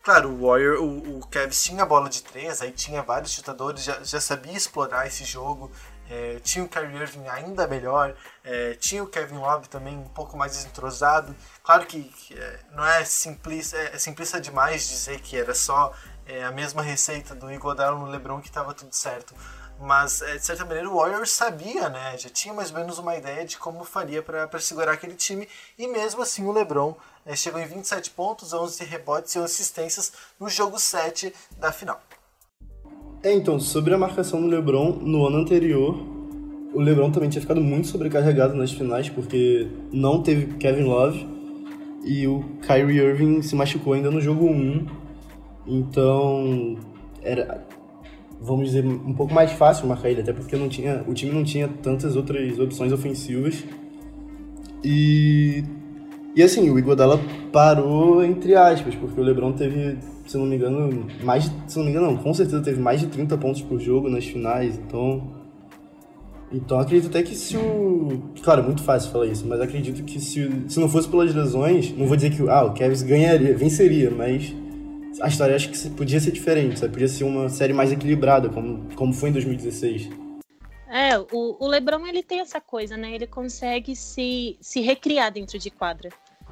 Claro, 0.02 0.30
o 0.30 0.48
Warrior, 0.48 0.82
o, 0.82 1.18
o 1.18 1.26
Cavs 1.28 1.62
tinha 1.62 1.86
bola 1.86 2.08
de 2.08 2.24
três, 2.24 2.60
aí 2.60 2.72
tinha 2.72 3.02
vários 3.02 3.30
chutadores, 3.30 3.84
já, 3.84 4.02
já 4.02 4.20
sabia 4.20 4.52
explorar 4.52 5.06
esse 5.06 5.24
jogo. 5.24 5.70
É, 6.10 6.40
tinha 6.40 6.64
o 6.64 6.68
Kyrie 6.68 6.96
Irving 6.96 7.28
ainda 7.28 7.68
melhor, 7.68 8.14
é, 8.42 8.74
tinha 8.74 9.02
o 9.02 9.06
Kevin 9.06 9.36
Love 9.36 9.68
também 9.68 9.96
um 9.96 10.08
pouco 10.08 10.36
mais 10.36 10.52
desentrosado. 10.52 11.34
Claro 11.62 11.86
que, 11.86 12.02
que 12.02 12.34
é, 12.34 12.60
não 12.72 12.84
é 12.84 13.04
simplista, 13.04 13.76
é, 13.76 13.94
é, 13.94 13.98
simplista 13.98 14.40
demais 14.40 14.88
dizer 14.88 15.20
que 15.20 15.38
era 15.38 15.54
só 15.54 15.94
é, 16.26 16.42
a 16.42 16.50
mesma 16.50 16.82
receita 16.82 17.34
do 17.34 17.50
Iguodala 17.50 17.96
no 17.96 18.06
LeBron 18.06 18.40
que 18.40 18.48
estava 18.48 18.74
tudo 18.74 18.92
certo. 18.92 19.34
Mas, 19.78 20.20
é, 20.22 20.36
de 20.36 20.44
certa 20.44 20.64
maneira, 20.64 20.88
o 20.88 20.96
Warriors 20.96 21.32
sabia, 21.32 21.88
né? 21.88 22.16
Já 22.18 22.28
tinha 22.28 22.52
mais 22.52 22.70
ou 22.70 22.78
menos 22.78 22.98
uma 22.98 23.16
ideia 23.16 23.44
de 23.44 23.56
como 23.56 23.84
faria 23.84 24.22
para 24.22 24.60
segurar 24.60 24.92
aquele 24.92 25.14
time. 25.14 25.48
E 25.78 25.86
mesmo 25.86 26.22
assim, 26.22 26.44
o 26.44 26.52
LeBron 26.52 26.96
chegou 27.34 27.60
em 27.60 27.66
27 27.66 28.10
pontos, 28.10 28.52
11 28.52 28.84
rebotes 28.84 29.34
e 29.34 29.38
11 29.38 29.44
assistências 29.44 30.12
no 30.38 30.48
jogo 30.48 30.78
7 30.78 31.32
da 31.58 31.72
final. 31.72 32.00
É, 33.22 33.32
então, 33.32 33.60
sobre 33.60 33.94
a 33.94 33.98
marcação 33.98 34.40
do 34.40 34.48
LeBron, 34.48 34.98
no 35.00 35.24
ano 35.24 35.38
anterior, 35.38 35.96
o 36.74 36.80
LeBron 36.80 37.10
também 37.12 37.28
tinha 37.28 37.40
ficado 37.40 37.60
muito 37.60 37.86
sobrecarregado 37.86 38.54
nas 38.54 38.72
finais, 38.72 39.08
porque 39.08 39.68
não 39.92 40.22
teve 40.22 40.54
Kevin 40.56 40.84
Love 40.84 41.28
e 42.04 42.26
o 42.26 42.42
Kyrie 42.66 42.98
Irving 42.98 43.42
se 43.42 43.54
machucou 43.54 43.92
ainda 43.92 44.10
no 44.10 44.20
jogo 44.20 44.46
1. 44.46 44.86
Então, 45.66 46.76
era, 47.22 47.64
vamos 48.40 48.66
dizer, 48.66 48.84
um 48.84 49.14
pouco 49.14 49.32
mais 49.32 49.52
fácil 49.52 49.86
marcar 49.86 50.10
ele, 50.10 50.22
até 50.22 50.32
porque 50.32 50.56
não 50.56 50.68
tinha, 50.68 51.04
o 51.06 51.14
time 51.14 51.32
não 51.32 51.44
tinha 51.44 51.68
tantas 51.68 52.16
outras 52.16 52.58
opções 52.58 52.92
ofensivas. 52.92 53.62
E, 54.82 55.64
e 56.34 56.42
assim, 56.42 56.70
o 56.70 56.78
Iguodala 56.78 57.20
parou 57.52 58.24
entre 58.24 58.54
aspas, 58.54 58.94
porque 58.94 59.20
o 59.20 59.24
LeBron 59.24 59.52
teve, 59.52 59.98
se 60.26 60.36
não 60.36 60.46
me 60.46 60.56
engano, 60.56 61.06
mais, 61.22 61.50
se 61.66 61.76
não 61.76 61.84
me 61.84 61.90
engano, 61.90 62.06
não, 62.08 62.16
com 62.16 62.32
certeza 62.32 62.62
teve 62.62 62.80
mais 62.80 63.00
de 63.00 63.06
30 63.06 63.36
pontos 63.38 63.62
por 63.62 63.78
jogo 63.78 64.08
nas 64.08 64.24
finais, 64.24 64.78
então 64.78 65.22
então 66.52 66.78
acredito 66.78 67.08
até 67.08 67.22
que 67.22 67.34
se 67.34 67.56
o. 67.56 68.22
Claro, 68.42 68.60
é 68.60 68.64
muito 68.64 68.82
fácil 68.82 69.10
falar 69.10 69.26
isso, 69.26 69.46
mas 69.46 69.60
acredito 69.60 70.04
que 70.04 70.20
se, 70.20 70.50
se 70.68 70.78
não 70.78 70.88
fosse 70.88 71.08
pelas 71.08 71.34
lesões, 71.34 71.96
não 71.96 72.06
vou 72.06 72.14
dizer 72.14 72.30
que 72.30 72.46
ah, 72.48 72.64
o 72.64 72.74
Cavs 72.74 73.02
ganharia, 73.02 73.56
venceria, 73.56 74.10
mas 74.10 74.54
a 75.20 75.28
história 75.28 75.56
acho 75.56 75.70
que 75.70 75.90
podia 75.90 76.20
ser 76.20 76.30
diferente, 76.30 76.78
sabe? 76.78 76.92
Podia 76.92 77.08
ser 77.08 77.24
uma 77.24 77.48
série 77.48 77.72
mais 77.72 77.90
equilibrada, 77.90 78.48
como, 78.50 78.86
como 78.94 79.12
foi 79.12 79.30
em 79.30 79.32
2016. 79.32 80.10
É, 80.92 81.18
o, 81.18 81.56
o 81.58 81.66
LeBron 81.66 82.06
ele 82.06 82.22
tem 82.22 82.40
essa 82.40 82.60
coisa, 82.60 82.98
né? 82.98 83.14
Ele 83.14 83.26
consegue 83.26 83.96
se, 83.96 84.58
se 84.60 84.82
recriar 84.82 85.32
dentro 85.32 85.58
de 85.58 85.70
quadra. 85.70 86.10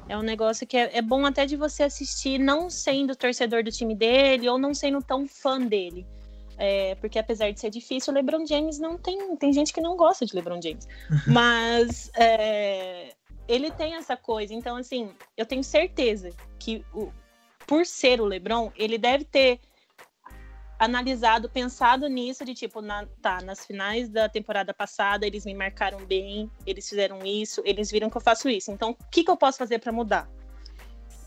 É 0.09 0.17
um 0.17 0.23
negócio 0.23 0.65
que 0.65 0.75
é, 0.75 0.97
é 0.97 1.01
bom 1.01 1.27
até 1.27 1.45
de 1.45 1.55
você 1.55 1.83
assistir, 1.83 2.39
não 2.39 2.67
sendo 2.67 3.15
torcedor 3.15 3.63
do 3.63 3.71
time 3.71 3.93
dele 3.93 4.49
ou 4.49 4.57
não 4.57 4.73
sendo 4.73 4.99
tão 4.99 5.27
fã 5.27 5.61
dele. 5.61 6.07
É, 6.57 6.95
porque 6.95 7.19
apesar 7.19 7.51
de 7.51 7.59
ser 7.59 7.69
difícil, 7.69 8.11
o 8.11 8.15
LeBron 8.15 8.43
James 8.43 8.79
não 8.79 8.97
tem. 8.97 9.35
Tem 9.35 9.53
gente 9.53 9.71
que 9.71 9.79
não 9.79 9.95
gosta 9.95 10.25
de 10.25 10.35
LeBron 10.35 10.59
James. 10.59 10.87
Mas 11.27 12.09
é, 12.15 13.13
ele 13.47 13.69
tem 13.69 13.93
essa 13.93 14.17
coisa. 14.17 14.55
Então, 14.55 14.75
assim, 14.75 15.11
eu 15.37 15.45
tenho 15.45 15.63
certeza 15.63 16.31
que 16.57 16.83
o, 16.95 17.11
por 17.67 17.85
ser 17.85 18.19
o 18.19 18.25
LeBron, 18.25 18.71
ele 18.75 18.97
deve 18.97 19.23
ter 19.23 19.59
analisado, 20.81 21.47
pensado 21.47 22.07
nisso 22.07 22.43
de 22.43 22.55
tipo, 22.55 22.81
na, 22.81 23.05
tá, 23.21 23.39
nas 23.43 23.63
finais 23.63 24.09
da 24.09 24.27
temporada 24.27 24.73
passada 24.73 25.27
eles 25.27 25.45
me 25.45 25.53
marcaram 25.53 26.03
bem, 26.07 26.49
eles 26.65 26.89
fizeram 26.89 27.19
isso, 27.23 27.61
eles 27.63 27.91
viram 27.91 28.09
que 28.09 28.17
eu 28.17 28.21
faço 28.21 28.49
isso. 28.49 28.71
Então, 28.71 28.89
o 28.89 29.09
que, 29.11 29.23
que 29.23 29.29
eu 29.29 29.37
posso 29.37 29.59
fazer 29.59 29.77
para 29.77 29.91
mudar? 29.91 30.27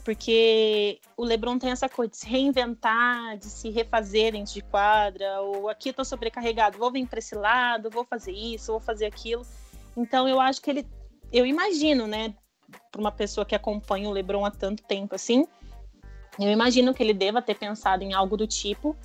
Porque 0.05 0.99
o 1.17 1.25
LeBron 1.25 1.57
tem 1.57 1.71
essa 1.71 1.89
coisa 1.89 2.11
de 2.11 2.17
se 2.17 2.27
reinventar, 2.27 3.39
de 3.39 3.45
se 3.45 3.71
refazer 3.71 4.33
dentro 4.33 4.53
de 4.53 4.61
quadra, 4.61 5.41
ou 5.43 5.69
aqui 5.69 5.91
eu 5.91 5.95
tô 5.95 6.05
sobrecarregado, 6.05 6.77
vou 6.77 6.91
vir 6.91 7.07
para 7.07 7.21
esse 7.21 7.37
lado, 7.37 7.89
vou 7.91 8.05
fazer 8.05 8.33
isso, 8.33 8.73
vou 8.73 8.81
fazer 8.81 9.07
aquilo. 9.07 9.47
Então, 9.97 10.29
eu 10.29 10.41
acho 10.41 10.61
que 10.61 10.69
ele, 10.69 10.87
eu 11.33 11.47
imagino, 11.47 12.09
né, 12.09 12.35
para 12.91 13.01
uma 13.01 13.13
pessoa 13.13 13.47
que 13.47 13.55
acompanha 13.55 14.09
o 14.09 14.13
LeBron 14.13 14.45
há 14.45 14.51
tanto 14.51 14.83
tempo 14.83 15.15
assim, 15.15 15.47
eu 16.41 16.51
imagino 16.51 16.93
que 16.93 17.03
ele 17.03 17.15
deva 17.15 17.41
ter 17.41 17.55
pensado 17.55 18.03
em 18.03 18.13
algo 18.13 18.37
do 18.37 18.47
tipo. 18.49 18.97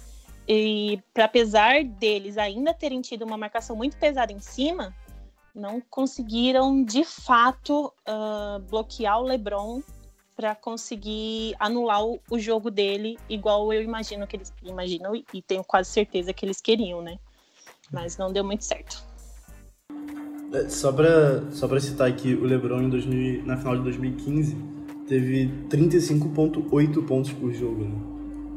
E 0.51 0.99
para 1.13 1.25
apesar 1.25 1.83
deles 1.83 2.35
ainda 2.35 2.73
terem 2.73 3.01
tido 3.01 3.23
uma 3.23 3.37
marcação 3.37 3.75
muito 3.75 3.95
pesada 3.97 4.33
em 4.33 4.39
cima, 4.39 4.95
não 5.53 5.79
conseguiram 5.79 6.83
de 6.83 7.03
fato 7.03 7.93
uh, 8.07 8.59
bloquear 8.67 9.21
o 9.21 9.25
LeBron 9.25 9.83
para 10.35 10.55
conseguir 10.55 11.53
anular 11.59 12.03
o, 12.03 12.19
o, 12.31 12.39
jogo 12.39 12.71
dele, 12.71 13.19
igual 13.29 13.71
eu 13.71 13.83
imagino 13.83 14.25
que 14.25 14.37
eles 14.37 14.51
imaginam 14.63 15.13
e 15.31 15.41
tenho 15.41 15.63
quase 15.63 15.91
certeza 15.91 16.33
que 16.33 16.45
eles 16.45 16.59
queriam, 16.59 17.01
né? 17.01 17.19
Mas 17.91 18.17
não 18.17 18.33
deu 18.33 18.43
muito 18.43 18.63
certo. 18.63 19.03
É, 20.51 20.67
só 20.67 20.91
para 20.91 21.51
só 21.51 21.79
citar 21.79 22.07
aqui 22.07 22.33
o 22.33 22.43
LeBron 22.43 22.81
em 22.81 22.89
2000, 22.89 23.45
na 23.45 23.57
final 23.57 23.77
de 23.77 23.83
2015, 23.83 24.57
teve 25.07 25.51
35,8 25.69 27.05
pontos 27.05 27.33
por 27.33 27.51
jogo. 27.51 27.83
Né? 27.83 28.08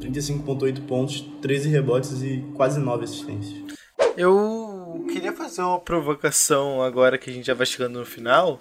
35,8 0.02 0.86
pontos, 0.86 1.20
13 1.40 1.68
rebotes 1.68 2.22
e 2.22 2.44
quase 2.56 2.80
9 2.80 3.04
assistências. 3.04 3.72
Eu 4.16 5.04
queria 5.10 5.32
fazer 5.32 5.62
uma 5.62 5.80
provocação 5.80 6.82
agora 6.82 7.16
que 7.16 7.30
a 7.30 7.32
gente 7.32 7.46
já 7.46 7.54
vai 7.54 7.64
chegando 7.64 7.98
no 7.98 8.04
final, 8.04 8.58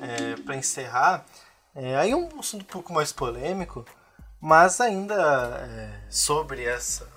é, 0.00 0.36
para 0.42 0.56
encerrar. 0.56 1.26
É, 1.74 1.96
aí 1.96 2.14
um 2.14 2.28
assunto 2.38 2.62
um 2.62 2.66
pouco 2.66 2.92
mais 2.92 3.12
polêmico, 3.12 3.84
mas 4.40 4.80
ainda 4.80 5.14
é, 5.68 6.00
sobre 6.08 6.64
essa 6.64 7.08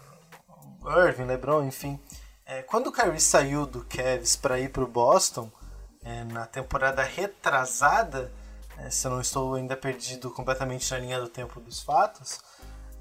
Irving, 0.85 1.25
LeBron, 1.25 1.63
enfim. 1.65 1.99
É, 2.45 2.61
quando 2.61 2.87
o 2.87 2.91
Kyrie 2.91 3.19
saiu 3.19 3.65
do 3.65 3.83
Cavs 3.85 4.35
para 4.35 4.59
ir 4.59 4.69
para 4.69 4.83
o 4.83 4.87
Boston 4.87 5.51
é, 6.03 6.23
na 6.23 6.45
temporada 6.45 7.03
retrasada, 7.03 8.31
é, 8.77 8.89
se 8.89 9.05
eu 9.05 9.11
não 9.11 9.21
estou 9.21 9.55
ainda 9.55 9.75
perdido 9.75 10.31
completamente 10.31 10.89
na 10.91 10.99
linha 10.99 11.19
do 11.19 11.27
tempo 11.27 11.59
dos 11.59 11.81
fatos, 11.81 12.39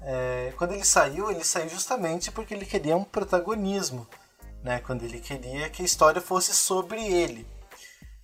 é, 0.01 0.53
quando 0.57 0.73
ele 0.73 0.85
saiu, 0.85 1.29
ele 1.31 1.43
saiu 1.43 1.69
justamente 1.69 2.31
porque 2.31 2.53
ele 2.53 2.65
queria 2.65 2.95
um 2.95 3.03
protagonismo, 3.03 4.07
né? 4.63 4.79
quando 4.79 5.03
ele 5.03 5.19
queria 5.19 5.69
que 5.69 5.81
a 5.81 5.85
história 5.85 6.21
fosse 6.21 6.53
sobre 6.53 7.05
ele. 7.05 7.47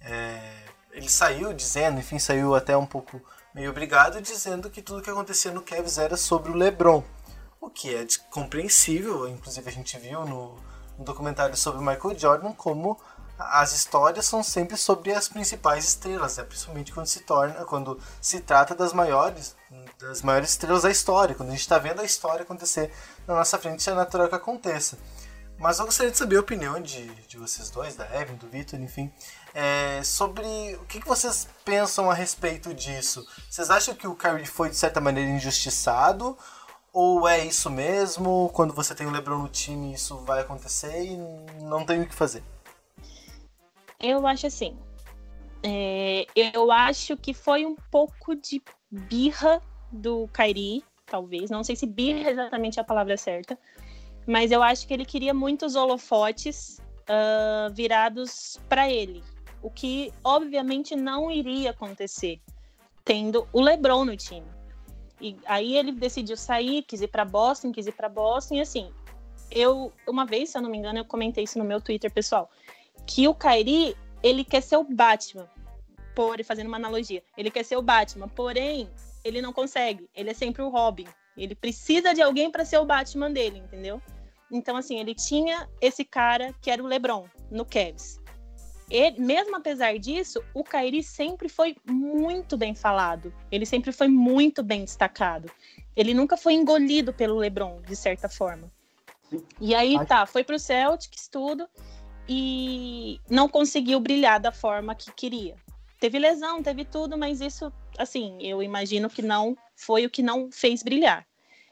É, 0.01 0.63
ele 0.91 1.09
saiu 1.09 1.53
dizendo, 1.53 1.99
enfim, 1.99 2.19
saiu 2.19 2.55
até 2.55 2.75
um 2.77 2.85
pouco 2.85 3.21
meio 3.53 3.71
obrigado, 3.71 4.21
dizendo 4.21 4.69
que 4.69 4.81
tudo 4.81 5.01
que 5.01 5.09
acontecia 5.09 5.51
no 5.51 5.61
Cavs 5.61 5.97
era 5.97 6.17
sobre 6.17 6.51
o 6.51 6.55
LeBron, 6.55 7.03
o 7.59 7.69
que 7.69 7.95
é 7.95 8.05
compreensível, 8.29 9.27
inclusive 9.27 9.67
a 9.67 9.71
gente 9.71 9.97
viu 9.97 10.25
no, 10.25 10.55
no 10.97 11.05
documentário 11.05 11.55
sobre 11.55 11.79
Michael 11.79 12.17
Jordan 12.17 12.51
como 12.53 12.99
as 13.37 13.73
histórias 13.73 14.25
são 14.25 14.43
sempre 14.43 14.77
sobre 14.77 15.13
as 15.13 15.27
principais 15.27 15.85
estrelas, 15.85 16.37
né? 16.37 16.43
principalmente 16.43 16.93
quando 16.93 17.07
se 17.07 17.21
torna, 17.21 17.65
quando 17.65 17.99
se 18.21 18.39
trata 18.39 18.75
das 18.75 18.93
maiores, 18.93 19.55
das 20.03 20.21
maiores 20.21 20.51
estrelas 20.51 20.83
da 20.83 20.91
história, 20.91 21.33
quando 21.33 21.49
a 21.49 21.51
gente 21.51 21.61
está 21.61 21.77
vendo 21.77 22.01
a 22.01 22.03
história 22.03 22.43
acontecer 22.43 22.91
na 23.25 23.35
nossa 23.35 23.57
frente, 23.57 23.89
é 23.89 23.93
natural 23.93 24.27
que 24.27 24.35
aconteça. 24.35 24.97
Mas 25.57 25.79
eu 25.79 25.85
gostaria 25.85 26.11
de 26.11 26.17
saber 26.17 26.37
a 26.37 26.41
opinião 26.41 26.81
de, 26.81 27.05
de 27.25 27.37
vocês 27.37 27.69
dois, 27.69 27.95
da 27.95 28.05
Evan, 28.19 28.33
do 28.35 28.49
Vitor, 28.49 28.79
enfim, 28.81 29.11
é, 29.53 30.03
sobre 30.03 30.45
o 30.75 30.85
que, 30.85 30.99
que 30.99 31.07
vocês 31.07 31.47
pensam 31.63 32.11
a 32.11 32.13
respeito 32.13 32.73
disso. 32.73 33.25
Vocês 33.49 33.69
acham 33.69 33.95
que 33.95 34.05
o 34.05 34.15
Kyrie 34.15 34.45
foi 34.45 34.69
de 34.69 34.75
certa 34.75 34.99
maneira 34.99 35.29
injustiçado? 35.29 36.37
Ou 36.91 37.27
é 37.27 37.45
isso 37.45 37.69
mesmo? 37.69 38.49
Quando 38.53 38.73
você 38.73 38.93
tem 38.93 39.07
o 39.07 39.11
LeBron 39.11 39.37
no 39.37 39.47
time, 39.47 39.93
isso 39.93 40.17
vai 40.17 40.41
acontecer 40.41 41.05
e 41.05 41.17
não 41.61 41.85
tem 41.85 42.01
o 42.01 42.07
que 42.07 42.13
fazer? 42.13 42.43
Eu 43.99 44.27
acho 44.27 44.47
assim. 44.47 44.77
É, 45.63 46.25
eu 46.35 46.71
acho 46.71 47.15
que 47.15 47.33
foi 47.33 47.65
um 47.65 47.75
pouco 47.89 48.35
de 48.35 48.61
birra 48.91 49.61
do 49.93 50.27
Kairi, 50.33 50.83
talvez. 51.05 51.49
Não 51.49 51.63
sei 51.63 51.75
se 51.75 51.85
birra 51.85 52.29
é 52.29 52.31
exatamente 52.31 52.79
a 52.79 52.83
palavra 52.83 53.15
certa. 53.15 53.57
Mas 54.25 54.51
eu 54.51 54.63
acho 54.63 54.87
que 54.87 54.93
ele 54.93 55.05
queria 55.05 55.33
muitos 55.33 55.75
holofotes 55.75 56.81
uh, 57.03 57.73
virados 57.73 58.59
para 58.67 58.89
ele. 58.89 59.23
O 59.61 59.69
que, 59.69 60.11
obviamente, 60.23 60.95
não 60.95 61.31
iria 61.31 61.71
acontecer, 61.71 62.41
tendo 63.05 63.47
o 63.53 63.61
LeBron 63.61 64.05
no 64.05 64.17
time. 64.17 64.47
E 65.21 65.37
aí 65.45 65.77
ele 65.77 65.91
decidiu 65.91 66.35
sair, 66.35 66.83
quis 66.83 67.01
ir 67.01 67.07
para 67.07 67.23
Boston, 67.23 67.71
quis 67.71 67.87
ir 67.87 67.93
para 67.93 68.09
Boston, 68.09 68.55
e 68.55 68.61
assim, 68.61 68.91
eu, 69.49 69.93
uma 70.05 70.25
vez, 70.25 70.49
se 70.49 70.57
eu 70.57 70.61
não 70.61 70.69
me 70.69 70.77
engano, 70.77 70.99
eu 70.99 71.05
comentei 71.05 71.45
isso 71.45 71.57
no 71.57 71.63
meu 71.63 71.79
Twitter 71.79 72.11
pessoal, 72.11 72.49
que 73.07 73.25
o 73.27 73.33
Kyrie, 73.33 73.95
ele 74.21 74.43
quer 74.43 74.61
ser 74.61 74.75
o 74.75 74.83
Batman, 74.83 75.47
por 76.13 76.43
fazendo 76.43 76.67
uma 76.67 76.75
analogia, 76.75 77.23
ele 77.37 77.49
quer 77.49 77.63
ser 77.63 77.77
o 77.77 77.81
Batman, 77.81 78.27
porém, 78.27 78.89
ele 79.23 79.41
não 79.41 79.53
consegue, 79.53 80.09
ele 80.15 80.29
é 80.29 80.33
sempre 80.33 80.61
o 80.61 80.69
Robin, 80.69 81.07
ele 81.37 81.55
precisa 81.55 82.13
de 82.13 82.21
alguém 82.21 82.51
para 82.51 82.65
ser 82.65 82.77
o 82.77 82.85
Batman 82.85 83.31
dele, 83.31 83.59
entendeu? 83.59 84.01
Então, 84.51 84.77
assim, 84.77 84.99
ele 84.99 85.15
tinha 85.15 85.67
esse 85.81 86.05
cara 86.05 86.53
que 86.61 86.69
era 86.69 86.83
o 86.83 86.85
LeBron, 86.85 87.25
no 87.49 87.65
Cavs. 87.65 88.21
Ele, 88.89 89.19
mesmo 89.19 89.55
apesar 89.55 89.97
disso, 89.97 90.43
o 90.53 90.63
Kyrie 90.63 91.01
sempre 91.01 91.49
foi 91.49 91.75
muito 91.89 92.55
bem 92.55 92.75
falado. 92.75 93.33
Ele 93.51 93.65
sempre 93.65 93.91
foi 93.91 94.07
muito 94.07 94.61
bem 94.61 94.83
destacado. 94.83 95.49
Ele 95.95 96.13
nunca 96.13 96.37
foi 96.37 96.53
engolido 96.53 97.11
pelo 97.11 97.37
LeBron, 97.37 97.81
de 97.81 97.95
certa 97.95 98.29
forma. 98.29 98.71
E 99.59 99.73
aí 99.73 99.97
tá, 100.05 100.27
foi 100.27 100.43
pro 100.43 100.59
Celtics 100.59 101.27
tudo 101.27 101.67
e 102.29 103.19
não 103.27 103.49
conseguiu 103.49 103.99
brilhar 103.99 104.39
da 104.39 104.51
forma 104.51 104.93
que 104.93 105.11
queria. 105.11 105.55
Teve 106.03 106.19
lesão, 106.19 106.61
teve 106.61 106.83
tudo, 106.83 107.17
mas 107.17 107.39
isso, 107.39 107.71
assim, 107.97 108.37
eu 108.41 108.61
imagino 108.61 109.09
que 109.09 109.21
não 109.21 109.55
foi 109.73 110.05
o 110.05 110.09
que 110.09 110.21
não 110.21 110.51
fez 110.51 110.83
brilhar. 110.83 111.25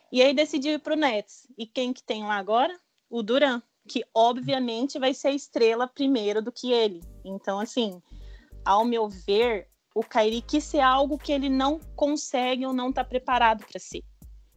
E 0.09 0.21
aí 0.21 0.33
decidiu 0.33 0.71
ir 0.71 0.79
pro 0.79 0.95
Nets. 0.95 1.45
E 1.57 1.67
quem 1.67 1.91
que 1.91 2.01
tem 2.01 2.23
lá 2.23 2.37
agora? 2.37 2.73
O 3.09 3.21
Duran, 3.21 3.61
que 3.89 4.05
obviamente 4.13 4.97
vai 4.97 5.13
ser 5.13 5.31
estrela 5.31 5.85
primeiro 5.85 6.41
do 6.41 6.49
que 6.49 6.71
ele. 6.71 7.01
Então, 7.25 7.59
assim, 7.59 8.01
ao 8.63 8.85
meu 8.85 9.09
ver, 9.09 9.67
o 9.93 10.01
Kyrie 10.01 10.41
quis 10.41 10.63
ser 10.63 10.79
algo 10.79 11.17
que 11.17 11.33
ele 11.33 11.49
não 11.49 11.77
consegue 11.93 12.65
ou 12.65 12.71
não 12.71 12.87
está 12.89 13.03
preparado 13.03 13.65
para 13.69 13.81
ser. 13.81 14.01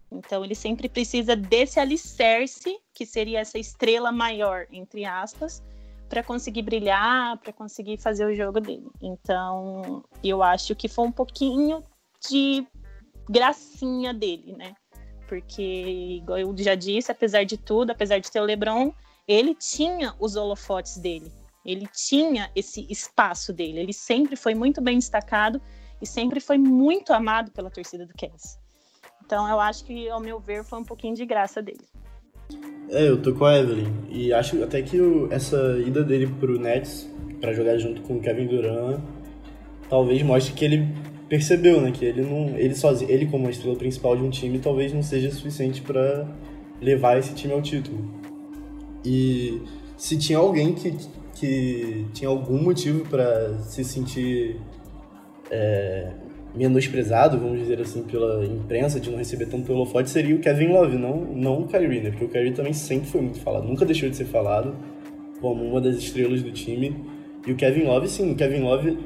Então 0.08 0.44
ele 0.44 0.54
sempre 0.54 0.88
precisa 0.88 1.34
desse 1.34 1.80
alicerce, 1.80 2.78
que 2.92 3.04
seria 3.04 3.40
essa 3.40 3.58
estrela 3.58 4.12
maior, 4.12 4.68
entre 4.70 5.04
aspas, 5.04 5.60
para 6.08 6.22
conseguir 6.22 6.62
brilhar, 6.62 7.38
para 7.38 7.52
conseguir 7.52 7.98
fazer 7.98 8.26
o 8.26 8.34
jogo 8.34 8.60
dele. 8.60 8.88
Então 9.00 10.04
eu 10.22 10.42
acho 10.42 10.74
que 10.74 10.88
foi 10.88 11.06
um 11.06 11.12
pouquinho 11.12 11.82
de 12.28 12.66
gracinha 13.28 14.12
dele, 14.12 14.54
né? 14.56 14.74
Porque, 15.26 15.62
igual 16.20 16.38
eu 16.38 16.54
já 16.56 16.74
disse, 16.74 17.10
apesar 17.10 17.44
de 17.44 17.56
tudo, 17.56 17.90
apesar 17.90 18.18
de 18.18 18.30
ter 18.30 18.40
o 18.40 18.44
LeBron, 18.44 18.92
ele 19.26 19.54
tinha 19.54 20.14
os 20.20 20.36
holofotes 20.36 20.98
dele. 20.98 21.32
Ele 21.64 21.88
tinha 21.88 22.50
esse 22.54 22.86
espaço 22.90 23.52
dele. 23.52 23.80
Ele 23.80 23.92
sempre 23.92 24.36
foi 24.36 24.54
muito 24.54 24.82
bem 24.82 24.98
destacado 24.98 25.60
e 26.00 26.06
sempre 26.06 26.40
foi 26.40 26.58
muito 26.58 27.12
amado 27.12 27.50
pela 27.52 27.70
torcida 27.70 28.06
do 28.06 28.12
Cavs. 28.14 28.58
Então 29.24 29.48
eu 29.48 29.58
acho 29.58 29.84
que, 29.84 30.08
ao 30.10 30.20
meu 30.20 30.38
ver, 30.38 30.62
foi 30.62 30.78
um 30.78 30.84
pouquinho 30.84 31.14
de 31.14 31.24
graça 31.24 31.62
dele. 31.62 31.86
É, 32.90 33.08
eu 33.08 33.20
tô 33.20 33.34
com 33.34 33.44
a 33.44 33.58
Evelyn. 33.58 33.86
E 34.10 34.32
acho 34.32 34.62
até 34.62 34.82
que 34.82 35.00
o, 35.00 35.32
essa 35.32 35.56
ida 35.84 36.02
dele 36.02 36.26
pro 36.38 36.58
Nets 36.58 37.10
para 37.40 37.52
jogar 37.52 37.76
junto 37.76 38.00
com 38.02 38.16
o 38.16 38.20
Kevin 38.20 38.46
Durant 38.46 39.00
talvez 39.88 40.22
mostre 40.22 40.54
que 40.54 40.64
ele 40.64 40.88
percebeu, 41.28 41.80
né, 41.80 41.90
que 41.90 42.04
ele 42.04 42.22
não, 42.22 42.56
ele 42.56 42.74
sozinho, 42.74 43.10
ele 43.10 43.26
como 43.26 43.46
a 43.46 43.50
estrela 43.50 43.76
principal 43.76 44.16
de 44.16 44.22
um 44.22 44.30
time, 44.30 44.58
talvez 44.58 44.92
não 44.92 45.02
seja 45.02 45.30
suficiente 45.30 45.82
para 45.82 46.26
levar 46.80 47.18
esse 47.18 47.34
time 47.34 47.52
ao 47.52 47.62
título. 47.62 47.98
E 49.04 49.60
se 49.96 50.16
tinha 50.16 50.38
alguém 50.38 50.72
que, 50.72 50.94
que 51.34 52.06
tinha 52.12 52.28
algum 52.28 52.62
motivo 52.62 53.08
para 53.08 53.58
se 53.58 53.84
sentir 53.84 54.60
é, 55.50 56.10
menosprezado, 56.54 57.38
vamos 57.38 57.58
dizer 57.58 57.80
assim, 57.80 58.02
pela 58.02 58.44
imprensa 58.44 59.00
de 59.00 59.10
não 59.10 59.18
receber 59.18 59.46
tanto 59.46 59.72
holofote 59.72 60.08
seria 60.08 60.36
o 60.36 60.38
Kevin 60.38 60.68
Love, 60.68 60.96
não, 60.96 61.16
não 61.16 61.60
o 61.62 61.66
Kyrie, 61.66 62.00
né? 62.00 62.10
Porque 62.10 62.24
o 62.24 62.28
Kyrie 62.28 62.52
também 62.52 62.72
sempre 62.72 63.08
foi 63.08 63.20
muito 63.20 63.40
falado, 63.40 63.66
nunca 63.66 63.84
deixou 63.84 64.08
de 64.08 64.16
ser 64.16 64.26
falado 64.26 64.74
como 65.40 65.64
uma 65.64 65.80
das 65.80 65.96
estrelas 65.96 66.42
do 66.42 66.52
time. 66.52 66.94
E 67.46 67.52
o 67.52 67.56
Kevin 67.56 67.82
Love, 67.82 68.08
sim, 68.08 68.32
o 68.32 68.34
Kevin 68.34 68.60
Love 68.60 68.98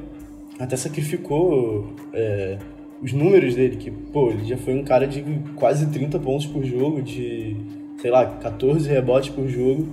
até 0.59 0.77
sacrificou 0.77 1.93
é, 2.13 2.57
os 3.01 3.13
números 3.13 3.55
dele, 3.55 3.77
que, 3.77 3.89
pô, 3.89 4.29
ele 4.29 4.45
já 4.45 4.57
foi 4.57 4.73
um 4.75 4.83
cara 4.83 5.07
de 5.07 5.23
quase 5.55 5.87
30 5.87 6.19
pontos 6.19 6.45
por 6.45 6.63
jogo, 6.63 7.01
de, 7.01 7.57
sei 7.97 8.11
lá, 8.11 8.25
14 8.25 8.87
rebotes 8.87 9.29
por 9.29 9.47
jogo, 9.47 9.87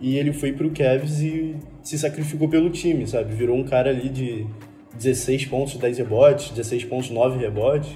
e 0.00 0.16
ele 0.16 0.32
foi 0.32 0.52
pro 0.52 0.70
Cavs 0.70 1.20
e 1.20 1.54
se 1.82 1.98
sacrificou 1.98 2.48
pelo 2.48 2.70
time, 2.70 3.06
sabe? 3.06 3.34
Virou 3.34 3.56
um 3.56 3.64
cara 3.64 3.90
ali 3.90 4.08
de 4.08 4.46
16 4.94 5.46
pontos, 5.46 5.76
10 5.76 5.98
rebotes, 5.98 6.50
16 6.50 6.84
pontos, 6.84 7.10
9 7.10 7.38
rebotes, 7.38 7.90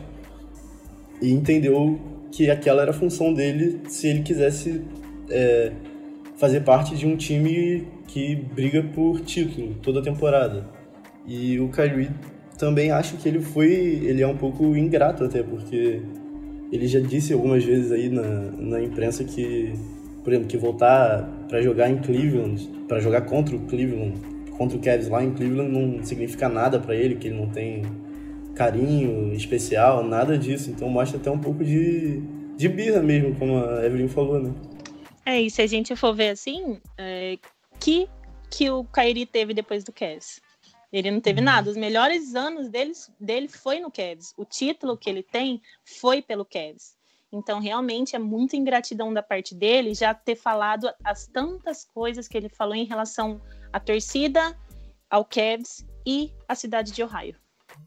e 1.21 1.33
entendeu 1.33 1.99
que 2.31 2.51
aquela 2.51 2.83
era 2.83 2.91
a 2.91 2.95
função 2.95 3.33
dele 3.33 3.81
se 3.89 4.09
ele 4.09 4.23
quisesse 4.23 4.83
é, 5.31 5.73
fazer 6.37 6.61
parte 6.61 6.97
de 6.97 7.07
um 7.07 7.17
time 7.17 7.87
que 8.07 8.35
briga 8.35 8.83
por 8.83 9.21
título 9.21 9.75
toda 9.83 10.03
temporada. 10.03 10.67
E 11.27 11.59
o 11.61 11.69
Kyrie 11.69 12.11
também 12.59 12.91
acho 12.91 13.17
que 13.17 13.29
ele 13.29 13.41
foi, 13.41 13.73
ele 13.73 14.23
é 14.23 14.27
um 14.27 14.37
pouco 14.37 14.77
ingrato 14.77 15.25
até, 15.25 15.43
porque 15.43 16.03
ele 16.73 16.87
já 16.87 17.01
disse 17.01 17.33
algumas 17.33 17.65
vezes 17.65 17.93
aí 17.93 18.09
na, 18.09 18.23
na 18.59 18.83
imprensa 18.83 19.25
que, 19.25 19.73
por 20.23 20.33
exemplo, 20.33 20.49
que 20.49 20.57
voltar 20.57 21.29
para 21.49 21.63
jogar 21.63 21.89
em 21.89 21.99
Cleveland, 21.99 22.69
para 22.89 23.01
jogar 23.01 23.23
contra 23.23 23.55
o 23.55 23.61
Cleveland, 23.61 24.15
contra 24.57 24.77
o 24.77 24.81
Cavs 24.81 25.09
lá 25.09 25.23
em 25.23 25.33
Cleveland 25.33 25.71
não 25.71 26.05
significa 26.05 26.49
nada 26.49 26.79
para 26.79 26.95
ele, 26.95 27.17
que 27.17 27.29
ele 27.29 27.37
não 27.37 27.49
tem 27.49 27.83
carinho 28.55 29.33
especial, 29.33 30.05
nada 30.05 30.39
disso. 30.39 30.71
Então 30.71 30.89
mostra 30.89 31.19
até 31.19 31.31
um 31.31 31.39
pouco 31.39 31.65
de, 31.65 32.21
de 32.57 32.69
birra 32.69 33.03
mesmo, 33.03 33.35
como 33.37 33.59
a 33.59 33.85
Evelyn 33.85 34.09
falou, 34.09 34.41
né? 34.41 34.53
É, 35.27 35.41
e 35.41 35.51
se 35.51 35.63
a 35.63 35.67
gente 35.67 35.97
for 35.97 36.15
ver 36.15 36.31
assim, 36.31 36.79
é, 36.99 37.39
que 37.81 38.09
que 38.51 38.71
o 38.71 38.85
Kyrie 38.85 39.27
teve 39.27 39.53
depois 39.53 39.83
do 39.83 39.93
Cavs? 39.93 40.41
Ele 40.93 41.11
não 41.11 41.21
teve 41.21 41.41
uhum. 41.41 41.47
nada. 41.47 41.69
Os 41.69 41.77
melhores 41.77 42.37
anos 42.37 42.69
dele, 42.69 42.93
dele 43.19 43.49
foi 43.49 43.81
no 43.81 43.91
Cavs. 43.91 44.33
O 44.37 44.45
título 44.45 44.97
que 44.97 45.11
ele 45.11 45.25
tem 45.25 45.61
foi 45.85 46.23
pelo 46.23 46.45
Cavs. 46.45 46.95
Então, 47.33 47.59
realmente, 47.59 48.15
é 48.15 48.19
muita 48.19 48.57
ingratidão 48.57 49.13
da 49.13 49.21
parte 49.21 49.57
dele 49.57 49.93
já 49.93 50.15
ter 50.15 50.37
falado 50.37 50.89
as 51.03 51.27
tantas 51.27 51.85
coisas 51.85 52.29
que 52.29 52.37
ele 52.37 52.49
falou 52.49 52.77
em 52.77 52.85
relação 52.85 53.41
à 53.75 53.81
torcida, 53.81 54.57
ao 55.11 55.25
Cavs 55.25 55.85
e 56.07 56.33
à 56.49 56.55
cidade 56.55 56.93
de 56.93 57.03
Ohio. 57.03 57.35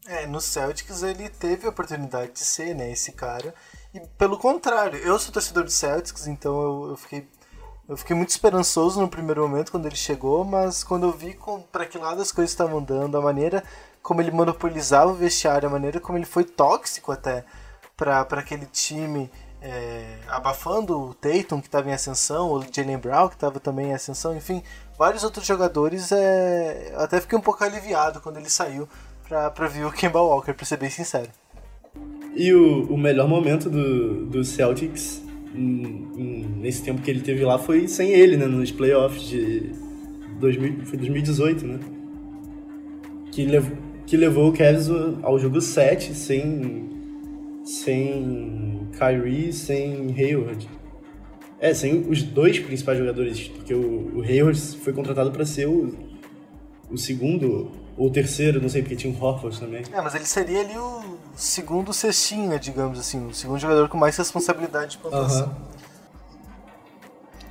É, 0.05 0.27
no 0.27 0.41
Celtics 0.41 1.01
ele 1.01 1.29
teve 1.29 1.65
a 1.65 1.69
oportunidade 1.69 2.33
de 2.33 2.39
ser, 2.39 2.75
né, 2.75 2.91
esse 2.91 3.13
cara. 3.13 3.55
E 3.93 4.01
pelo 4.17 4.38
contrário, 4.38 4.99
eu 4.99 5.17
sou 5.17 5.31
torcedor 5.31 5.63
do 5.63 5.71
Celtics, 5.71 6.27
então 6.27 6.61
eu, 6.61 6.89
eu 6.89 6.97
fiquei 6.97 7.25
eu 7.88 7.95
fiquei 7.95 8.13
muito 8.13 8.31
esperançoso 8.31 8.99
no 8.99 9.07
primeiro 9.07 9.47
momento 9.47 9.71
quando 9.71 9.85
ele 9.85 9.95
chegou, 9.95 10.43
mas 10.43 10.83
quando 10.83 11.05
eu 11.07 11.11
vi 11.13 11.39
para 11.71 11.85
que 11.85 11.97
lado 11.97 12.21
as 12.21 12.33
coisas 12.33 12.51
estavam 12.51 12.83
dando, 12.83 13.17
a 13.17 13.21
maneira 13.21 13.63
como 14.03 14.19
ele 14.19 14.29
monopolizava 14.29 15.11
o 15.11 15.15
vestiário, 15.15 15.69
a 15.69 15.71
maneira 15.71 15.97
como 16.01 16.17
ele 16.17 16.25
foi 16.25 16.43
tóxico 16.43 17.13
até 17.13 17.45
para 17.95 18.19
aquele 18.19 18.65
time, 18.65 19.31
é, 19.61 20.19
abafando 20.27 20.99
o 20.99 21.13
Tatum 21.13 21.61
que 21.61 21.67
estava 21.67 21.89
em 21.89 21.93
ascensão, 21.93 22.51
o 22.51 22.61
Jalen 22.61 22.97
Brown 22.97 23.29
que 23.29 23.35
estava 23.35 23.57
também 23.57 23.88
em 23.88 23.93
ascensão, 23.93 24.35
enfim, 24.35 24.61
vários 24.97 25.23
outros 25.23 25.45
jogadores. 25.45 26.11
É, 26.11 26.91
eu 26.93 26.99
até 26.99 27.21
fiquei 27.21 27.37
um 27.37 27.41
pouco 27.41 27.63
aliviado 27.63 28.19
quando 28.19 28.37
ele 28.37 28.49
saiu 28.49 28.87
para 29.27 29.67
ver 29.67 29.85
o 29.85 29.91
Kemba 29.91 30.21
Walker, 30.21 30.53
para 30.53 30.65
ser 30.65 30.77
bem 30.77 30.89
sincero. 30.89 31.29
E 32.35 32.53
o, 32.53 32.85
o 32.85 32.97
melhor 32.97 33.27
momento 33.27 33.69
do, 33.69 34.25
do 34.25 34.43
Celtics 34.43 35.21
nesse 35.53 36.83
tempo 36.83 37.01
que 37.01 37.09
ele 37.09 37.21
teve 37.21 37.43
lá 37.43 37.57
foi 37.57 37.87
sem 37.87 38.11
ele, 38.11 38.37
né? 38.37 38.45
Nos 38.45 38.71
playoffs 38.71 39.23
de 39.23 39.71
2000, 40.39 40.85
foi 40.85 40.97
2018, 40.97 41.65
né? 41.65 41.79
Que, 43.31 43.45
lev, 43.45 43.71
que 44.05 44.15
levou 44.15 44.49
o 44.49 44.53
Cavs 44.53 44.87
ao 45.23 45.39
jogo 45.39 45.59
7 45.61 46.13
sem, 46.13 46.89
sem 47.63 48.87
Kyrie, 48.97 49.51
sem 49.51 50.13
Hayward. 50.17 50.69
É, 51.59 51.73
sem 51.73 52.07
os 52.09 52.21
dois 52.21 52.59
principais 52.59 52.99
jogadores, 52.99 53.47
porque 53.47 53.73
o, 53.73 54.17
o 54.17 54.21
Hayward 54.21 54.59
foi 54.77 54.93
contratado 54.93 55.31
para 55.31 55.45
ser 55.45 55.67
o, 55.67 55.97
o 56.91 56.97
segundo 56.97 57.71
ou 57.97 58.11
terceiro, 58.11 58.61
não 58.61 58.69
sei, 58.69 58.83
porque 58.83 58.95
tinha 58.95 59.11
o 59.11 59.23
Horford 59.23 59.59
também. 59.59 59.83
É, 59.91 59.99
mas 59.99 60.13
ele 60.13 60.25
seria 60.25 60.61
ali 60.61 60.77
o 60.77 61.17
segundo 61.35 61.91
cestinha, 61.91 62.59
digamos 62.59 62.99
assim, 62.99 63.25
o 63.25 63.33
segundo 63.33 63.59
jogador 63.59 63.89
com 63.89 63.97
mais 63.97 64.15
responsabilidade 64.15 64.91
de 64.91 64.97
pontuação. 64.99 65.47
Uhum. 65.47 65.67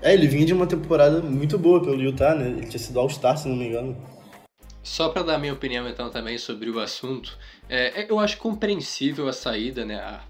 É, 0.00 0.14
ele 0.14 0.28
vinha 0.28 0.46
de 0.46 0.52
uma 0.52 0.68
temporada 0.68 1.20
muito 1.20 1.59
boa 1.59 1.82
pelo 1.82 2.00
Utah, 2.00 2.34
né? 2.34 2.46
Ele 2.46 2.66
tinha 2.66 2.78
sido 2.78 3.00
All-Star, 3.00 3.36
se 3.36 3.48
não 3.48 3.57
me 3.57 3.66
engano. 3.66 3.96
Só 4.84 5.09
para 5.09 5.24
dar 5.24 5.38
minha 5.38 5.52
opinião 5.52 5.88
então 5.88 6.11
também 6.11 6.38
sobre 6.38 6.70
o 6.70 6.78
assunto, 6.78 7.36
é, 7.68 8.09
eu 8.09 8.20
acho 8.20 8.38
compreensível 8.38 9.26
a 9.26 9.32
saída, 9.32 9.84
né, 9.84 9.96
a 9.96 10.20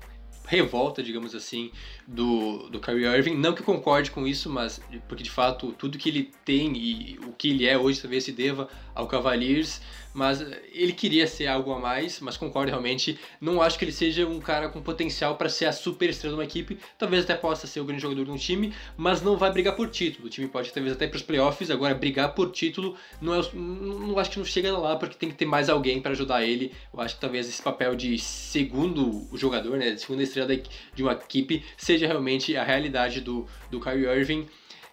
revolta, 0.46 1.02
digamos 1.02 1.34
assim, 1.34 1.70
do, 2.06 2.68
do 2.68 2.78
Kyrie 2.78 3.06
Irving. 3.06 3.36
Não 3.36 3.52
que 3.52 3.62
concorde 3.62 4.10
com 4.10 4.26
isso, 4.26 4.48
mas 4.48 4.80
porque 5.08 5.22
de 5.22 5.30
fato 5.30 5.72
tudo 5.72 5.98
que 5.98 6.08
ele 6.08 6.30
tem 6.44 6.76
e 6.76 7.18
o 7.26 7.32
que 7.32 7.50
ele 7.50 7.66
é 7.66 7.76
hoje 7.76 8.00
talvez 8.00 8.24
se 8.24 8.32
deva 8.32 8.68
ao 8.94 9.06
Cavaliers 9.06 9.80
mas 10.16 10.40
ele 10.72 10.94
queria 10.94 11.26
ser 11.26 11.46
algo 11.46 11.70
a 11.74 11.78
mais, 11.78 12.20
mas 12.20 12.38
concordo 12.38 12.70
realmente, 12.70 13.18
não 13.38 13.60
acho 13.60 13.78
que 13.78 13.84
ele 13.84 13.92
seja 13.92 14.26
um 14.26 14.40
cara 14.40 14.70
com 14.70 14.80
potencial 14.80 15.36
para 15.36 15.50
ser 15.50 15.66
a 15.66 15.72
super 15.72 16.08
estrela 16.08 16.34
de 16.34 16.40
uma 16.40 16.44
equipe, 16.44 16.78
talvez 16.96 17.24
até 17.24 17.34
possa 17.34 17.66
ser 17.66 17.80
o 17.80 17.84
grande 17.84 18.00
jogador 18.00 18.24
de 18.24 18.30
um 18.30 18.36
time, 18.36 18.72
mas 18.96 19.20
não 19.20 19.36
vai 19.36 19.52
brigar 19.52 19.76
por 19.76 19.90
título, 19.90 20.26
o 20.26 20.30
time 20.30 20.48
pode 20.48 20.72
talvez 20.72 20.96
até 20.96 21.06
para 21.06 21.18
os 21.18 21.22
playoffs, 21.22 21.70
agora 21.70 21.94
brigar 21.94 22.34
por 22.34 22.50
título, 22.50 22.96
não, 23.20 23.34
é, 23.34 23.42
não 23.52 24.18
acho 24.18 24.30
que 24.30 24.38
não 24.38 24.46
chega 24.46 24.76
lá, 24.78 24.96
porque 24.96 25.16
tem 25.16 25.28
que 25.28 25.34
ter 25.34 25.44
mais 25.44 25.68
alguém 25.68 26.00
para 26.00 26.12
ajudar 26.12 26.42
ele, 26.42 26.72
eu 26.94 26.98
acho 26.98 27.16
que 27.16 27.20
talvez 27.20 27.46
esse 27.46 27.60
papel 27.60 27.94
de 27.94 28.18
segundo 28.18 29.28
jogador, 29.34 29.76
né, 29.76 29.98
segunda 29.98 30.22
estrela 30.22 30.48
de 30.94 31.02
uma 31.02 31.12
equipe, 31.12 31.62
seja 31.76 31.95
realmente 32.04 32.56
a 32.56 32.64
realidade 32.64 33.20
do, 33.20 33.46
do 33.70 33.80
Kyrie 33.80 34.06
Irving, 34.06 34.46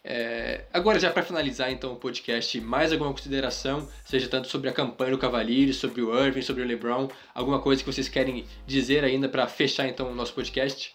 é, 0.06 0.66
agora, 0.74 1.00
já 1.00 1.10
para 1.10 1.24
finalizar 1.24 1.72
então 1.72 1.94
o 1.94 1.96
podcast, 1.96 2.60
mais 2.60 2.92
alguma 2.92 3.12
consideração, 3.12 3.88
seja 4.04 4.28
tanto 4.28 4.50
sobre 4.50 4.70
a 4.70 4.74
campanha 4.74 5.12
do 5.12 5.18
Cavaliers, 5.18 5.78
sobre 5.78 6.02
o 6.02 6.14
Irving, 6.14 6.42
sobre 6.42 6.62
o 6.62 6.66
LeBron, 6.66 7.08
alguma 7.34 7.62
coisa 7.62 7.82
que 7.82 7.92
vocês 7.92 8.10
querem 8.10 8.46
dizer 8.68 9.06
ainda 9.06 9.30
para 9.30 9.48
fechar 9.48 9.88
então 9.88 10.12
o 10.12 10.16
nosso 10.16 10.34
podcast? 10.34 10.94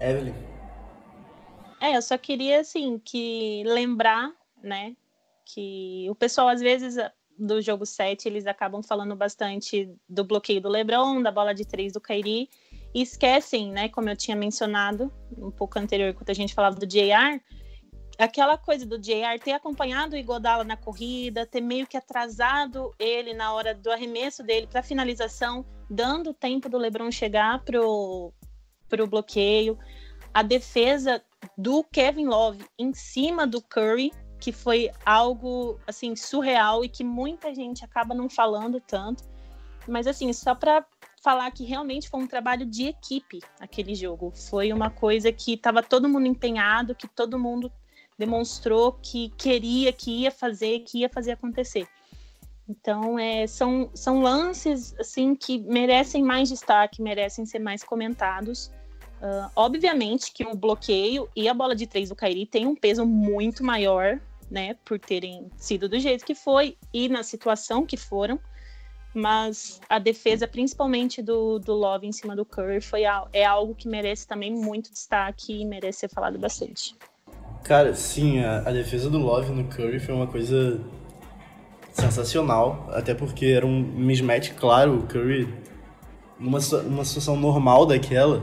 Evelyn. 0.00 0.34
É, 1.80 1.96
eu 1.96 2.02
só 2.02 2.18
queria 2.18 2.60
assim 2.60 2.98
que 2.98 3.62
lembrar, 3.64 4.32
né, 4.60 4.96
que 5.46 6.08
o 6.10 6.14
pessoal 6.16 6.48
às 6.48 6.60
vezes 6.60 6.96
do 7.38 7.62
jogo 7.62 7.86
7 7.86 8.28
eles 8.28 8.46
acabam 8.46 8.82
falando 8.82 9.14
bastante 9.14 9.88
do 10.08 10.24
bloqueio 10.24 10.60
do 10.60 10.68
LeBron, 10.68 11.22
da 11.22 11.30
bola 11.30 11.54
de 11.54 11.64
três 11.64 11.92
do 11.92 12.00
Kyrie 12.00 12.50
e 12.94 13.02
esquecem, 13.02 13.70
né, 13.70 13.88
como 13.88 14.08
eu 14.08 14.16
tinha 14.16 14.36
mencionado 14.36 15.12
um 15.36 15.50
pouco 15.50 15.78
anterior, 15.78 16.12
quando 16.14 16.30
a 16.30 16.34
gente 16.34 16.54
falava 16.54 16.76
do 16.76 16.86
JR, 16.86 17.40
aquela 18.18 18.58
coisa 18.58 18.84
do 18.84 18.98
JR 18.98 19.38
ter 19.42 19.52
acompanhado 19.52 20.14
o 20.14 20.18
Igodala 20.18 20.64
na 20.64 20.76
corrida, 20.76 21.46
ter 21.46 21.60
meio 21.60 21.86
que 21.86 21.96
atrasado 21.96 22.94
ele 22.98 23.32
na 23.32 23.52
hora 23.52 23.74
do 23.74 23.90
arremesso 23.90 24.42
dele 24.42 24.66
para 24.66 24.82
finalização, 24.82 25.64
dando 25.88 26.34
tempo 26.34 26.68
do 26.68 26.78
LeBron 26.78 27.10
chegar 27.10 27.64
pro 27.64 28.32
pro 28.88 29.06
bloqueio, 29.06 29.78
a 30.34 30.42
defesa 30.42 31.22
do 31.56 31.84
Kevin 31.84 32.26
Love 32.26 32.64
em 32.76 32.92
cima 32.92 33.46
do 33.46 33.62
Curry, 33.62 34.12
que 34.40 34.50
foi 34.50 34.90
algo 35.06 35.78
assim 35.86 36.16
surreal 36.16 36.84
e 36.84 36.88
que 36.88 37.04
muita 37.04 37.54
gente 37.54 37.84
acaba 37.84 38.14
não 38.14 38.28
falando 38.28 38.80
tanto. 38.80 39.22
Mas 39.86 40.08
assim, 40.08 40.32
só 40.32 40.54
para 40.54 40.84
falar 41.20 41.50
que 41.50 41.64
realmente 41.64 42.08
foi 42.08 42.20
um 42.20 42.26
trabalho 42.26 42.66
de 42.66 42.88
equipe 42.88 43.40
aquele 43.60 43.94
jogo. 43.94 44.32
Foi 44.34 44.72
uma 44.72 44.90
coisa 44.90 45.30
que 45.30 45.54
estava 45.54 45.82
todo 45.82 46.08
mundo 46.08 46.26
empenhado, 46.26 46.94
que 46.94 47.06
todo 47.06 47.38
mundo 47.38 47.70
demonstrou 48.18 48.92
que 48.92 49.30
queria, 49.36 49.92
que 49.92 50.22
ia 50.22 50.30
fazer, 50.30 50.80
que 50.80 50.98
ia 50.98 51.08
fazer 51.08 51.32
acontecer. 51.32 51.86
Então, 52.68 53.18
é, 53.18 53.46
são, 53.46 53.90
são 53.94 54.20
lances 54.20 54.94
assim 54.98 55.34
que 55.34 55.58
merecem 55.58 56.22
mais 56.22 56.48
destaque, 56.48 57.02
merecem 57.02 57.44
ser 57.44 57.58
mais 57.58 57.82
comentados. 57.82 58.70
Uh, 59.20 59.50
obviamente 59.54 60.32
que 60.32 60.44
o 60.44 60.54
bloqueio 60.54 61.28
e 61.36 61.48
a 61.48 61.52
bola 61.52 61.74
de 61.74 61.86
três 61.86 62.08
do 62.08 62.16
Kairi 62.16 62.46
tem 62.46 62.66
um 62.66 62.74
peso 62.74 63.04
muito 63.04 63.62
maior, 63.62 64.18
né, 64.50 64.74
por 64.84 64.98
terem 64.98 65.50
sido 65.56 65.88
do 65.88 65.98
jeito 65.98 66.24
que 66.24 66.34
foi 66.34 66.76
e 66.92 67.08
na 67.08 67.22
situação 67.22 67.84
que 67.84 67.96
foram 67.96 68.40
mas 69.14 69.80
a 69.88 69.98
defesa, 69.98 70.46
principalmente 70.46 71.20
do, 71.20 71.58
do 71.58 71.74
Love 71.74 72.06
em 72.06 72.12
cima 72.12 72.36
do 72.36 72.44
Curry, 72.44 72.80
foi, 72.80 73.02
é 73.32 73.44
algo 73.44 73.74
que 73.74 73.88
merece 73.88 74.26
também 74.26 74.52
muito 74.52 74.92
destaque 74.92 75.60
e 75.60 75.64
merece 75.64 76.00
ser 76.00 76.08
falado 76.08 76.38
bastante. 76.38 76.94
Cara, 77.64 77.94
sim, 77.94 78.40
a, 78.40 78.60
a 78.60 78.72
defesa 78.72 79.10
do 79.10 79.18
Love 79.18 79.52
no 79.52 79.64
Curry 79.64 79.98
foi 79.98 80.14
uma 80.14 80.26
coisa 80.26 80.80
sensacional, 81.92 82.88
até 82.92 83.14
porque 83.14 83.46
era 83.46 83.66
um 83.66 83.80
mismatch 83.80 84.52
claro, 84.54 85.00
o 85.00 85.02
Curry 85.06 85.52
numa, 86.38 86.58
numa 86.84 87.04
situação 87.04 87.36
normal 87.36 87.84
daquela, 87.84 88.42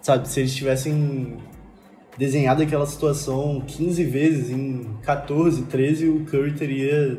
sabe, 0.00 0.28
se 0.28 0.40
eles 0.40 0.54
tivessem 0.54 1.38
desenhado 2.16 2.62
aquela 2.62 2.86
situação 2.86 3.62
15 3.66 4.04
vezes 4.04 4.50
em 4.50 4.96
14, 5.02 5.62
13, 5.62 6.08
o 6.08 6.24
Curry 6.26 6.52
teria 6.52 7.18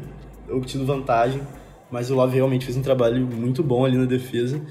obtido 0.49 0.85
vantagem 0.85 1.41
mas 1.91 2.09
o 2.09 2.15
Love 2.15 2.35
realmente 2.35 2.65
fez 2.65 2.77
um 2.77 2.81
trabalho 2.81 3.27
muito 3.27 3.61
bom 3.61 3.85
ali 3.85 3.97
na 3.97 4.05
defesa. 4.05 4.61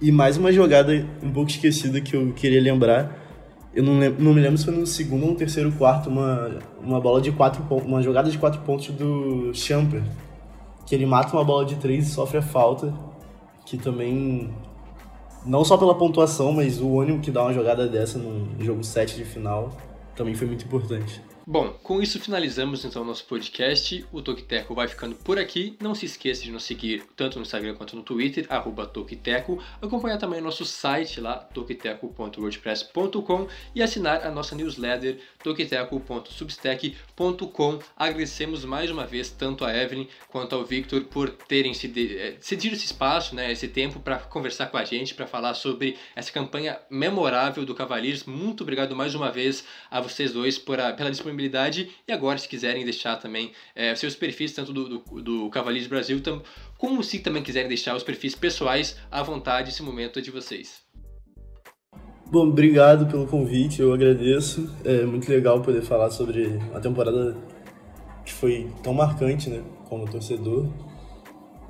E 0.00 0.12
mais 0.12 0.36
uma 0.36 0.52
jogada 0.52 1.04
um 1.22 1.32
pouco 1.32 1.50
esquecida 1.50 2.00
que 2.00 2.14
eu 2.14 2.32
queria 2.32 2.62
lembrar. 2.62 3.26
Eu 3.74 3.82
não, 3.82 3.98
lembro, 3.98 4.22
não 4.22 4.32
me 4.32 4.40
lembro 4.40 4.56
se 4.56 4.64
foi 4.64 4.74
no 4.74 4.86
segundo 4.86 5.24
ou 5.24 5.30
no 5.30 5.36
terceiro 5.36 5.72
quarto, 5.72 6.08
uma, 6.08 6.58
uma 6.80 7.00
bola 7.00 7.20
de 7.20 7.32
quatro 7.32 7.62
pontos, 7.64 7.86
uma 7.86 8.00
jogada 8.00 8.30
de 8.30 8.38
quatro 8.38 8.60
pontos 8.60 8.88
do 8.88 9.52
Champer. 9.52 10.02
Que 10.86 10.94
ele 10.94 11.04
mata 11.04 11.36
uma 11.36 11.44
bola 11.44 11.64
de 11.66 11.74
três 11.76 12.06
e 12.06 12.10
sofre 12.10 12.38
a 12.38 12.42
falta. 12.42 12.94
Que 13.66 13.76
também. 13.76 14.50
Não 15.44 15.64
só 15.64 15.76
pela 15.76 15.94
pontuação, 15.94 16.52
mas 16.52 16.80
o 16.80 17.00
ânimo 17.00 17.20
que 17.20 17.30
dá 17.30 17.42
uma 17.42 17.52
jogada 17.52 17.86
dessa 17.88 18.18
num 18.18 18.48
jogo 18.60 18.84
7 18.84 19.16
de 19.16 19.24
final 19.24 19.76
também 20.14 20.34
foi 20.34 20.46
muito 20.46 20.64
importante. 20.64 21.22
Bom, 21.50 21.70
com 21.82 22.02
isso 22.02 22.20
finalizamos 22.20 22.84
então 22.84 23.02
nosso 23.02 23.24
podcast. 23.24 24.04
O 24.12 24.20
Tokiteco 24.20 24.74
vai 24.74 24.86
ficando 24.86 25.14
por 25.14 25.38
aqui. 25.38 25.78
Não 25.80 25.94
se 25.94 26.04
esqueça 26.04 26.42
de 26.42 26.50
nos 26.50 26.64
seguir 26.64 27.04
tanto 27.16 27.38
no 27.38 27.42
Instagram 27.42 27.74
quanto 27.74 27.96
no 27.96 28.02
Twitter, 28.02 28.44
arroba 28.50 28.86
Tokiteco. 28.86 29.58
Acompanhar 29.80 30.18
também 30.18 30.40
o 30.40 30.44
nosso 30.44 30.66
site 30.66 31.22
lá, 31.22 31.38
tokiteco.wordpress.com 31.38 33.48
e 33.74 33.82
assinar 33.82 34.26
a 34.26 34.30
nossa 34.30 34.54
newsletter, 34.54 35.20
tokiteco.substack.com. 35.42 37.78
Agradecemos 37.96 38.66
mais 38.66 38.90
uma 38.90 39.06
vez 39.06 39.30
tanto 39.30 39.64
a 39.64 39.74
Evelyn 39.74 40.06
quanto 40.28 40.54
ao 40.54 40.66
Victor 40.66 41.04
por 41.04 41.30
terem 41.30 41.72
eh, 41.72 42.36
cedido 42.42 42.76
esse 42.76 42.84
espaço, 42.84 43.34
né, 43.34 43.50
esse 43.50 43.68
tempo 43.68 44.00
para 44.00 44.18
conversar 44.18 44.66
com 44.66 44.76
a 44.76 44.84
gente, 44.84 45.14
para 45.14 45.26
falar 45.26 45.54
sobre 45.54 45.96
essa 46.14 46.30
campanha 46.30 46.78
memorável 46.90 47.64
do 47.64 47.74
Cavaliers. 47.74 48.24
Muito 48.24 48.64
obrigado 48.64 48.94
mais 48.94 49.14
uma 49.14 49.30
vez 49.30 49.64
a 49.90 49.98
vocês 49.98 50.30
dois 50.30 50.58
por 50.58 50.78
a, 50.78 50.92
pela 50.92 51.10
disponibilidade 51.10 51.37
disponibilidade. 51.38 51.88
E 52.06 52.12
agora, 52.12 52.36
se 52.36 52.48
quiserem 52.48 52.84
deixar 52.84 53.16
também 53.16 53.52
é, 53.74 53.94
seus 53.94 54.14
perfis, 54.14 54.52
tanto 54.52 54.72
do, 54.72 54.98
do, 54.98 55.22
do 55.22 55.50
Brasil, 55.88 56.20
tam, 56.20 56.42
como 56.76 57.02
se 57.02 57.20
também 57.20 57.42
quiserem 57.42 57.68
deixar 57.68 57.96
os 57.96 58.02
perfis 58.02 58.34
pessoais 58.34 58.96
à 59.10 59.22
vontade, 59.22 59.70
esse 59.70 59.82
momento 59.82 60.18
é 60.18 60.22
de 60.22 60.30
vocês. 60.30 60.82
Bom, 62.30 62.48
obrigado 62.48 63.06
pelo 63.06 63.26
convite, 63.26 63.80
eu 63.80 63.92
agradeço. 63.92 64.70
É 64.84 65.04
muito 65.06 65.30
legal 65.30 65.62
poder 65.62 65.82
falar 65.82 66.10
sobre 66.10 66.58
a 66.74 66.80
temporada 66.80 67.36
que 68.24 68.32
foi 68.32 68.70
tão 68.82 68.92
marcante, 68.92 69.48
né, 69.48 69.62
como 69.88 70.06
torcedor. 70.10 70.66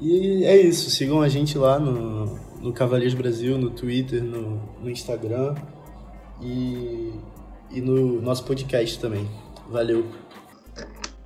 E 0.00 0.44
é 0.44 0.56
isso, 0.56 0.90
sigam 0.90 1.20
a 1.20 1.28
gente 1.28 1.56
lá 1.56 1.78
no, 1.78 2.38
no 2.60 2.72
Cavaleiros 2.72 3.14
Brasil, 3.14 3.58
no 3.58 3.70
Twitter, 3.70 4.22
no, 4.22 4.60
no 4.80 4.90
Instagram 4.90 5.54
e, 6.40 7.12
e 7.70 7.80
no 7.80 8.20
nosso 8.20 8.44
podcast 8.44 8.98
também. 8.98 9.28
Valeu. 9.68 10.10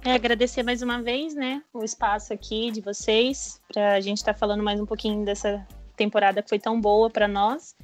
É, 0.05 0.15
agradecer 0.15 0.65
mais 0.65 0.83
uma 0.83 1.01
vez, 1.01 1.33
né, 1.33 1.63
o 1.73 1.85
espaço 1.85 2.33
aqui 2.33 2.73
de 2.73 2.81
vocês, 2.81 3.61
para 3.73 3.95
a 3.95 4.01
gente 4.01 4.19
estar 4.19 4.33
tá 4.33 4.39
falando 4.39 4.65
mais 4.65 4.81
um 4.81 4.87
pouquinho 4.87 5.25
dessa 5.25 5.65
temporada 5.97 6.43
que 6.43 6.49
foi 6.49 6.59
tão 6.59 6.81
boa 6.81 7.09
para 7.09 7.29
nós. 7.29 7.77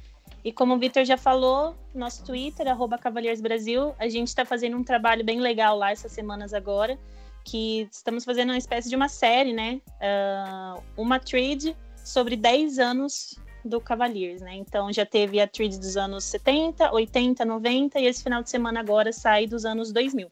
E 0.43 0.51
como 0.51 0.75
o 0.75 0.77
Vitor 0.77 1.05
já 1.05 1.15
falou, 1.15 1.77
nosso 1.95 2.25
Twitter, 2.25 2.67
arroba 2.67 2.97
Cavaliers 2.97 3.39
Brasil, 3.39 3.95
a 3.97 4.09
gente 4.09 4.27
está 4.27 4.43
fazendo 4.43 4.75
um 4.75 4.83
trabalho 4.83 5.23
bem 5.23 5.39
legal 5.39 5.77
lá 5.77 5.91
essas 5.91 6.11
semanas 6.11 6.53
agora, 6.53 6.99
que 7.45 7.87
estamos 7.89 8.25
fazendo 8.25 8.49
uma 8.49 8.57
espécie 8.57 8.89
de 8.89 8.97
uma 8.97 9.07
série, 9.07 9.53
né, 9.53 9.79
uh, 10.01 10.83
uma 10.97 11.21
trade 11.21 11.73
sobre 12.03 12.35
10 12.35 12.79
anos 12.79 13.39
do 13.63 13.79
Cavaliers, 13.79 14.41
né? 14.41 14.55
Então 14.55 14.91
já 14.91 15.05
teve 15.05 15.39
a 15.39 15.47
trade 15.47 15.77
dos 15.77 15.97
anos 15.97 16.23
70, 16.25 16.91
80, 16.91 17.45
90 17.45 17.99
e 17.99 18.05
esse 18.05 18.23
final 18.23 18.41
de 18.41 18.49
semana 18.49 18.79
agora 18.79 19.11
sai 19.11 19.47
dos 19.47 19.65
anos 19.65 19.91
2000. 19.91 20.29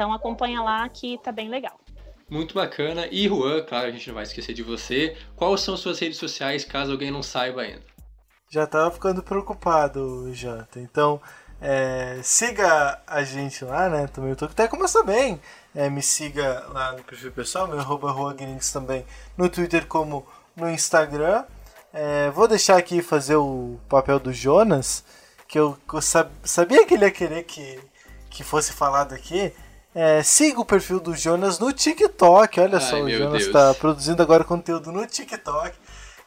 Então 0.00 0.14
acompanha 0.14 0.62
lá 0.62 0.88
que 0.88 1.18
tá 1.18 1.30
bem 1.30 1.50
legal. 1.50 1.78
Muito 2.30 2.54
bacana. 2.54 3.06
E 3.10 3.28
Juan, 3.28 3.62
claro, 3.62 3.88
a 3.88 3.90
gente 3.90 4.08
não 4.08 4.14
vai 4.14 4.22
esquecer 4.22 4.54
de 4.54 4.62
você. 4.62 5.14
Quais 5.36 5.60
são 5.60 5.76
suas 5.76 5.98
redes 5.98 6.16
sociais, 6.16 6.64
caso 6.64 6.90
alguém 6.90 7.10
não 7.10 7.22
saiba 7.22 7.60
ainda? 7.60 7.82
Já 8.48 8.66
tava 8.66 8.90
ficando 8.90 9.22
preocupado, 9.22 10.32
Janta. 10.32 10.80
Então, 10.80 11.20
é, 11.60 12.18
siga 12.22 12.98
a 13.06 13.22
gente 13.22 13.62
lá, 13.62 13.90
né? 13.90 14.06
Também 14.06 14.30
eu 14.30 14.36
tô 14.36 14.46
até 14.46 14.66
começa 14.66 15.02
bem. 15.02 15.38
É, 15.74 15.90
me 15.90 16.00
siga 16.00 16.64
lá 16.70 16.92
no 16.92 17.04
perfil 17.04 17.32
pessoal, 17.32 17.68
meu 17.68 17.78
arroba 17.78 18.34
também 18.72 19.04
no 19.36 19.50
Twitter 19.50 19.86
como 19.86 20.26
no 20.56 20.70
Instagram. 20.70 21.44
É, 21.92 22.30
vou 22.30 22.48
deixar 22.48 22.78
aqui 22.78 23.02
fazer 23.02 23.36
o 23.36 23.78
papel 23.86 24.18
do 24.18 24.32
Jonas, 24.32 25.04
que 25.46 25.58
eu, 25.58 25.76
eu 25.92 26.00
sabia 26.00 26.86
que 26.86 26.94
ele 26.94 27.04
ia 27.04 27.10
querer 27.10 27.42
que, 27.42 27.78
que 28.30 28.42
fosse 28.42 28.72
falado 28.72 29.12
aqui. 29.14 29.52
É, 29.94 30.22
siga 30.22 30.60
o 30.60 30.64
perfil 30.64 31.00
do 31.00 31.14
Jonas 31.14 31.58
no 31.58 31.72
TikTok. 31.72 32.60
Olha 32.60 32.78
Ai, 32.78 32.80
só, 32.80 33.00
o 33.00 33.10
Jonas 33.10 33.42
está 33.42 33.74
produzindo 33.74 34.22
agora 34.22 34.44
conteúdo 34.44 34.92
no 34.92 35.04
TikTok. 35.06 35.76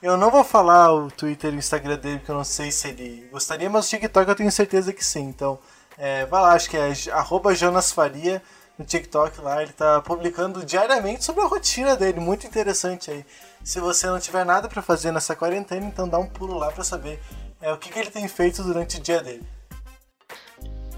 Eu 0.01 0.17
não 0.17 0.29
vou 0.29 0.43
falar 0.43 0.93
o 0.93 1.09
Twitter 1.09 1.53
e 1.53 1.55
o 1.55 1.59
Instagram 1.59 1.97
dele, 1.97 2.17
porque 2.17 2.31
eu 2.31 2.35
não 2.35 2.43
sei 2.43 2.71
se 2.71 2.89
ele 2.89 3.25
gostaria, 3.31 3.69
mas 3.69 3.85
o 3.85 3.89
TikTok 3.89 4.27
eu 4.27 4.35
tenho 4.35 4.51
certeza 4.51 4.91
que 4.91 5.03
sim. 5.03 5.23
Então, 5.23 5.57
é, 5.97 6.25
vai 6.25 6.41
lá, 6.41 6.53
acho 6.53 6.69
que 6.69 6.75
é 6.75 6.93
arroba 7.13 7.55
Jonas 7.55 7.89
Faria 7.89 8.43
no 8.77 8.83
TikTok 8.83 9.39
lá. 9.39 9.61
Ele 9.61 9.71
tá 9.71 10.01
publicando 10.01 10.65
diariamente 10.65 11.23
sobre 11.23 11.41
a 11.41 11.47
rotina 11.47 11.95
dele, 11.95 12.19
muito 12.19 12.45
interessante 12.45 13.11
aí. 13.11 13.25
Se 13.63 13.79
você 13.79 14.07
não 14.07 14.19
tiver 14.19 14.45
nada 14.45 14.67
para 14.67 14.81
fazer 14.81 15.13
nessa 15.13 15.37
quarentena, 15.37 15.85
então 15.85 16.05
dá 16.07 16.19
um 16.19 16.27
pulo 16.27 16.57
lá 16.57 16.69
para 16.69 16.83
saber 16.83 17.17
é, 17.61 17.71
o 17.71 17.77
que, 17.77 17.89
que 17.89 17.97
ele 17.97 18.11
tem 18.11 18.27
feito 18.27 18.61
durante 18.61 18.97
o 18.97 19.01
dia 19.01 19.21
dele. 19.21 19.47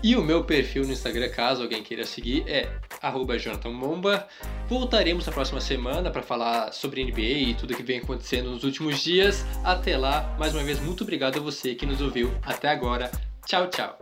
E 0.06 0.16
o 0.16 0.22
meu 0.22 0.44
perfil 0.44 0.86
no 0.86 0.92
Instagram, 0.92 1.30
caso 1.30 1.64
alguém 1.64 1.82
queira 1.82 2.06
seguir, 2.06 2.44
é 2.48 2.70
JonathanMomba. 3.40 4.28
Voltaremos 4.70 5.26
na 5.26 5.32
próxima 5.32 5.60
semana 5.60 6.12
para 6.12 6.22
falar 6.22 6.72
sobre 6.74 7.04
NBA 7.04 7.22
e 7.22 7.56
tudo 7.56 7.76
que 7.76 7.82
vem 7.82 7.98
acontecendo 7.98 8.52
nos 8.52 8.64
últimos 8.64 9.00
dias. 9.00 9.44
Até 9.64 9.98
lá, 9.98 10.36
mais 10.38 10.54
uma 10.54 10.64
vez, 10.64 10.80
muito 10.80 11.02
obrigado 11.02 11.40
a 11.40 11.42
você 11.42 11.74
que 11.74 11.88
nos 11.88 12.02
ouviu 12.02 12.32
até 12.44 12.70
agora. 12.70 13.10
Tchau, 13.48 13.68
tchau. 13.68 13.98